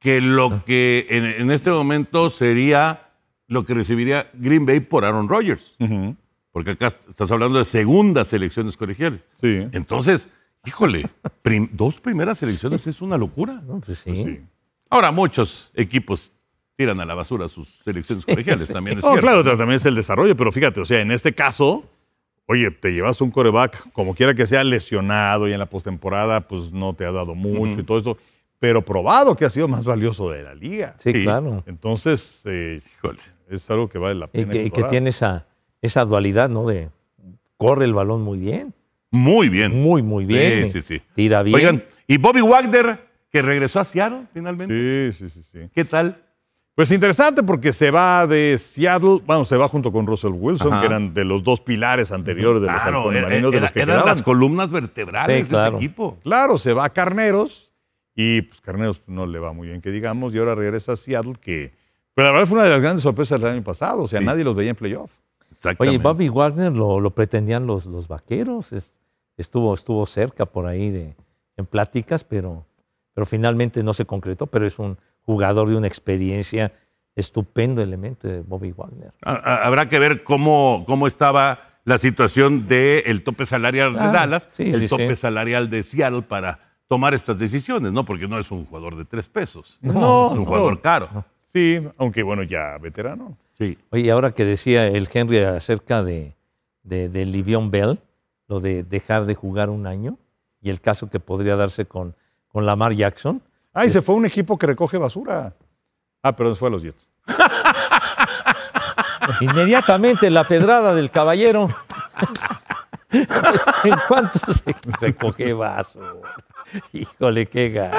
que 0.00 0.20
lo 0.20 0.64
que 0.64 1.06
en, 1.10 1.24
en 1.24 1.50
este 1.52 1.70
momento 1.70 2.28
sería 2.28 3.11
lo 3.52 3.64
que 3.64 3.74
recibiría 3.74 4.30
Green 4.34 4.66
Bay 4.66 4.80
por 4.80 5.04
Aaron 5.04 5.28
Rodgers. 5.28 5.76
Porque 6.50 6.72
acá 6.72 6.88
estás 7.08 7.30
hablando 7.30 7.58
de 7.58 7.64
segundas 7.64 8.28
selecciones 8.28 8.76
colegiales. 8.76 9.20
Sí. 9.40 9.66
Entonces, 9.72 10.28
híjole, 10.66 11.08
prim- 11.42 11.68
dos 11.72 11.98
primeras 12.00 12.38
selecciones 12.38 12.86
es 12.86 13.00
una 13.00 13.16
locura. 13.16 13.62
¿no? 13.66 13.80
Pues 13.80 13.98
sí. 14.00 14.10
Pues 14.10 14.24
sí. 14.24 14.40
Ahora, 14.90 15.10
muchos 15.10 15.70
equipos 15.74 16.30
tiran 16.76 17.00
a 17.00 17.04
la 17.06 17.14
basura 17.14 17.48
sus 17.48 17.68
selecciones 17.84 18.24
colegiales, 18.26 18.68
también 18.68 18.98
es 18.98 19.04
No, 19.04 19.12
cierto. 19.12 19.26
claro, 19.26 19.44
también 19.44 19.72
es 19.76 19.86
el 19.86 19.94
desarrollo, 19.94 20.36
pero 20.36 20.50
fíjate, 20.52 20.80
o 20.80 20.84
sea, 20.84 21.00
en 21.00 21.10
este 21.10 21.34
caso, 21.34 21.84
oye, 22.46 22.70
te 22.70 22.90
llevas 22.92 23.20
un 23.20 23.30
coreback, 23.30 23.90
como 23.92 24.14
quiera 24.14 24.34
que 24.34 24.46
sea 24.46 24.64
lesionado 24.64 25.48
y 25.48 25.52
en 25.52 25.58
la 25.58 25.66
postemporada, 25.66 26.48
pues 26.48 26.72
no 26.72 26.94
te 26.94 27.04
ha 27.06 27.12
dado 27.12 27.34
mucho 27.34 27.80
y 27.80 27.84
todo 27.84 27.98
eso, 27.98 28.18
pero 28.62 28.80
probado 28.80 29.34
que 29.34 29.44
ha 29.44 29.50
sido 29.50 29.66
más 29.66 29.84
valioso 29.84 30.30
de 30.30 30.44
la 30.44 30.54
liga. 30.54 30.94
Sí, 30.98 31.12
Sí. 31.12 31.24
claro. 31.24 31.64
Entonces, 31.66 32.42
eh, 32.44 32.80
es 33.50 33.68
algo 33.72 33.88
que 33.88 33.98
vale 33.98 34.14
la 34.14 34.26
Y 34.26 34.28
pena. 34.28 34.52
que, 34.52 34.62
y 34.66 34.70
que 34.70 34.84
tiene 34.84 35.10
esa, 35.10 35.46
esa 35.80 36.04
dualidad, 36.04 36.48
¿no? 36.48 36.64
De 36.68 36.88
corre 37.56 37.84
el 37.86 37.92
balón 37.92 38.22
muy 38.22 38.38
bien, 38.38 38.72
Muy 39.10 39.48
bien. 39.48 39.82
muy, 39.82 40.00
muy 40.02 40.24
bien. 40.26 40.66
Sí, 40.70 40.80
sí, 40.80 40.98
sí. 40.98 41.02
Tira 41.16 41.42
bien. 41.42 41.56
Oigan, 41.56 41.84
y 42.06 42.18
Bobby 42.18 42.40
Wagner, 42.40 43.00
que 43.32 43.42
regresó 43.42 43.80
a 43.80 43.84
Seattle 43.84 44.28
finalmente. 44.32 45.10
Sí, 45.12 45.28
sí, 45.28 45.28
sí, 45.28 45.42
sí. 45.50 45.68
¿Qué 45.74 45.84
tal? 45.84 46.22
Pues 46.76 46.92
interesante 46.92 47.42
porque 47.42 47.72
se 47.72 47.90
va 47.90 48.28
de 48.28 48.56
Seattle, 48.58 49.22
bueno, 49.26 49.44
se 49.44 49.56
va 49.56 49.66
junto 49.66 49.90
con 49.90 50.06
Russell 50.06 50.34
Wilson, 50.34 50.72
Ajá. 50.72 50.82
que 50.82 50.86
eran 50.86 51.12
de 51.14 51.24
los 51.24 51.42
dos 51.42 51.60
pilares 51.60 52.12
anteriores 52.12 52.62
de 52.62 52.68
los 52.68 52.80
Claro, 52.80 53.10
era- 53.10 53.22
marinos 53.22 53.50
de 53.50 53.56
era- 53.56 53.66
los 53.66 53.72
que 53.72 53.80
eran 53.80 53.96
quedaban. 53.96 54.06
las 54.14 54.22
columnas 54.22 54.70
vertebrales 54.70 55.36
Sí, 55.38 55.42
de 55.42 55.48
claro. 55.48 55.76
ese 55.78 55.84
equipo. 55.84 56.16
Claro, 56.22 56.58
se 56.58 56.72
va 56.72 56.84
a 56.84 56.90
Carneros 56.90 57.70
y 58.14 58.42
pues 58.42 58.60
Carneros 58.60 59.02
no 59.06 59.26
le 59.26 59.38
va 59.38 59.52
muy 59.52 59.68
bien 59.68 59.80
que 59.80 59.90
digamos 59.90 60.34
y 60.34 60.38
ahora 60.38 60.54
regresa 60.54 60.92
a 60.92 60.96
Seattle 60.96 61.34
que 61.40 61.72
pero 62.14 62.26
la 62.28 62.32
verdad 62.32 62.46
fue 62.46 62.56
una 62.58 62.64
de 62.64 62.70
las 62.70 62.82
grandes 62.82 63.02
sorpresas 63.04 63.40
del 63.40 63.50
año 63.54 63.62
pasado, 63.64 64.02
o 64.02 64.06
sea, 64.08 64.18
Sí. 64.18 64.24
nadie 64.26 64.44
los 64.44 64.54
veía 64.54 64.68
en 64.70 64.76
playoff. 64.76 65.10
Oye, 65.10 65.50
Exactamente. 65.54 65.98
Bobby 66.02 66.28
Wagner 66.28 66.72
lo, 66.72 67.00
lo 67.00 67.10
pretendían 67.14 67.66
los, 67.66 67.86
los 67.86 68.06
vaqueros. 68.08 68.72
es- 68.72 68.92
estuvo, 69.38 69.72
estuvo 69.72 70.04
cerca 70.04 70.44
por 70.44 70.66
ahí 70.66 70.90
de, 70.90 71.14
en 71.56 71.64
pláticas, 71.64 72.22
pero, 72.22 72.66
pero 73.14 73.24
finalmente 73.24 73.82
no 73.82 73.94
se 73.94 74.04
concretó. 74.04 74.46
Pero 74.46 74.66
es 74.66 74.78
un 74.78 74.98
jugador 75.22 75.68
de 75.70 75.76
una 75.76 75.86
experiencia 75.86 76.72
estupendo 77.16 77.80
elemento 77.82 78.28
de 78.28 78.42
Bobby 78.42 78.72
Wagner. 78.72 79.12
Ha- 79.22 79.32
ha- 79.32 79.66
Habrá 79.66 79.88
que 79.88 79.98
ver 79.98 80.22
cómo, 80.22 80.84
cómo 80.86 81.06
estaba 81.06 81.60
la 81.84 81.96
situación 81.96 82.68
del 82.68 83.22
tope 83.24 83.46
salarial 83.46 83.94
de 83.94 83.98
Dallas, 84.00 84.48
sí, 84.52 84.64
el 84.64 84.80
sí, 84.80 84.88
tope 84.88 85.08
sí. 85.16 85.16
salarial 85.16 85.70
de 85.70 85.82
Seattle 85.82 86.22
para 86.22 86.58
tomar 86.92 87.14
estas 87.14 87.38
decisiones, 87.38 87.90
¿no? 87.90 88.04
Porque 88.04 88.28
no 88.28 88.38
es 88.38 88.50
un 88.50 88.66
jugador 88.66 88.96
de 88.96 89.06
tres 89.06 89.26
pesos. 89.26 89.78
No, 89.80 90.30
es 90.30 90.38
un 90.38 90.44
jugador 90.44 90.74
no. 90.74 90.80
caro. 90.82 91.24
Sí, 91.50 91.80
aunque 91.96 92.22
bueno, 92.22 92.42
ya 92.42 92.76
veterano. 92.76 93.34
Sí. 93.56 93.78
Oye, 93.88 94.10
ahora 94.10 94.32
que 94.32 94.44
decía 94.44 94.86
el 94.86 95.08
Henry 95.10 95.38
acerca 95.38 96.02
de, 96.02 96.36
de, 96.82 97.08
de 97.08 97.24
Livion 97.24 97.70
Bell, 97.70 97.98
lo 98.46 98.60
de 98.60 98.82
dejar 98.82 99.24
de 99.24 99.34
jugar 99.34 99.70
un 99.70 99.86
año 99.86 100.18
y 100.60 100.68
el 100.68 100.82
caso 100.82 101.08
que 101.08 101.18
podría 101.18 101.56
darse 101.56 101.86
con, 101.86 102.14
con 102.48 102.66
Lamar 102.66 102.92
Jackson. 102.92 103.40
Ah, 103.72 103.86
y 103.86 103.88
se 103.88 104.02
fue 104.02 104.14
a 104.14 104.18
un 104.18 104.26
equipo 104.26 104.58
que 104.58 104.66
recoge 104.66 104.98
basura. 104.98 105.54
Ah, 106.22 106.36
pero 106.36 106.54
fue 106.54 106.68
a 106.68 106.72
los 106.72 106.82
Jets. 106.82 107.08
Inmediatamente 109.40 110.28
la 110.28 110.46
pedrada 110.46 110.94
del 110.94 111.10
caballero. 111.10 111.70
¿En 113.12 113.96
cuánto 114.08 114.52
se 114.52 114.74
recoge 115.00 115.52
vaso? 115.52 116.00
Híjole, 116.92 117.46
qué 117.46 117.70
gacho. 117.70 117.98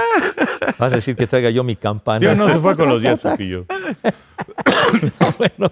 Vas 0.77 0.93
a 0.93 0.97
decir 0.97 1.15
que 1.15 1.27
traiga 1.27 1.49
yo 1.49 1.63
mi 1.63 1.75
campana. 1.75 2.19
¿Sí 2.19 2.25
o 2.25 2.35
no 2.35 2.49
se 2.49 2.59
fue 2.59 2.75
con 2.75 2.89
los 2.89 3.01
Jets, 3.01 3.21
Pepillo? 3.21 3.65
bueno, 5.37 5.71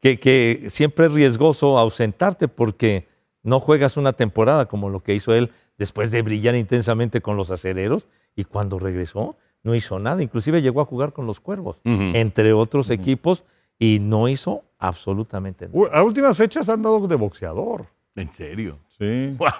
que, 0.00 0.18
que 0.18 0.66
siempre 0.70 1.06
es 1.06 1.12
riesgoso 1.12 1.78
ausentarte 1.78 2.48
porque 2.48 3.08
no 3.42 3.60
juegas 3.60 3.96
una 3.96 4.12
temporada 4.12 4.66
como 4.66 4.88
lo 4.90 5.02
que 5.02 5.14
hizo 5.14 5.34
él 5.34 5.50
después 5.76 6.10
de 6.10 6.22
brillar 6.22 6.54
intensamente 6.54 7.20
con 7.20 7.36
los 7.36 7.50
acereros 7.50 8.08
y 8.34 8.44
cuando 8.44 8.78
regresó 8.78 9.36
no 9.62 9.74
hizo 9.74 9.98
nada. 9.98 10.22
Inclusive 10.22 10.62
llegó 10.62 10.80
a 10.80 10.84
jugar 10.84 11.12
con 11.12 11.26
los 11.26 11.40
Cuervos, 11.40 11.80
entre 11.84 12.52
otros 12.52 12.90
equipos, 12.90 13.44
y 13.78 13.98
no 14.00 14.28
hizo 14.28 14.64
absolutamente 14.78 15.68
nada. 15.68 15.90
A 15.92 16.02
últimas 16.02 16.36
fechas 16.36 16.68
han 16.68 16.82
dado 16.82 17.06
de 17.06 17.16
boxeador. 17.16 17.86
¿En 18.14 18.32
serio? 18.32 18.78
Sí. 18.98 19.34
Guau. 19.36 19.52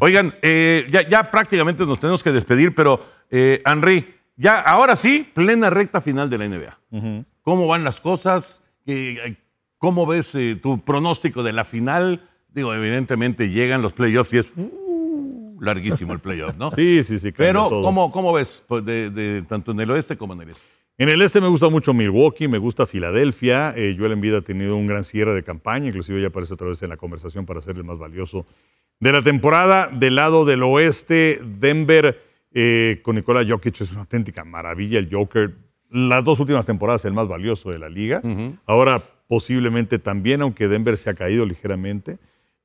Oigan, 0.00 0.34
eh, 0.42 0.86
ya, 0.90 1.08
ya 1.08 1.30
prácticamente 1.30 1.84
nos 1.86 2.00
tenemos 2.00 2.22
que 2.22 2.32
despedir, 2.32 2.74
pero 2.74 3.04
eh, 3.30 3.62
Henry, 3.64 4.14
ya 4.36 4.58
ahora 4.60 4.96
sí, 4.96 5.28
plena 5.34 5.70
recta 5.70 6.00
final 6.00 6.28
de 6.30 6.38
la 6.38 6.48
NBA. 6.48 7.24
¿Cómo 7.42 7.66
van 7.66 7.84
las 7.84 8.00
cosas? 8.00 8.62
¿Qué- 8.84 9.36
¿Cómo 9.78 10.06
ves 10.06 10.34
eh, 10.34 10.58
tu 10.60 10.80
pronóstico 10.80 11.42
de 11.42 11.52
la 11.52 11.64
final? 11.64 12.22
Digo, 12.48 12.72
evidentemente 12.74 13.50
llegan 13.50 13.82
los 13.82 13.92
playoffs 13.92 14.32
y 14.32 14.38
es 14.38 14.52
uh, 14.56 15.58
larguísimo 15.60 16.12
el 16.14 16.18
playoff, 16.20 16.56
¿no? 16.56 16.70
Sí, 16.74 17.02
sí, 17.02 17.18
sí. 17.18 17.30
Pero, 17.32 17.68
todo. 17.68 17.82
¿cómo, 17.82 18.10
cómo 18.10 18.32
ves? 18.32 18.64
Pues, 18.66 18.84
de, 18.84 19.10
de- 19.10 19.42
tanto 19.42 19.72
en 19.72 19.80
el 19.80 19.90
oeste 19.90 20.16
como 20.16 20.32
en 20.32 20.40
el 20.42 20.50
este. 20.50 20.62
En 20.98 21.10
el 21.10 21.20
este 21.20 21.42
me 21.42 21.48
gusta 21.48 21.68
mucho 21.68 21.92
Milwaukee, 21.92 22.48
me 22.48 22.56
gusta 22.56 22.86
Filadelfia. 22.86 23.74
Eh, 23.76 23.94
Joel 23.98 24.12
Embiid 24.12 24.34
ha 24.36 24.40
tenido 24.40 24.76
un 24.76 24.86
gran 24.86 25.04
cierre 25.04 25.34
de 25.34 25.42
campaña, 25.42 25.88
inclusive 25.88 26.22
ya 26.22 26.28
aparece 26.28 26.54
otra 26.54 26.68
vez 26.68 26.82
en 26.82 26.88
la 26.88 26.96
conversación 26.96 27.44
para 27.44 27.60
ser 27.60 27.76
el 27.76 27.84
más 27.84 27.98
valioso 27.98 28.46
de 29.00 29.12
la 29.12 29.22
temporada. 29.22 29.88
Del 29.88 30.16
lado 30.16 30.44
del 30.44 30.62
oeste, 30.62 31.40
Denver 31.44 32.20
eh, 32.52 33.00
con 33.02 33.16
Nikola 33.16 33.44
Jokic 33.46 33.80
es 33.80 33.90
una 33.90 34.00
auténtica 34.00 34.44
maravilla. 34.44 34.98
El 34.98 35.08
Joker, 35.10 35.54
las 35.90 36.24
dos 36.24 36.40
últimas 36.40 36.66
temporadas, 36.66 37.04
el 37.04 37.12
más 37.12 37.28
valioso 37.28 37.70
de 37.70 37.78
la 37.78 37.88
liga. 37.88 38.22
Ahora 38.66 39.02
posiblemente 39.28 39.98
también, 39.98 40.42
aunque 40.42 40.68
Denver 40.68 40.96
se 40.96 41.10
ha 41.10 41.14
caído 41.14 41.44
ligeramente. 41.44 42.18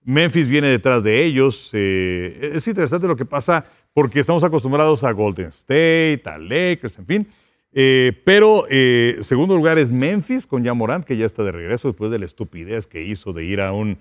Memphis 0.04 0.48
viene 0.48 0.68
detrás 0.68 1.04
de 1.04 1.24
ellos. 1.24 1.70
eh, 1.74 2.52
es 2.56 2.68
interesante 2.68 3.08
lo 3.08 3.16
que 3.16 3.26
pasa 3.26 3.66
porque 3.94 4.20
estamos 4.20 4.44
acostumbrados 4.44 5.04
a 5.04 5.12
Golden 5.12 5.48
State, 5.48 6.24
a 6.26 6.38
Lakers, 6.38 6.98
en 7.00 7.06
fin. 7.06 7.28
Eh, 7.74 8.22
pero 8.26 8.66
eh, 8.70 9.18
segundo 9.22 9.56
lugar 9.56 9.78
es 9.78 9.92
Memphis 9.92 10.46
con 10.46 10.64
Morant, 10.78 11.06
que 11.06 11.18
ya 11.18 11.26
está 11.26 11.44
de 11.44 11.52
regreso 11.52 11.88
después 11.88 12.12
de 12.12 12.20
la 12.20 12.26
estupidez 12.26 12.88
que 12.88 13.04
hizo 13.04 13.34
de 13.34 13.46
ir 13.46 13.62
a 13.62 13.72
un 13.72 13.98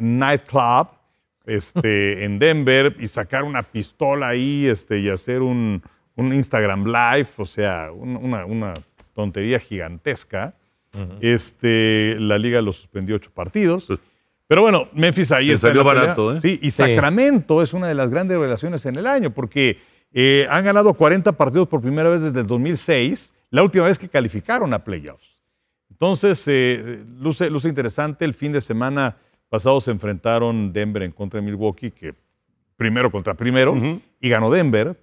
nightclub 0.00 0.88
este, 1.46 2.24
en 2.24 2.38
Denver 2.38 2.96
y 2.98 3.08
sacar 3.08 3.44
una 3.44 3.62
pistola 3.62 4.28
ahí 4.28 4.66
este, 4.66 4.98
y 5.00 5.08
hacer 5.08 5.42
un, 5.42 5.82
un 6.16 6.32
Instagram 6.34 6.84
Live, 6.86 7.28
o 7.36 7.44
sea, 7.44 7.90
un- 7.92 8.16
una, 8.16 8.44
una 8.46 8.74
tontería 9.14 9.58
gigantesca. 9.58 10.54
este, 11.20 12.16
la 12.20 12.38
liga 12.38 12.60
lo 12.62 12.72
suspendió 12.72 13.16
ocho 13.16 13.30
partidos. 13.32 13.88
Pero 14.46 14.62
bueno, 14.62 14.88
Memphis 14.92 15.32
ahí 15.32 15.50
está. 15.50 15.68
salió 15.68 15.82
barato, 15.84 16.36
¿eh? 16.36 16.40
Sí, 16.40 16.58
y 16.62 16.70
Sacramento 16.70 17.62
es 17.62 17.72
una 17.72 17.88
de 17.88 17.94
las 17.94 18.10
grandes 18.10 18.36
revelaciones 18.36 18.84
en 18.86 18.96
el 18.96 19.06
año 19.06 19.30
porque 19.32 19.78
eh, 20.12 20.46
han 20.50 20.64
ganado 20.64 20.94
40 20.94 21.32
partidos 21.32 21.66
por 21.68 21.80
primera 21.80 22.08
vez 22.10 22.20
desde 22.22 22.40
el 22.40 22.46
2006, 22.46 23.32
la 23.50 23.62
última 23.62 23.86
vez 23.86 23.98
que 23.98 24.08
calificaron 24.08 24.72
a 24.74 24.84
playoffs. 24.84 25.38
Entonces, 25.90 26.42
eh, 26.46 27.02
luce, 27.18 27.48
luce 27.50 27.68
interesante. 27.68 28.24
El 28.24 28.34
fin 28.34 28.52
de 28.52 28.60
semana 28.60 29.16
pasado 29.54 29.80
se 29.80 29.92
enfrentaron 29.92 30.72
Denver 30.72 31.04
en 31.04 31.12
contra 31.12 31.38
de 31.40 31.46
Milwaukee, 31.46 31.92
que 31.92 32.12
primero 32.76 33.08
contra 33.08 33.34
primero, 33.34 33.72
Ujú. 33.72 34.00
y 34.20 34.28
ganó 34.28 34.50
Denver. 34.50 34.96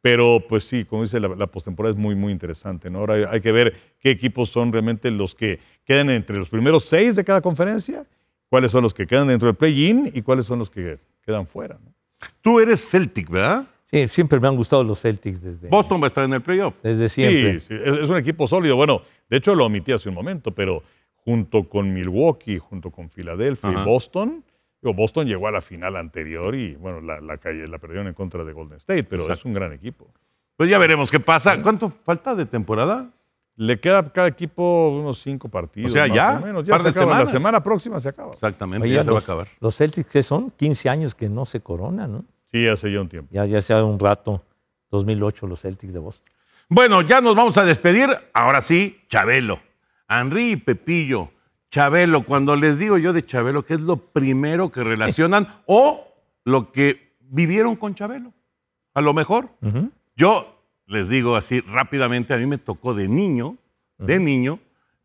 Pero, 0.00 0.42
pues 0.48 0.64
sí, 0.64 0.86
como 0.86 1.02
dice, 1.02 1.20
la, 1.20 1.28
la 1.28 1.46
postemporada 1.46 1.92
es 1.92 1.98
muy, 1.98 2.14
muy 2.14 2.32
interesante. 2.32 2.88
¿no? 2.88 3.00
Ahora 3.00 3.14
hay, 3.16 3.24
hay 3.30 3.40
que 3.42 3.52
ver 3.52 3.74
qué 4.00 4.08
equipos 4.10 4.48
son 4.48 4.72
realmente 4.72 5.10
los 5.10 5.34
que 5.34 5.58
quedan 5.84 6.08
entre 6.08 6.38
los 6.38 6.48
primeros 6.48 6.86
seis 6.86 7.14
de 7.16 7.22
cada 7.22 7.42
conferencia, 7.42 8.06
cuáles 8.48 8.72
son 8.72 8.82
los 8.82 8.94
que 8.94 9.06
quedan 9.06 9.28
dentro 9.28 9.46
del 9.46 9.56
play-in 9.56 10.10
y 10.14 10.22
cuáles 10.22 10.46
son 10.46 10.58
los 10.58 10.70
que 10.70 10.98
quedan 11.26 11.46
fuera. 11.46 11.78
¿no? 11.84 11.92
Tú 12.40 12.60
eres 12.60 12.80
Celtic, 12.88 13.28
¿verdad? 13.28 13.66
Sí, 13.90 14.08
siempre 14.08 14.40
me 14.40 14.48
han 14.48 14.56
gustado 14.56 14.82
los 14.82 15.02
Celtics 15.02 15.42
desde, 15.42 15.68
Boston 15.68 16.00
va 16.00 16.06
a 16.06 16.08
estar 16.08 16.24
en 16.24 16.32
el 16.32 16.40
playoff. 16.40 16.74
desde 16.82 17.10
siempre. 17.10 17.60
Sí, 17.60 17.66
sí, 17.68 17.74
es, 17.84 17.98
es 17.98 18.08
un 18.08 18.16
equipo 18.16 18.48
sólido. 18.48 18.74
Bueno, 18.74 19.02
de 19.28 19.36
hecho 19.36 19.54
lo 19.54 19.66
omití 19.66 19.92
hace 19.92 20.08
un 20.08 20.14
momento, 20.14 20.50
pero 20.50 20.82
junto 21.24 21.68
con 21.68 21.92
Milwaukee, 21.92 22.58
junto 22.58 22.90
con 22.90 23.08
Filadelfia 23.10 23.70
Ajá. 23.70 23.82
y 23.82 23.84
Boston, 23.84 24.44
digo, 24.80 24.94
Boston 24.94 25.26
llegó 25.26 25.46
a 25.48 25.50
la 25.52 25.60
final 25.60 25.96
anterior 25.96 26.54
y 26.54 26.74
bueno, 26.74 27.00
la, 27.00 27.20
la, 27.20 27.38
calle- 27.38 27.66
la 27.68 27.78
perdieron 27.78 28.08
en 28.08 28.14
contra 28.14 28.44
de 28.44 28.52
Golden 28.52 28.78
State, 28.78 29.04
pero 29.04 29.22
Exacto. 29.22 29.40
es 29.40 29.44
un 29.46 29.54
gran 29.54 29.72
equipo. 29.72 30.08
Pues 30.56 30.68
ya 30.70 30.78
veremos 30.78 31.10
qué 31.10 31.20
pasa. 31.20 31.60
¿Cuánto 31.62 31.90
falta 31.90 32.34
de 32.34 32.46
temporada? 32.46 33.10
Le 33.56 33.78
queda 33.80 33.98
a 33.98 34.08
cada 34.12 34.28
equipo 34.28 34.88
unos 34.90 35.20
cinco 35.20 35.48
partidos. 35.48 35.90
O 35.90 35.94
sea, 35.94 36.06
más 36.06 36.16
ya, 36.16 36.38
o 36.42 36.46
menos. 36.46 36.68
par 36.68 36.78
se 36.80 36.84
de 36.84 36.90
acaba. 36.90 37.18
La 37.20 37.26
semana 37.26 37.62
próxima 37.62 38.00
se 38.00 38.08
acaba. 38.08 38.32
Exactamente, 38.32 38.86
Oye, 38.86 38.94
ya 38.96 39.04
se 39.04 39.10
va 39.10 39.18
a 39.18 39.20
acabar. 39.20 39.48
los 39.60 39.76
Celtics, 39.76 40.10
¿qué 40.10 40.22
son? 40.22 40.50
15 40.50 40.88
años 40.88 41.14
que 41.14 41.28
no 41.28 41.44
se 41.44 41.60
coronan, 41.60 42.12
¿no? 42.12 42.24
Sí, 42.50 42.66
hace 42.66 42.90
ya 42.92 43.00
un 43.00 43.08
tiempo. 43.08 43.28
Ya, 43.32 43.44
ya 43.46 43.60
sea 43.60 43.84
un 43.84 43.98
rato, 43.98 44.42
2008, 44.90 45.46
los 45.46 45.60
Celtics 45.60 45.92
de 45.92 45.98
Boston. 45.98 46.26
Bueno, 46.68 47.02
ya 47.02 47.20
nos 47.20 47.34
vamos 47.36 47.56
a 47.58 47.64
despedir. 47.64 48.08
Ahora 48.32 48.60
sí, 48.60 48.98
Chabelo. 49.08 49.60
Henry 50.20 50.52
y 50.52 50.56
Pepillo. 50.56 51.30
Chabelo, 51.70 52.24
cuando 52.24 52.54
les 52.54 52.78
digo 52.78 52.98
yo 52.98 53.12
de 53.12 53.24
Chabelo, 53.24 53.64
¿qué 53.64 53.74
es 53.74 53.80
lo 53.80 53.96
primero 53.96 54.70
que 54.70 54.84
relacionan 54.84 55.48
o 55.66 56.06
lo 56.44 56.70
que 56.70 57.14
vivieron 57.20 57.76
con 57.76 57.94
Chabelo? 57.94 58.32
A 58.94 59.00
lo 59.00 59.14
mejor. 59.14 59.48
Yo 60.14 60.62
les 60.86 61.08
digo 61.08 61.36
así 61.36 61.60
rápidamente, 61.60 62.34
a 62.34 62.36
mí 62.36 62.46
me 62.46 62.58
tocó 62.58 62.92
de 62.92 63.08
niño, 63.08 63.56
de 63.96 64.18
niño, 64.18 64.58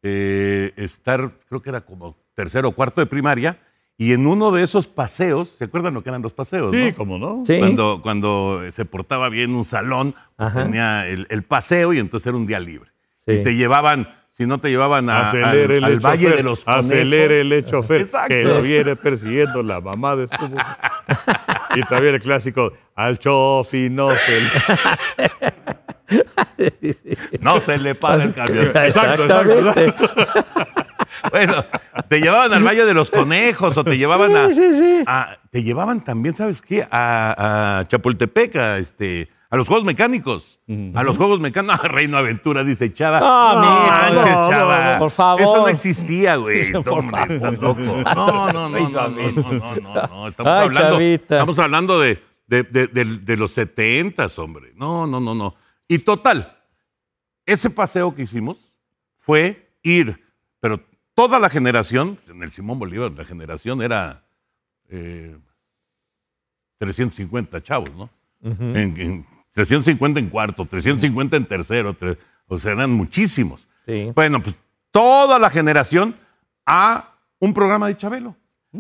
eh, 0.04 0.74
estar, 0.76 1.32
creo 1.48 1.62
que 1.62 1.70
era 1.70 1.82
como 1.82 2.18
tercero 2.36 2.70
o 2.70 2.72
cuarto 2.74 3.00
de 3.00 3.08
primaria, 3.08 3.60
y 3.98 4.14
en 4.14 4.28
uno 4.28 4.52
de 4.52 4.64
esos 4.64 4.88
paseos, 4.88 5.50
¿se 5.50 5.66
acuerdan 5.66 5.94
lo 5.96 6.04
que 6.04 6.10
eran 6.10 6.22
los 6.22 6.34
paseos? 6.34 6.76
Sí, 6.76 6.90
no? 6.90 6.96
cómo 6.96 7.18
no. 7.18 7.44
Sí. 7.48 7.58
Cuando, 7.58 8.00
cuando 8.04 8.62
se 8.72 8.86
portaba 8.86 9.30
bien 9.30 9.56
un 9.56 9.66
salón, 9.66 10.14
pues 10.36 10.54
tenía 10.54 11.08
el, 11.08 11.26
el 11.30 11.44
paseo 11.44 11.94
y 11.94 12.00
entonces 12.00 12.28
era 12.28 12.38
un 12.38 12.46
día 12.46 12.60
libre. 12.60 12.92
Sí. 13.26 13.32
Y 13.32 13.44
te 13.44 13.56
llevaban, 13.56 14.08
si 14.38 14.46
no 14.46 14.60
te 14.60 14.70
llevaban 14.70 15.10
a, 15.10 15.22
al, 15.32 15.44
Acelere 15.44 15.96
Valle 15.98 16.30
de 16.30 16.44
los 16.44 16.64
Conejos. 16.64 16.86
Acelere 16.86 17.42
el 17.42 17.52
hecho 17.54 17.82
Fer, 17.82 18.02
Exacto. 18.02 18.36
que 18.36 18.44
lo 18.44 18.62
viene 18.62 18.96
persiguiendo 18.96 19.64
la 19.64 19.82
mamá 19.82 20.16
de 20.16 20.28
su 20.28 20.36
Y 21.76 21.82
también 21.84 22.16
el 22.16 22.22
clásico, 22.22 22.72
al 22.96 23.18
chofi 23.18 23.90
no 23.90 24.10
se 24.12 24.42
le... 24.42 24.50
No 27.42 27.60
se 27.60 27.78
le 27.78 27.96
para 27.96 28.24
el 28.24 28.34
camión. 28.34 28.68
Exacto, 28.76 29.24
exacto. 29.24 30.10
Bueno, 31.32 31.66
te 32.10 32.20
llevaban 32.20 32.54
al 32.54 32.64
Valle 32.64 32.86
de 32.86 32.94
los 32.94 33.10
Conejos 33.10 33.76
o 33.76 33.84
te 33.84 33.98
llevaban 33.98 34.38
a, 34.38 34.50
a- 35.08 35.38
te 35.50 35.64
llevaban 35.64 36.04
también, 36.04 36.36
¿sabes 36.36 36.62
qué? 36.62 36.88
A, 36.90 37.80
a 37.80 37.86
Chapultepec, 37.88 38.56
a, 38.56 38.78
este, 38.78 39.28
a 39.50 39.56
los 39.56 39.68
juegos 39.68 39.86
mecánicos. 39.86 40.60
A 40.94 41.04
los 41.04 41.18
juegos 41.18 41.40
mecánicos. 41.40 41.82
Reino 41.84 42.18
Aventura, 42.18 42.64
dice 42.64 42.94
Chava. 42.94 43.20
No, 43.20 44.50
Chava. 44.50 44.94
no 44.94 45.00
por 45.00 45.12
favor. 45.12 45.42
Eso 45.42 45.58
no 45.58 45.68
existía, 45.70 46.36
güey. 46.36 46.66
Sí, 46.66 46.74
por 46.74 46.84
pues, 46.84 47.06
No, 47.62 48.52
no, 48.52 48.52
no, 48.52 48.70
no, 48.70 48.90
no, 48.90 49.32
no, 49.32 49.76
no, 49.80 50.28
Estamos, 50.28 50.54
hablando, 50.54 51.00
estamos 51.00 51.60
hablando 51.60 52.00
de, 52.00 52.22
de, 52.48 52.64
de, 52.64 53.38
los 53.38 53.52
setentas, 53.52 54.38
hombre. 54.38 54.74
No, 54.76 55.08
no, 55.08 55.20
no, 55.20 55.34
no. 55.34 55.56
Y 55.88 56.00
total, 56.00 56.58
ese 57.46 57.70
paseo 57.70 58.14
que 58.14 58.24
hicimos 58.24 58.74
fue 59.18 59.70
ir, 59.82 60.22
pero 60.60 60.82
toda 61.14 61.40
la 61.40 61.50
generación, 61.50 62.20
en 62.28 62.44
el 62.44 62.52
Simón 62.52 62.80
Bolívar, 62.80 63.12
la 63.12 63.24
generación 63.24 63.82
era 63.82 64.26
eh, 64.90 65.38
350 66.80 67.64
chavos, 67.64 67.92
¿no? 67.96 68.10
En 68.44 69.26
350 69.58 70.20
en 70.20 70.30
cuarto, 70.30 70.66
350 70.66 71.36
en 71.36 71.46
tercero, 71.48 71.96
o 72.48 72.58
sea, 72.60 72.74
eran 72.74 72.92
muchísimos. 72.92 73.68
Sí. 73.88 74.12
Bueno, 74.14 74.40
pues 74.44 74.56
toda 74.92 75.40
la 75.40 75.50
generación 75.50 76.16
a 76.68 77.16
un 77.40 77.56
programa 77.56 77.88
de 77.88 77.98
Chabelo, 77.98 78.36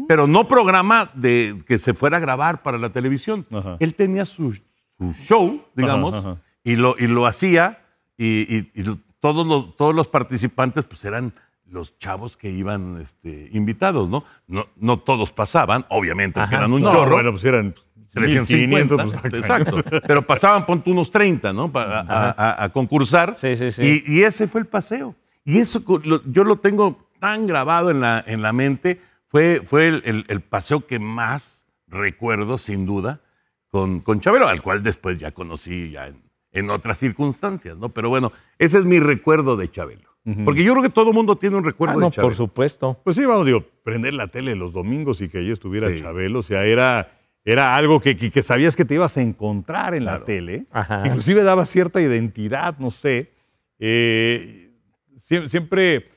pero 0.07 0.27
no 0.27 0.47
programa 0.47 1.09
de 1.15 1.57
que 1.65 1.79
se 1.79 1.95
fuera 1.95 2.17
a 2.17 2.19
grabar 2.19 2.61
para 2.61 2.77
la 2.77 2.91
televisión. 2.91 3.47
Ajá. 3.51 3.77
Él 3.79 3.95
tenía 3.95 4.25
su, 4.27 4.53
su 4.53 5.13
show, 5.13 5.63
digamos, 5.73 6.13
Ajá, 6.13 6.29
ajá. 6.33 6.41
Y, 6.63 6.75
lo, 6.75 6.95
y 6.99 7.07
lo 7.07 7.25
hacía 7.25 7.79
y, 8.15 8.41
y- 8.57 8.71
y 8.75 8.83
lo- 8.83 8.99
todos, 9.19 9.47
los, 9.47 9.75
todos 9.77 9.95
los 9.95 10.07
participantes 10.07 10.85
pues 10.85 11.03
eran 11.05 11.33
los 11.65 11.97
chavos 11.97 12.37
que 12.37 12.51
iban 12.51 13.01
este, 13.01 13.49
invitados, 13.51 14.09
¿no? 14.11 14.23
¿no? 14.47 14.67
No 14.75 14.99
todos 14.99 15.31
pasaban, 15.31 15.85
obviamente, 15.89 16.39
porque 16.39 16.55
eran 16.55 16.71
un 16.71 16.81
No, 16.83 16.91
chorro. 16.91 17.13
bueno, 17.15 17.31
pues 17.31 17.43
eran 17.45 17.73
350, 18.17 18.95
1500, 19.03 19.21
pues, 19.21 19.33
exacto. 19.33 20.01
Pero 20.07 20.21
pasaban, 20.25 20.65
ponte 20.65 20.89
unos 20.91 21.09
30, 21.11 21.53
¿no? 21.53 21.71
Pa- 21.71 21.99
a, 22.01 22.31
a- 22.31 22.63
a 22.65 22.69
concursar. 22.69 23.35
Sí, 23.35 23.55
sí, 23.55 23.71
sí. 23.71 24.03
Y, 24.07 24.19
y 24.19 24.23
ese 24.23 24.47
fue 24.47 24.61
el 24.61 24.67
paseo. 24.67 25.15
Y 25.45 25.59
eso 25.59 25.81
lo- 26.03 26.21
yo 26.25 26.43
lo 26.43 26.57
tengo 26.57 27.09
tan 27.19 27.47
grabado 27.47 27.89
en 27.91 28.01
la, 28.01 28.23
en 28.27 28.41
la 28.41 28.53
mente. 28.53 28.99
Fue, 29.29 29.61
fue 29.65 29.87
el, 29.87 30.01
el- 30.05 30.25
el 30.27 30.41
paseo 30.41 30.85
que 30.85 30.99
más 30.99 31.65
recuerdo, 31.87 32.57
sin 32.57 32.85
duda, 32.85 33.21
con, 33.69 33.99
con 34.01 34.19
Chabelo, 34.19 34.47
al 34.47 34.61
cual 34.61 34.83
después 34.83 35.17
ya 35.17 35.31
conocí 35.31 35.91
ya 35.91 36.07
en, 36.07 36.21
en 36.51 36.69
otras 36.69 36.97
circunstancias, 36.97 37.77
¿no? 37.77 37.89
Pero 37.89 38.09
bueno, 38.09 38.31
ese 38.57 38.77
es 38.79 38.85
mi 38.85 38.99
recuerdo 38.99 39.55
de 39.57 39.69
Chabelo. 39.71 40.07
Porque 40.43 40.61
yo 40.61 40.73
creo 40.73 40.83
que 40.83 40.89
todo 40.89 41.13
mundo 41.13 41.37
tiene 41.37 41.55
un 41.55 41.63
recuerdo 41.63 41.93
Ah, 41.93 41.99
no, 42.01 42.05
de 42.07 42.11
Chabelo. 42.11 42.27
por 42.27 42.35
supuesto. 42.35 42.99
Pues 43.05 43.15
sí, 43.15 43.23
vamos, 43.23 43.45
digo, 43.45 43.63
prender 43.83 44.13
la 44.13 44.27
tele 44.27 44.55
los 44.57 44.73
domingos 44.73 45.21
y 45.21 45.29
que 45.29 45.37
allí 45.37 45.51
estuviera 45.51 45.87
Sí. 45.89 46.01
Chabelo, 46.01 46.39
o 46.39 46.43
sea, 46.43 46.65
era, 46.65 47.16
era 47.49 47.75
algo 47.77 48.01
que, 48.01 48.15
que- 48.17 48.29
que 48.29 48.43
sabías 48.43 48.75
que 48.75 48.83
te 48.83 48.95
ibas 48.95 49.15
a 49.17 49.21
encontrar 49.21 49.93
en 49.93 50.03
la 50.03 50.11
Claro. 50.11 50.25
tele. 50.25 50.65
Ajá. 50.71 51.03
Inclusive 51.07 51.43
daba 51.43 51.65
cierta 51.65 52.01
identidad, 52.01 52.77
no 52.77 52.91
sé. 52.91 53.31
Eh, 53.79 54.69
sie- 55.17 55.47
siempre 55.47 56.09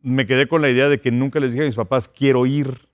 me 0.00 0.26
quedé 0.26 0.46
con 0.46 0.62
la 0.62 0.70
idea 0.70 0.88
de 0.88 1.00
que 1.00 1.10
nunca 1.10 1.40
les 1.40 1.52
dije 1.52 1.64
a 1.64 1.66
mis 1.66 1.74
papás, 1.74 2.08
quiero 2.08 2.46
ir, 2.46 2.86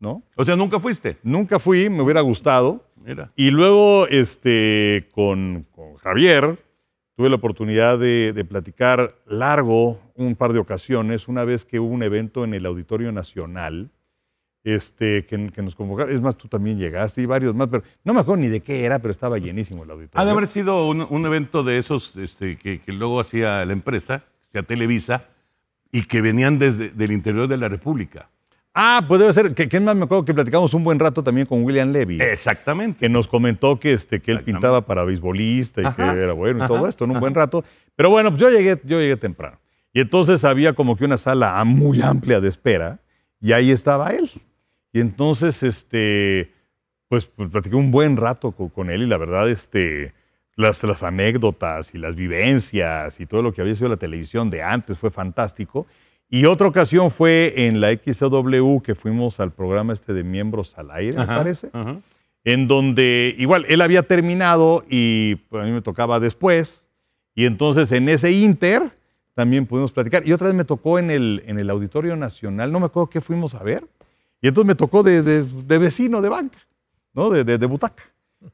¿no? 0.00 0.24
O 0.34 0.44
sea, 0.44 0.56
nunca 0.56 0.80
fuiste. 0.80 1.18
Nunca 1.22 1.60
fui, 1.60 1.88
me 1.88 2.02
hubiera 2.02 2.20
gustado. 2.20 2.84
Mira. 2.96 3.30
Y 3.36 3.50
luego, 3.52 4.08
este, 4.08 5.06
con, 5.12 5.66
con 5.70 5.94
Javier, 5.98 6.58
tuve 7.16 7.28
la 7.30 7.36
oportunidad 7.36 7.96
de, 7.98 8.32
de 8.32 8.44
platicar 8.44 9.14
largo 9.26 10.00
un 10.16 10.34
par 10.34 10.52
de 10.52 10.58
ocasiones, 10.58 11.28
una 11.28 11.44
vez 11.44 11.64
que 11.64 11.78
hubo 11.78 11.92
un 11.94 12.02
evento 12.02 12.44
en 12.44 12.54
el 12.54 12.66
Auditorio 12.66 13.12
Nacional, 13.12 13.90
este, 14.74 15.24
que, 15.24 15.50
que 15.50 15.62
nos 15.62 15.74
convocaron. 15.74 16.14
Es 16.14 16.20
más, 16.20 16.36
tú 16.36 16.48
también 16.48 16.78
llegaste 16.78 17.22
y 17.22 17.26
varios 17.26 17.54
más, 17.54 17.68
pero 17.68 17.82
no 18.04 18.12
me 18.12 18.20
acuerdo 18.20 18.42
ni 18.42 18.48
de 18.48 18.60
qué 18.60 18.84
era, 18.84 18.98
pero 18.98 19.12
estaba 19.12 19.38
llenísimo 19.38 19.84
el 19.84 19.90
auditorio. 19.90 20.20
Ha 20.20 20.24
de 20.24 20.30
haber 20.30 20.46
sido 20.46 20.86
un, 20.86 21.06
un 21.08 21.26
evento 21.26 21.62
de 21.62 21.78
esos 21.78 22.16
este, 22.16 22.56
que, 22.56 22.80
que 22.80 22.92
luego 22.92 23.20
hacía 23.20 23.64
la 23.64 23.72
empresa, 23.72 24.24
hacía 24.48 24.62
Televisa, 24.62 25.24
y 25.90 26.02
que 26.02 26.20
venían 26.20 26.58
desde 26.58 26.90
del 26.90 27.12
interior 27.12 27.48
de 27.48 27.56
la 27.56 27.68
República. 27.68 28.28
Ah, 28.74 29.04
pues 29.08 29.20
debe 29.20 29.32
ser, 29.32 29.54
que, 29.54 29.68
que 29.68 29.80
más 29.80 29.96
me 29.96 30.04
acuerdo 30.04 30.24
que 30.24 30.34
platicamos 30.34 30.74
un 30.74 30.84
buen 30.84 30.98
rato 30.98 31.22
también 31.24 31.46
con 31.46 31.64
William 31.64 31.90
Levy. 31.90 32.20
Exactamente. 32.20 33.00
que 33.00 33.08
nos 33.08 33.26
comentó 33.26 33.80
que, 33.80 33.94
este, 33.94 34.20
que 34.20 34.32
él 34.32 34.42
pintaba 34.42 34.82
para 34.82 35.02
beisbolista 35.02 35.80
y 35.80 35.86
Ajá, 35.86 36.12
que 36.12 36.24
era 36.24 36.32
bueno 36.34 36.60
y 36.60 36.62
ajá, 36.62 36.68
todo 36.68 36.86
esto 36.86 37.04
en 37.04 37.10
un 37.10 37.16
ajá. 37.16 37.20
buen 37.20 37.34
rato. 37.34 37.64
Pero 37.96 38.10
bueno, 38.10 38.30
pues 38.30 38.42
yo 38.42 38.50
llegué, 38.50 38.80
yo 38.84 39.00
llegué 39.00 39.16
temprano. 39.16 39.58
Y 39.92 40.00
entonces 40.00 40.44
había 40.44 40.74
como 40.74 40.96
que 40.96 41.04
una 41.06 41.16
sala 41.16 41.64
muy 41.64 42.02
amplia 42.02 42.40
de 42.40 42.48
espera 42.48 43.00
y 43.40 43.52
ahí 43.52 43.70
estaba 43.70 44.10
él. 44.10 44.30
Y 44.98 45.00
entonces, 45.00 45.62
este, 45.62 46.50
pues, 47.08 47.26
pues, 47.26 47.48
platiqué 47.50 47.76
un 47.76 47.92
buen 47.92 48.16
rato 48.16 48.50
co- 48.50 48.68
con, 48.68 48.90
él 48.90 49.02
y 49.02 49.06
la 49.06 49.16
verdad, 49.16 49.48
este, 49.48 50.12
las, 50.56 50.82
las 50.82 51.04
anécdotas 51.04 51.94
y 51.94 51.98
las 51.98 52.16
vivencias 52.16 53.20
y 53.20 53.26
todo 53.26 53.42
lo 53.42 53.52
que 53.52 53.60
había 53.60 53.76
sido 53.76 53.88
la 53.88 53.96
televisión 53.96 54.50
de 54.50 54.60
antes 54.62 54.98
fue 54.98 55.12
fantástico. 55.12 55.86
Y 56.28 56.46
otra 56.46 56.66
ocasión 56.66 57.12
fue 57.12 57.54
en 57.66 57.80
la 57.80 57.92
XW 57.92 58.80
que 58.80 58.96
fuimos 58.96 59.38
al 59.38 59.52
programa 59.52 59.92
este 59.92 60.12
de 60.12 60.24
miembros 60.24 60.76
al 60.76 60.90
aire, 60.90 61.16
me 61.16 61.26
parece 61.26 61.70
ajá. 61.72 62.00
en 62.42 62.66
donde 62.66 63.36
igual 63.38 63.66
él 63.68 63.80
había 63.82 64.02
terminado 64.02 64.82
y 64.90 65.36
pues, 65.48 65.62
a 65.62 65.66
mí 65.66 65.70
me 65.70 65.80
tocaba 65.80 66.18
después. 66.18 66.88
Y 67.36 67.44
entonces 67.46 67.92
en 67.92 68.08
ese 68.08 68.32
inter 68.32 68.90
también 69.34 69.64
pudimos 69.64 69.92
platicar. 69.92 70.26
Y 70.26 70.32
otra 70.32 70.48
vez 70.48 70.56
me 70.56 70.64
tocó 70.64 70.98
en 70.98 71.12
el, 71.12 71.44
en 71.46 71.60
el 71.60 71.70
Auditorio 71.70 72.16
Nacional, 72.16 72.72
no 72.72 72.80
me 72.80 72.86
acuerdo 72.86 73.08
qué 73.10 73.20
fuimos 73.20 73.54
a 73.54 73.62
ver. 73.62 73.84
Y 74.40 74.48
entonces 74.48 74.66
me 74.68 74.74
tocó 74.74 75.02
de, 75.02 75.22
de- 75.22 75.44
de 75.44 75.78
vecino 75.78 76.22
de 76.22 76.28
banca, 76.28 76.58
¿no? 77.14 77.30
De, 77.30 77.44
de- 77.44 77.58
de 77.58 77.66
butaca. 77.66 78.04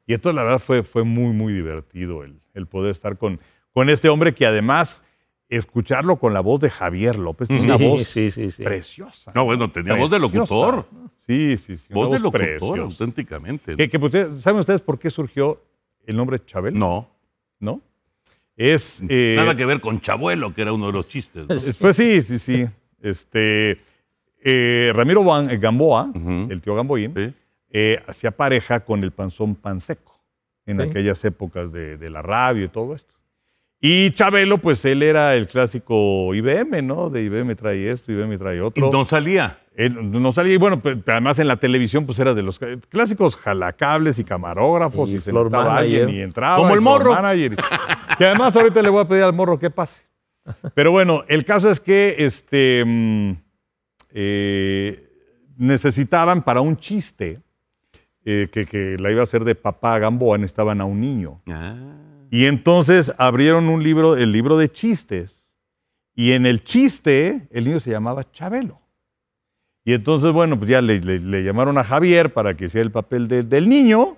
Y 0.07 0.15
entonces 0.15 0.35
la 0.37 0.45
verdad 0.45 0.61
fue, 0.61 0.83
fue 0.83 1.05
muy, 1.05 1.33
muy 1.35 1.53
divertido 1.53 2.25
el, 2.25 2.41
el 2.55 2.67
poder 2.67 2.91
estar 2.93 3.19
con, 3.19 3.39
con 3.73 3.91
este 3.91 4.09
hombre 4.09 4.33
que 4.35 4.47
además 4.47 5.03
escucharlo 5.51 6.17
con 6.17 6.33
la 6.33 6.41
voz 6.41 6.61
de 6.61 6.71
Javier 6.71 7.19
López, 7.19 7.51
una 7.51 7.77
Sí, 7.77 7.85
voz 7.85 8.03
sí, 8.05 8.31
sí, 8.31 8.51
sí. 8.51 8.63
preciosa. 8.65 9.31
No, 9.35 9.45
bueno, 9.45 9.71
tenía 9.71 9.95
voz 9.95 10.11
de 10.11 10.19
locutor. 10.19 10.87
Sí, 11.27 11.57
sí, 11.59 11.77
sí. 11.77 11.93
Voz 11.93 12.11
de 12.13 12.19
locutor, 12.19 12.41
preciosa. 12.41 12.83
auténticamente. 12.83 13.77
Que, 13.77 13.89
que, 13.91 13.99
pues, 13.99 14.13
¿Saben 14.41 14.61
ustedes 14.61 14.81
por 14.81 14.99
qué 14.99 15.11
surgió 15.11 15.63
el 16.07 16.17
nombre 16.17 16.43
Chabelo? 16.45 16.79
No. 16.79 17.11
¿No? 17.61 17.81
Es. 18.57 19.03
eh, 19.09 19.35
Nada 19.37 19.55
que 19.55 19.65
ver 19.67 19.81
con 19.81 20.01
Chabuelo, 20.01 20.55
que 20.55 20.63
era 20.63 20.73
uno 20.73 20.87
de 20.87 20.93
los 20.95 21.09
chistes. 21.09 21.77
Pues 21.79 21.97
sí, 21.97 22.23
sí, 22.23 22.39
sí. 22.39 22.67
Este, 23.03 23.81
eh, 24.45 24.93
Ramiro 24.95 25.25
Ban- 25.25 25.51
eh, 25.51 25.57
Gamboa, 25.59 26.11
el 26.51 26.61
tío 26.61 26.75
Gamboín, 26.77 27.13
Sí. 27.17 27.35
eh, 27.73 28.01
hacía 28.07 28.31
pareja 28.31 28.81
con 28.81 29.03
el 29.03 29.11
panzón 29.11 29.55
Panseco 29.57 30.21
en 30.67 30.81
Sí. 30.81 30.89
aquellas 30.89 31.25
épocas 31.25 31.73
de, 31.73 31.97
de 31.97 32.11
la 32.11 32.23
radio 32.23 32.65
y 32.65 32.69
todo 32.69 32.95
esto. 32.95 33.13
Y 33.81 34.13
Chabelo, 34.13 34.59
pues 34.59 34.83
él 34.87 35.03
era 35.03 35.35
el 35.35 35.47
clásico 35.47 36.35
IBM, 36.35 36.81
¿no? 36.83 37.11
De 37.11 37.23
IBM 37.23 37.55
trae 37.55 37.91
esto, 37.91 38.13
IBM 38.13 38.39
trae 38.39 38.57
Y 38.57 38.61
otro. 38.61 38.91
no 38.91 39.05
salía. 39.05 39.59
Él 39.77 40.11
no 40.13 40.31
salía, 40.33 40.55
y 40.55 40.57
bueno, 40.57 40.81
pe- 40.81 40.97
además 41.07 41.39
en 41.41 41.49
la 41.49 41.57
televisión, 41.57 42.07
pues 42.07 42.19
era 42.21 42.33
de 42.33 42.43
los 42.43 42.61
clásicos 42.89 43.35
jalacables 43.37 44.19
y 44.21 44.25
camarógrafos, 44.25 45.11
y, 45.11 45.17
Y 45.17 45.19
se 45.19 45.33
necesitaba 45.33 45.77
alguien 45.79 46.09
y 46.11 46.21
entraba. 46.21 46.57
Como 46.59 46.71
y 46.71 46.75
el 46.75 46.81
morro. 46.81 47.11
que 48.19 48.25
además 48.25 48.57
ahorita 48.57 48.81
le 48.81 48.89
voy 48.89 49.03
a 49.05 49.09
pedir 49.09 49.25
al 49.25 49.33
morro 49.33 49.59
que 49.59 49.69
pase. 49.71 50.03
Pero 50.75 50.93
bueno, 50.93 51.25
el 51.29 51.45
caso 51.45 51.69
es 51.71 51.81
que 51.81 52.15
este, 52.19 52.85
mm, 52.87 53.33
eh, 54.15 55.11
necesitaban 55.57 56.43
para 56.43 56.61
un 56.63 56.77
chiste 56.77 57.41
eh, 58.25 58.49
que, 58.51 58.65
que 58.65 58.97
la 58.99 59.11
iba 59.11 59.21
a 59.21 59.25
hacer 59.25 59.45
de 59.45 59.55
papá 59.55 59.99
Gamboa, 59.99 60.39
necesitaban 60.39 60.81
a 60.81 60.85
un 60.87 61.01
niño. 61.01 61.43
Ah. 61.47 61.77
Y 62.31 62.47
entonces 62.47 63.13
abrieron 63.19 63.69
un 63.69 63.83
libro, 63.83 64.17
el 64.17 64.33
libro 64.33 64.57
de 64.57 64.71
chistes, 64.71 65.53
y 66.15 66.33
en 66.33 66.47
el 66.47 66.65
chiste 66.65 67.47
el 67.51 67.65
niño 67.67 67.81
se 67.81 67.91
llamaba 67.91 68.31
Chabelo. 68.33 68.81
Y 69.85 69.93
entonces, 69.93 70.33
bueno, 70.33 70.57
pues 70.59 70.71
ya 70.71 70.81
le, 70.81 71.01
le- 71.01 71.21
le 71.21 71.43
llamaron 71.45 71.77
a 71.77 71.85
Javier 71.85 72.33
para 72.33 72.57
que 72.57 72.65
hiciera 72.67 72.85
el 72.87 72.91
papel 72.93 73.29
de- 73.29 73.43
del 73.43 73.69
niño, 73.69 74.17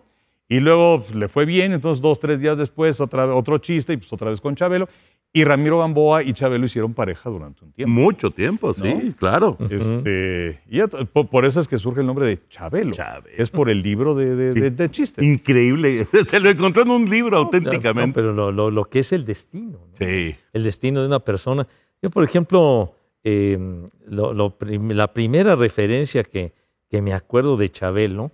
y 0.48 0.60
luego 0.60 1.02
pues, 1.02 1.14
le 1.16 1.26
fue 1.28 1.44
bien, 1.44 1.72
entonces 1.72 2.00
dos, 2.00 2.20
tres 2.20 2.40
días 2.40 2.56
después 2.56 3.00
otra, 3.00 3.34
otro 3.34 3.58
chiste, 3.58 3.94
y 3.94 3.96
pues 3.96 4.12
otra 4.12 4.30
vez 4.30 4.40
con 4.40 4.54
Chabelo, 4.54 4.88
y 5.32 5.44
Ramiro 5.44 5.78
Gamboa 5.80 6.22
y 6.22 6.32
Chabelo 6.32 6.64
hicieron 6.64 6.94
pareja 6.94 7.28
durante 7.28 7.62
un 7.64 7.72
tiempo. 7.72 7.92
Mucho 7.92 8.30
tiempo, 8.30 8.72
sí, 8.72 8.88
¿No? 8.94 9.12
claro. 9.16 9.58
Este, 9.68 10.60
y 10.68 10.80
por, 11.12 11.28
por 11.28 11.44
eso 11.44 11.60
es 11.60 11.68
que 11.68 11.78
surge 11.78 12.00
el 12.00 12.06
nombre 12.06 12.24
de 12.26 12.38
Chabelo. 12.48 12.92
Chabelo. 12.92 13.36
Es 13.36 13.50
por 13.50 13.68
el 13.68 13.82
libro 13.82 14.14
de, 14.14 14.34
de- 14.34 14.52
Sí. 14.54 14.60
de- 14.60 14.70
de 14.70 14.90
chistes. 14.90 15.22
Increíble. 15.24 16.06
Se 16.28 16.40
lo 16.40 16.48
encontró 16.48 16.82
en 16.82 16.90
un 16.90 17.10
libro 17.10 17.32
No, 17.38 17.44
auténticamente. 17.44 18.14
pero 18.14 18.32
lo, 18.32 18.50
lo- 18.50 18.70
lo 18.70 18.84
que 18.84 19.00
es 19.00 19.12
el 19.12 19.26
destino. 19.26 19.78
¿no? 19.90 19.96
Sí. 19.98 20.34
El 20.54 20.62
destino 20.62 21.02
de 21.02 21.06
una 21.08 21.20
persona. 21.20 21.66
Yo, 22.00 22.08
por 22.08 22.24
ejemplo, 22.24 22.94
eh, 23.22 23.58
lo- 24.06 24.32
lo 24.32 24.56
prim- 24.56 24.92
la 24.92 25.12
primera 25.12 25.54
referencia 25.54 26.24
que, 26.24 26.54
que 26.88 27.02
me 27.02 27.12
acuerdo 27.12 27.58
de 27.58 27.68
Chabelo 27.70 28.30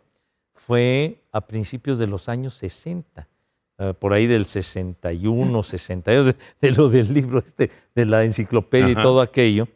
fue 0.54 1.22
a 1.32 1.40
principios 1.46 1.98
de 1.98 2.06
los 2.06 2.28
años 2.28 2.54
60. 2.54 3.26
Eh, 3.90 3.94
por 3.98 4.12
ahí 4.12 4.26
del 4.26 4.46
61, 4.46 5.62
62, 5.62 6.26
de, 6.26 6.36
de 6.60 6.70
lo 6.72 6.88
del 6.88 7.12
libro 7.12 7.38
este, 7.40 7.70
de 7.94 8.04
la 8.06 8.24
enciclopedia 8.24 8.90
y 8.90 8.94
todo 8.94 9.20
aquello. 9.20 9.68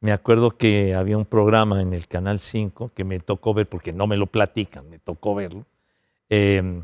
Me 0.00 0.12
acuerdo 0.12 0.50
que 0.50 0.94
había 0.94 1.16
un 1.16 1.24
programa 1.24 1.80
en 1.80 1.94
el 1.94 2.06
Canal 2.08 2.38
5 2.38 2.90
que 2.94 3.04
me 3.04 3.20
tocó 3.20 3.54
ver, 3.54 3.66
porque 3.68 3.92
no 3.92 4.06
me 4.06 4.16
lo 4.16 4.26
platican, 4.26 4.88
me 4.90 4.98
tocó 4.98 5.34
verlo, 5.34 5.64
eh, 6.28 6.82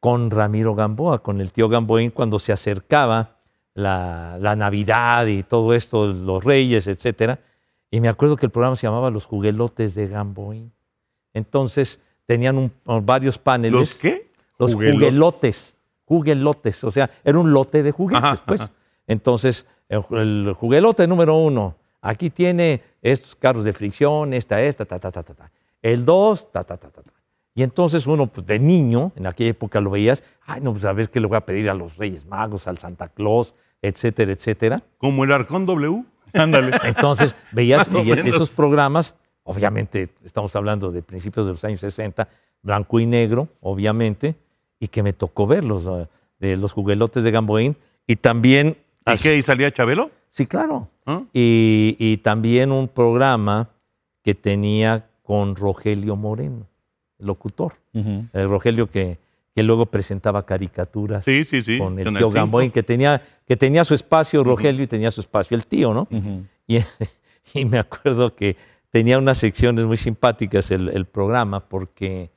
con 0.00 0.30
Ramiro 0.30 0.74
Gamboa, 0.74 1.22
con 1.22 1.40
el 1.40 1.52
tío 1.52 1.68
Gamboín, 1.68 2.10
cuando 2.10 2.38
se 2.38 2.52
acercaba 2.52 3.36
la, 3.74 4.38
la 4.40 4.54
Navidad 4.56 5.26
y 5.26 5.42
todo 5.42 5.74
esto, 5.74 6.06
los 6.06 6.42
Reyes, 6.44 6.86
etcétera. 6.86 7.38
Y 7.90 8.00
me 8.00 8.08
acuerdo 8.08 8.36
que 8.36 8.46
el 8.46 8.50
programa 8.52 8.76
se 8.76 8.86
llamaba 8.86 9.10
Los 9.10 9.24
Juguelotes 9.24 9.94
de 9.94 10.06
Gamboín. 10.08 10.72
Entonces 11.32 12.00
tenían 12.26 12.56
un- 12.58 12.72
varios 13.04 13.38
paneles. 13.38 13.78
¿Los 13.80 13.94
qué? 13.94 14.30
Los 14.58 14.74
Juguelo- 14.74 14.94
juguelotes. 14.94 15.74
Juguelotes. 16.06 16.84
O 16.84 16.90
sea, 16.90 17.10
era 17.24 17.38
un 17.38 17.52
lote 17.52 17.82
de 17.82 17.90
juguetes, 17.92 18.24
Ajá, 18.24 18.42
pues. 18.46 18.62
ajá. 18.62 18.72
Entonces, 19.06 19.66
el, 19.88 20.02
el 20.10 20.52
juguelote 20.54 21.06
número 21.06 21.36
uno. 21.36 21.76
Aquí 22.00 22.28
tiene 22.30 22.82
estos 23.00 23.34
carros 23.34 23.64
de 23.64 23.72
fricción, 23.72 24.34
esta, 24.34 24.60
esta, 24.60 24.84
ta, 24.84 24.98
ta, 24.98 25.10
ta, 25.10 25.22
ta, 25.22 25.34
ta. 25.34 25.50
El 25.80 26.04
dos, 26.04 26.50
ta, 26.52 26.64
ta, 26.64 26.76
ta, 26.76 26.90
ta, 26.90 27.02
ta. 27.02 27.10
Y 27.54 27.62
entonces 27.62 28.06
uno, 28.06 28.26
pues, 28.26 28.46
de 28.46 28.58
niño, 28.58 29.12
en 29.16 29.26
aquella 29.26 29.50
época 29.50 29.80
lo 29.80 29.90
veías, 29.90 30.24
ay, 30.44 30.60
no, 30.60 30.72
pues 30.72 30.84
a 30.84 30.92
ver 30.92 31.08
qué 31.10 31.20
le 31.20 31.26
voy 31.28 31.36
a 31.36 31.46
pedir 31.46 31.70
a 31.70 31.74
los 31.74 31.96
Reyes 31.96 32.26
Magos, 32.26 32.66
al 32.66 32.78
Santa 32.78 33.08
Claus, 33.08 33.54
etcétera, 33.80 34.32
etcétera. 34.32 34.82
Como 34.98 35.24
el 35.24 35.32
Arcón 35.32 35.64
W. 35.64 36.04
Ándale. 36.32 36.76
Entonces, 36.84 37.36
veías 37.52 37.88
esos 38.24 38.50
programas, 38.50 39.14
obviamente 39.44 40.08
estamos 40.24 40.54
hablando 40.56 40.90
de 40.90 41.02
principios 41.02 41.46
de 41.46 41.52
los 41.52 41.64
años 41.64 41.80
60, 41.80 42.28
blanco 42.60 42.98
y 42.98 43.06
negro, 43.06 43.48
obviamente, 43.60 44.34
y 44.80 44.88
que 44.88 45.02
me 45.02 45.12
tocó 45.12 45.46
verlos, 45.46 45.84
¿no? 45.84 46.08
de 46.38 46.56
los 46.56 46.72
juguelotes 46.72 47.22
de 47.24 47.30
Gamboín, 47.30 47.76
y 48.06 48.16
también... 48.16 48.76
¿Y 49.06 49.10
así- 49.12 49.22
qué? 49.28 49.36
¿Y 49.36 49.42
salía 49.42 49.70
Chabelo? 49.72 50.10
Sí, 50.30 50.46
claro. 50.46 50.88
¿Ah? 51.06 51.22
Y, 51.32 51.96
y 51.98 52.16
también 52.18 52.72
un 52.72 52.88
programa 52.88 53.70
que 54.22 54.34
tenía 54.34 55.06
con 55.22 55.54
Rogelio 55.56 56.16
Moreno, 56.16 56.66
el 57.18 57.26
locutor. 57.26 57.74
El 57.92 58.48
Rogelio 58.48 58.90
que, 58.90 59.18
que 59.54 59.62
luego 59.62 59.86
presentaba 59.86 60.44
caricaturas 60.44 61.24
Sí, 61.24 61.44
sí, 61.44 61.62
sí. 61.62 61.78
con 61.78 61.98
el 61.98 62.04
con 62.06 62.16
tío. 62.16 62.30
Gamboín, 62.30 62.70
que 62.72 62.82
tenía, 62.82 63.22
que 63.46 63.56
tenía 63.56 63.84
su 63.84 63.94
espacio 63.94 64.42
Rogelio 64.42 64.82
y 64.82 64.86
tenía 64.88 65.10
su 65.12 65.20
espacio 65.20 65.56
el 65.56 65.66
tío, 65.66 65.94
¿no? 65.94 66.08
Y, 66.66 66.78
y 67.54 67.64
me 67.64 67.78
acuerdo 67.78 68.34
que 68.34 68.56
tenía 68.90 69.18
unas 69.18 69.38
secciones 69.38 69.84
muy 69.84 69.96
simpáticas 69.96 70.70
el, 70.72 70.88
el 70.88 71.04
programa 71.06 71.60
porque 71.60 72.30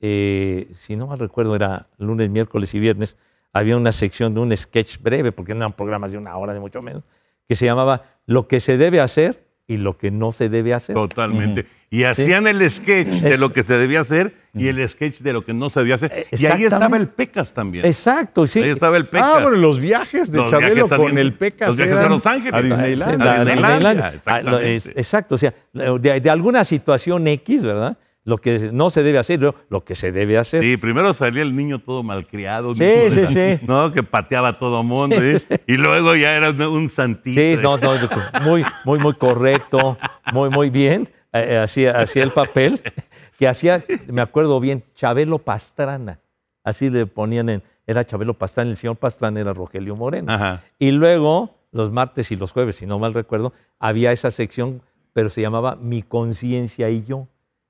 eh, 0.00 0.68
si 0.74 0.96
no 0.96 1.06
mal 1.06 1.18
recuerdo, 1.18 1.54
era 1.56 1.86
lunes, 1.98 2.30
miércoles 2.30 2.72
y 2.74 2.78
viernes, 2.80 3.16
había 3.52 3.76
una 3.76 3.92
sección 3.92 4.34
de 4.34 4.40
un 4.40 4.56
sketch 4.56 4.98
breve, 5.00 5.32
porque 5.32 5.54
no 5.54 5.60
eran 5.60 5.72
programas 5.72 6.12
de 6.12 6.18
una 6.18 6.36
hora, 6.36 6.52
de 6.54 6.60
mucho 6.60 6.82
menos, 6.82 7.02
que 7.48 7.54
se 7.56 7.64
llamaba 7.66 8.02
Lo 8.26 8.46
que 8.46 8.60
se 8.60 8.76
debe 8.76 9.00
hacer 9.00 9.44
y 9.66 9.76
lo 9.78 9.98
que 9.98 10.10
no 10.10 10.32
se 10.32 10.48
debe 10.48 10.72
hacer. 10.74 10.94
Totalmente. 10.94 11.66
Y 11.90 12.04
hacían 12.04 12.46
el 12.46 12.70
sketch 12.70 13.08
de 13.08 13.34
Es- 13.34 13.40
lo 13.40 13.52
que 13.52 13.62
se 13.62 13.74
debía 13.74 14.00
hacer 14.00 14.34
y 14.54 14.68
el 14.68 14.86
sketch 14.88 15.20
de 15.20 15.32
lo 15.32 15.44
que 15.44 15.54
no 15.54 15.70
se 15.70 15.80
debía 15.80 15.94
hacer. 15.96 16.26
Y 16.32 16.44
ahí 16.46 16.64
estaba 16.64 16.96
el 16.98 17.08
Pecas 17.08 17.52
también. 17.54 17.84
Exacto, 17.86 18.46
sí. 18.46 18.60
Ahí 18.60 18.70
estaba 18.70 18.96
el 18.98 19.06
Pecas. 19.08 19.26
Ah, 19.36 19.40
bueno, 19.42 19.56
los 19.56 19.78
viajes 19.80 20.30
de 20.30 20.38
Los 20.38 20.50
Chabelo 20.50 20.74
viajes 20.74 20.98
con 20.98 21.16
el 21.18 21.32
Pecas 21.34 21.68
los 21.68 21.76
viajes 21.78 21.96
a 21.96 22.08
Los 22.08 22.26
Ángeles. 22.26 22.54
A 22.54 22.62
Disneylandia. 22.62 24.12
Ah, 24.26 24.40
exacto, 24.62 25.34
o 25.34 25.38
sea, 25.38 25.54
de, 25.72 26.20
de 26.20 26.30
alguna 26.30 26.64
situación 26.64 27.26
X, 27.28 27.62
¿verdad? 27.64 27.96
Lo 28.28 28.36
que 28.36 28.70
no 28.74 28.90
se 28.90 29.02
debe 29.02 29.16
hacer, 29.16 29.40
lo, 29.40 29.84
que 29.84 29.94
se 29.94 30.12
debe 30.12 30.36
hacer. 30.36 30.62
Sí, 30.62 30.76
primero 30.76 31.14
salía 31.14 31.40
el 31.40 31.56
niño 31.56 31.78
todo 31.78 32.02
malcriado. 32.02 32.74
Sí, 32.74 32.84
¿no? 32.84 33.10
sí, 33.10 33.26
sí. 33.28 33.58
No, 33.66 33.90
que 33.90 34.02
pateaba 34.02 34.48
a 34.48 34.58
todo 34.58 34.82
mundo. 34.82 35.16
¿eh? 35.18 35.40
Y 35.66 35.78
luego 35.78 36.14
ya 36.14 36.34
era 36.36 36.50
un- 36.68 36.90
santito. 36.90 37.40
Sí, 37.40 37.54
¿eh? 37.54 37.58
no, 37.62 37.78
no, 37.78 37.92
muy, 38.42 38.66
muy, 38.84 38.98
muy 38.98 39.14
correcto, 39.14 39.96
muy, 40.34 40.50
muy 40.50 40.68
bien. 40.68 41.08
Eh, 41.32 41.46
eh, 41.52 41.58
hacía, 41.58 41.92
hacía 41.92 42.22
el 42.22 42.32
papel 42.32 42.82
que 43.38 43.48
hacía, 43.48 43.82
me 44.08 44.20
acuerdo 44.20 44.60
bien, 44.60 44.84
Chabelo 44.94 45.38
Pastrana. 45.38 46.18
Así 46.62 46.90
le 46.90 47.06
ponían 47.06 47.48
en, 47.48 47.62
era 47.86 48.04
Chabelo 48.04 48.34
Pastrana, 48.34 48.70
el 48.70 48.76
señor 48.76 48.96
Pastrana 48.96 49.40
era 49.40 49.54
Rogelio 49.54 49.96
Moreno. 49.96 50.30
Ajá. 50.30 50.62
Y 50.78 50.90
luego, 50.90 51.54
los 51.72 51.92
martes 51.92 52.30
y 52.30 52.36
los 52.36 52.52
jueves, 52.52 52.76
si 52.76 52.84
no 52.84 52.98
mal 52.98 53.14
recuerdo, 53.14 53.54
había 53.78 54.12
esa 54.12 54.30
sección, 54.30 54.82
pero 55.14 55.30
se 55.30 55.40
llamaba 55.40 55.76
Mi 55.80 56.02
conciencia 56.02 56.90
y 56.90 57.04
yo, 57.04 57.26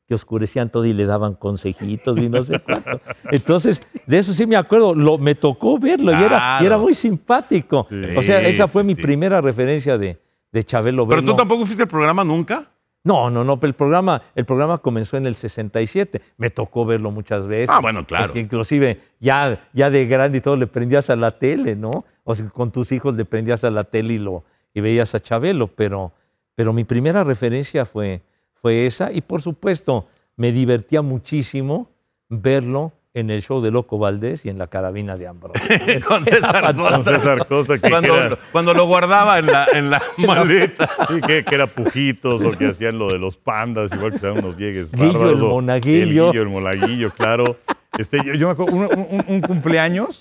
que 0.09 0.15
oscurecían 0.15 0.71
todo 0.71 0.87
y 0.87 0.95
le 0.95 1.05
daban 1.05 1.35
consejitos 1.35 2.17
y 2.17 2.31
no 2.31 2.43
sé 2.43 2.59
cuánto. 2.61 3.01
Entonces, 3.31 3.83
de 4.07 4.19
eso 4.19 4.33
sí 4.33 4.47
me 4.47 4.57
acuerdo, 4.57 4.95
lo, 4.95 5.19
me 5.19 5.35
tocó 5.35 5.79
verlo 5.79 6.13
y, 6.13 6.25
era, 6.25 6.59
y 6.63 6.67
era 6.67 6.79
muy 6.79 6.95
simpático. 6.95 7.87
Sí, 7.91 8.17
o 8.17 8.23
sea, 8.23 8.41
esa 8.41 8.67
fue 8.67 8.85
mi 8.85 8.95
sí. 8.95 9.03
primera 9.03 9.43
referencia 9.43 9.99
de, 9.99 10.19
de 10.51 10.65
Chabelo 10.65 11.07
Pero 11.07 11.23
tú 11.23 11.37
tampoco 11.37 11.67
fuiste 11.67 11.83
al 11.83 11.89
programa 11.89 12.25
nunca. 12.25 12.71
No, 13.05 13.31
no, 13.31 13.45
no, 13.45 13.61
pero 13.61 13.69
el 13.69 13.75
programa, 13.75 14.23
el 14.35 14.47
programa 14.47 14.79
comenzó 14.79 15.19
en 15.19 15.27
el 15.27 15.35
67. 15.35 16.21
Me 16.39 16.51
tocó 16.51 16.87
verlo 16.87 17.11
muchas 17.11 17.47
veces. 17.47 17.71
Ah, 17.71 17.81
bueno, 17.81 18.05
claro. 18.07 18.27
Porque 18.27 18.41
inclusive 18.41 19.01
ya, 19.21 19.69
ya 19.75 19.91
de 19.91 20.07
grande 20.07 20.39
y 20.39 20.41
todo 20.41 20.57
le 20.57 20.67
prendías 20.67 21.11
a 21.11 21.17
la 21.17 21.33
tele, 21.33 21.77
¿no? 21.77 22.05
O 22.25 22.35
sea, 22.35 22.49
con 22.49 22.73
tus 22.73 22.93
hijos 22.93 23.15
le 23.15 23.25
prendías 23.25 23.63
a 23.63 23.71
la 23.71 23.85
tele 23.85 24.15
y, 24.15 24.19
lo, 24.19 24.45
y 24.73 24.81
veías 24.81 25.15
a 25.15 25.21
Chabelo, 25.21 25.69
pero, 25.69 26.13
pero 26.55 26.73
mi 26.73 26.85
primera 26.85 27.25
referencia 27.25 27.85
fue, 27.85 28.23
fue 28.63 28.87
esa. 28.87 29.13
Y 29.13 29.21
por 29.23 29.43
supuesto, 29.43 30.07
me 30.37 30.53
divertía 30.53 31.03
muchísimo 31.03 31.91
verlo 32.29 32.93
en 33.15 33.31
el 33.31 33.43
show 33.43 33.61
de 33.61 33.71
Loco 33.73 33.99
Valdés 33.99 34.45
y 34.45 34.49
en 34.49 34.59
la 34.59 34.69
carabina 34.69 35.17
de 35.17 35.27
Ambrosio. 35.27 35.61
Con 36.07 36.25
César 36.25 36.75
Con 36.75 36.85
Costa. 36.87 37.15
César 37.19 37.47
Costa, 37.49 37.79
que, 37.79 37.91
Cuando, 37.91 38.15
era, 38.17 38.39
cuando 38.53 38.75
lo 38.75 38.87
guardaba 38.87 39.39
en 39.41 39.47
la, 39.47 39.67
en 39.73 39.91
la 39.91 40.01
maleta. 40.19 40.89
sí, 41.09 41.21
que, 41.27 41.45
que 41.45 41.55
era 41.55 41.67
pujitos 41.67 42.43
o 42.43 42.51
que 42.57 42.67
hacían 42.69 42.99
lo 42.99 43.09
de 43.09 43.19
los 43.19 43.37
pandas, 43.37 43.93
igual 43.93 44.13
que 44.13 44.19
se 44.19 44.27
daban 44.27 44.45
unos 44.45 44.57
llegues 44.59 44.93
Guillo, 44.93 45.13
bárbaros, 45.15 45.33
el 45.33 45.39
monaguillo. 45.49 46.27
El 46.27 46.33
Guillo, 46.33 46.43
el 46.43 46.49
monaguillo, 46.49 47.11
claro. 47.13 47.57
Este, 47.99 48.19
yo, 48.25 48.35
yo 48.35 48.47
me 48.49 48.53
acuerdo, 48.53 48.75
un, 48.75 49.07
un- 49.11 49.25
un 49.27 49.41
cumpleaños, 49.41 50.21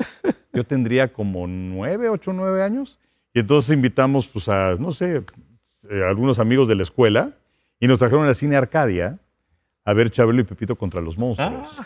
yo 0.53 0.63
tendría 0.63 1.09
como 1.13 1.45
nueve, 1.45 2.09
ocho, 2.09 2.33
nueve 2.33 2.63
años, 2.63 2.97
y 3.33 3.39
entonces 3.41 3.73
invitamos 3.75 4.25
pues, 4.25 4.47
a, 4.49 4.75
no 4.79 4.91
sé, 4.93 5.21
eh, 5.91 6.03
algunos 6.07 6.39
amigos 6.39 6.67
de 6.67 6.75
la 6.75 6.83
escuela, 6.83 7.31
y 7.79 7.87
nos 7.87 7.99
trajeron 7.99 8.25
al 8.27 8.35
cine 8.35 8.55
Arcadia 8.55 9.19
a 9.85 9.93
ver 9.93 10.09
Chabelo 10.11 10.41
y 10.41 10.43
Pepito 10.43 10.75
contra 10.75 10.99
los 11.01 11.17
monstruos. 11.17 11.75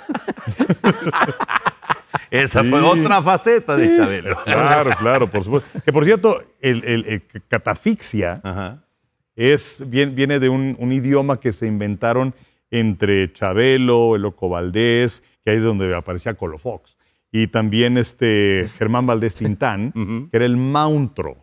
Esa 2.32 2.62
Sí. 2.62 2.70
fue 2.70 2.80
otra 2.82 3.22
faceta 3.22 3.76
de 3.76 3.96
Chabelo. 3.96 4.38
Claro, 4.46 4.92
claro, 5.00 5.30
por 5.30 5.44
supuesto. 5.44 5.80
Que 5.84 5.92
por 5.92 6.06
cierto, 6.06 6.42
el, 6.62 6.84
el- 6.86 7.06
el 7.06 7.24
catafixia 7.50 8.40
Ajá. 8.44 8.84
es, 9.36 9.84
viene 9.88 10.40
de 10.40 10.48
un, 10.50 10.76
un 10.80 10.92
idioma 10.94 11.40
que 11.40 11.52
se 11.52 11.68
inventaron 11.68 12.34
entre 12.70 13.34
Chabelo, 13.34 14.16
el 14.16 14.22
Loco 14.22 14.48
Valdés, 14.48 15.22
que 15.44 15.52
ahí 15.52 15.58
es 15.58 15.64
donde 15.64 15.94
aparecía 15.94 16.36
Colofox, 16.36 16.96
y 17.34 17.48
también 17.48 17.98
este 17.98 18.70
Germán 18.78 19.06
Valdés 19.06 19.36
Tintán, 19.36 19.92
que 20.32 20.38
era 20.38 20.46
el 20.46 20.56
mauntro. 20.56 21.36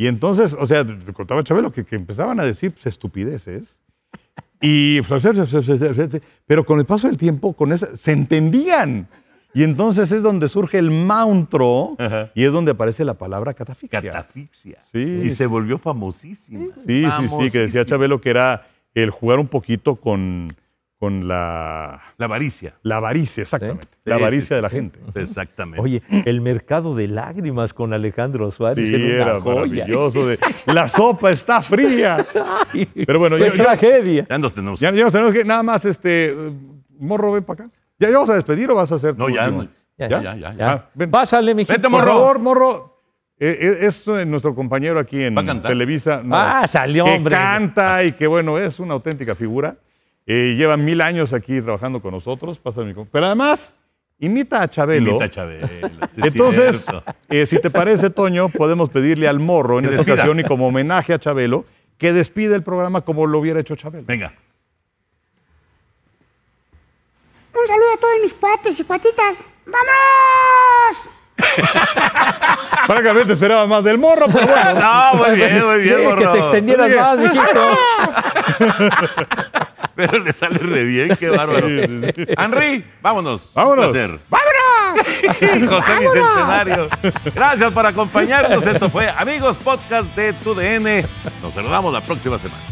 Y 0.00 0.06
entonces, 0.06 0.56
o 0.58 0.64
sea, 0.64 0.82
te 0.82 1.12
contaba 1.12 1.44
Chabelo 1.44 1.70
que, 1.72 1.84
que 1.84 1.94
empezaban 1.94 2.40
a 2.40 2.44
decir 2.44 2.72
pues, 2.72 2.86
estupideces. 2.86 3.82
Y, 4.62 5.02
pero 6.46 6.64
con 6.64 6.78
el 6.78 6.86
paso 6.86 7.06
del 7.06 7.18
tiempo, 7.18 7.52
con 7.52 7.70
esa, 7.70 7.94
se 7.94 8.12
entendían. 8.12 9.08
Y 9.52 9.62
entonces 9.62 10.10
es 10.10 10.22
donde 10.22 10.48
surge 10.48 10.78
el 10.78 10.90
mauntro 10.90 11.96
Ajá. 11.98 12.30
y 12.34 12.44
es 12.44 12.52
donde 12.52 12.70
aparece 12.70 13.04
la 13.04 13.12
palabra 13.12 13.52
catafixia. 13.52 14.00
Catafixia. 14.00 14.82
Sí. 14.90 15.00
Y 15.00 15.30
se 15.32 15.44
volvió 15.44 15.76
famosísima. 15.76 16.64
Sí, 16.86 17.04
sí, 17.04 17.28
sí, 17.28 17.50
que 17.50 17.58
decía. 17.58 17.84
Chabelo 17.84 18.22
que 18.22 18.30
era 18.30 18.68
el 18.94 19.10
jugar 19.10 19.38
un 19.38 19.48
poquito 19.48 19.96
con, 19.96 20.48
con 21.00 21.26
la, 21.26 21.98
La 22.18 22.26
avaricia. 22.26 22.74
la 22.82 22.98
avaricia, 22.98 23.40
exactamente. 23.40 23.86
Sí, 23.90 24.00
La 24.04 24.16
sí, 24.16 24.20
avaricia 24.22 24.48
sí, 24.48 24.54
de 24.56 24.62
la 24.62 24.68
sí. 24.68 24.76
gente. 24.76 24.98
Exactamente. 25.14 25.80
Oye, 25.80 26.02
el 26.26 26.42
mercado 26.42 26.94
de 26.94 27.08
lágrimas 27.08 27.72
con 27.72 27.94
Alejandro 27.94 28.50
Suárez 28.50 28.86
Sí, 28.86 28.94
era 28.94 29.38
una 29.38 29.40
joya. 29.40 29.84
maravilloso. 29.86 30.26
de, 30.26 30.38
la 30.66 30.88
sopa 30.88 31.30
está 31.30 31.62
fría. 31.62 32.26
Ay, 32.74 32.86
Pero 33.06 33.18
bueno, 33.18 33.36
qué 33.38 33.46
yo- 33.46 33.52
tragedia. 33.54 34.26
ya 34.28 34.36
nos 34.38 34.52
tenemos. 34.52 34.78
Ya, 34.78 34.92
ya 34.92 35.04
nos 35.04 35.12
tenemos 35.12 35.32
que, 35.32 35.42
nada 35.42 35.62
más, 35.62 35.86
este, 35.86 36.36
morro, 36.98 37.32
ven 37.32 37.44
para 37.44 37.64
acá. 37.64 37.72
¿Ya, 37.98 38.08
ya 38.08 38.14
vamos 38.14 38.28
a 38.30 38.34
despedir 38.34 38.70
o 38.70 38.74
vas 38.74 38.92
a 38.92 38.96
hacer 38.96 39.16
No, 39.16 39.24
tu 39.26 39.32
ya, 39.34 39.50
no. 39.50 39.66
Ya, 39.96 40.06
ya, 40.08 40.22
ya, 40.22 40.36
ya. 40.36 40.52
Ya. 40.54 40.70
Ah, 40.72 40.90
ven. 40.94 41.10
Pásale, 41.10 41.54
mijito. 41.54 41.72
Vente, 41.72 41.88
Por 41.88 41.98
morro. 42.00 42.12
favor, 42.12 42.38
morro. 42.38 43.02
eh, 43.38 43.56
eh, 43.58 43.86
es 43.86 44.06
nuestro 44.26 44.54
compañero 44.54 45.00
aquí 45.00 45.24
en. 45.24 45.34
Televisa. 45.62 46.20
no, 46.22 46.36
Ah, 46.36 46.66
salió, 46.66 47.04
que 47.06 47.10
hombre. 47.12 47.34
canta 47.34 48.04
y 48.04 48.12
que, 48.12 48.26
bueno, 48.26 48.58
es 48.58 48.78
una 48.78 48.92
auténtica 48.92 49.34
figura. 49.34 49.76
Eh, 50.32 50.54
lleva 50.54 50.76
mil 50.76 51.00
años 51.00 51.32
aquí 51.32 51.60
trabajando 51.60 52.00
con 52.00 52.12
nosotros. 52.12 52.56
Pasa. 52.56 52.82
Pero 53.10 53.26
además, 53.26 53.74
imita 54.20 54.62
a 54.62 54.70
Chabelo. 54.70 55.10
Imita 55.10 55.24
a 55.24 55.28
Chabelo. 55.30 55.66
sí 55.66 56.20
Entonces, 56.22 56.86
eh, 57.28 57.46
si 57.46 57.60
te 57.60 57.68
parece, 57.68 58.10
Toño, 58.10 58.48
podemos 58.48 58.90
pedirle 58.90 59.26
al 59.26 59.40
morro 59.40 59.80
en 59.80 59.86
esta 59.86 60.02
ocasión 60.02 60.38
y 60.38 60.44
como 60.44 60.68
homenaje 60.68 61.12
a 61.12 61.18
Chabelo, 61.18 61.64
que 61.98 62.12
despide 62.12 62.54
el 62.54 62.62
programa 62.62 63.00
como 63.00 63.26
lo 63.26 63.40
hubiera 63.40 63.58
hecho 63.58 63.74
Chabelo. 63.74 64.04
Venga. 64.06 64.32
Un 67.52 67.66
saludo 67.66 67.92
a 67.94 67.96
todos 67.96 68.14
mis 68.22 68.34
cuates 68.34 68.78
y 68.78 68.84
cuatitas. 68.84 69.50
¡Vamos! 69.66 71.10
Francamente 72.86 73.32
esperaba 73.34 73.66
más 73.66 73.84
del 73.84 73.98
morro, 73.98 74.26
pero 74.32 74.46
bueno. 74.46 74.80
No, 74.80 75.14
muy 75.14 75.36
bien, 75.36 75.64
muy 75.66 75.80
bien, 75.82 75.94
Sí, 75.96 76.00
que 76.02 76.08
morro. 76.08 76.32
te 76.32 76.38
extendieras 76.38 76.90
más, 76.96 77.18
mijito. 77.18 77.78
Pero 79.96 80.18
le 80.20 80.32
sale 80.32 80.58
re 80.58 80.84
bien, 80.84 81.14
qué 81.16 81.28
bárbaro. 81.28 81.68
Sí, 81.68 81.80
sí, 81.86 82.12
sí. 82.16 82.24
Henry, 82.38 82.84
vámonos. 83.02 83.50
Vámonos. 83.54 83.86
Un 83.86 83.92
placer. 83.92 84.18
José 85.68 85.92
Bicentenario. 86.00 86.88
Gracias 87.34 87.72
por 87.72 87.84
acompañarnos. 87.86 88.66
Esto 88.66 88.88
fue 88.88 89.10
Amigos 89.10 89.56
Podcast 89.58 90.08
de 90.16 90.32
TUDN. 90.32 91.06
Nos 91.42 91.52
saludamos 91.54 91.92
la 91.92 92.00
próxima 92.00 92.38
semana. 92.38 92.62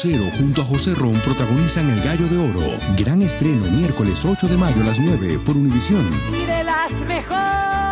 Junto 0.00 0.62
a 0.62 0.64
José 0.64 0.94
Ron 0.94 1.14
protagonizan 1.14 1.90
El 1.90 2.00
Gallo 2.02 2.28
de 2.28 2.38
Oro. 2.38 2.78
Gran 2.96 3.20
estreno 3.20 3.64
miércoles 3.68 4.24
8 4.24 4.46
de 4.46 4.56
mayo 4.56 4.80
a 4.82 4.84
las 4.84 5.00
9 5.00 5.40
por 5.44 5.56
Univisión. 5.56 6.08
Y 6.32 6.46
las 6.46 7.04
mejores. 7.04 7.87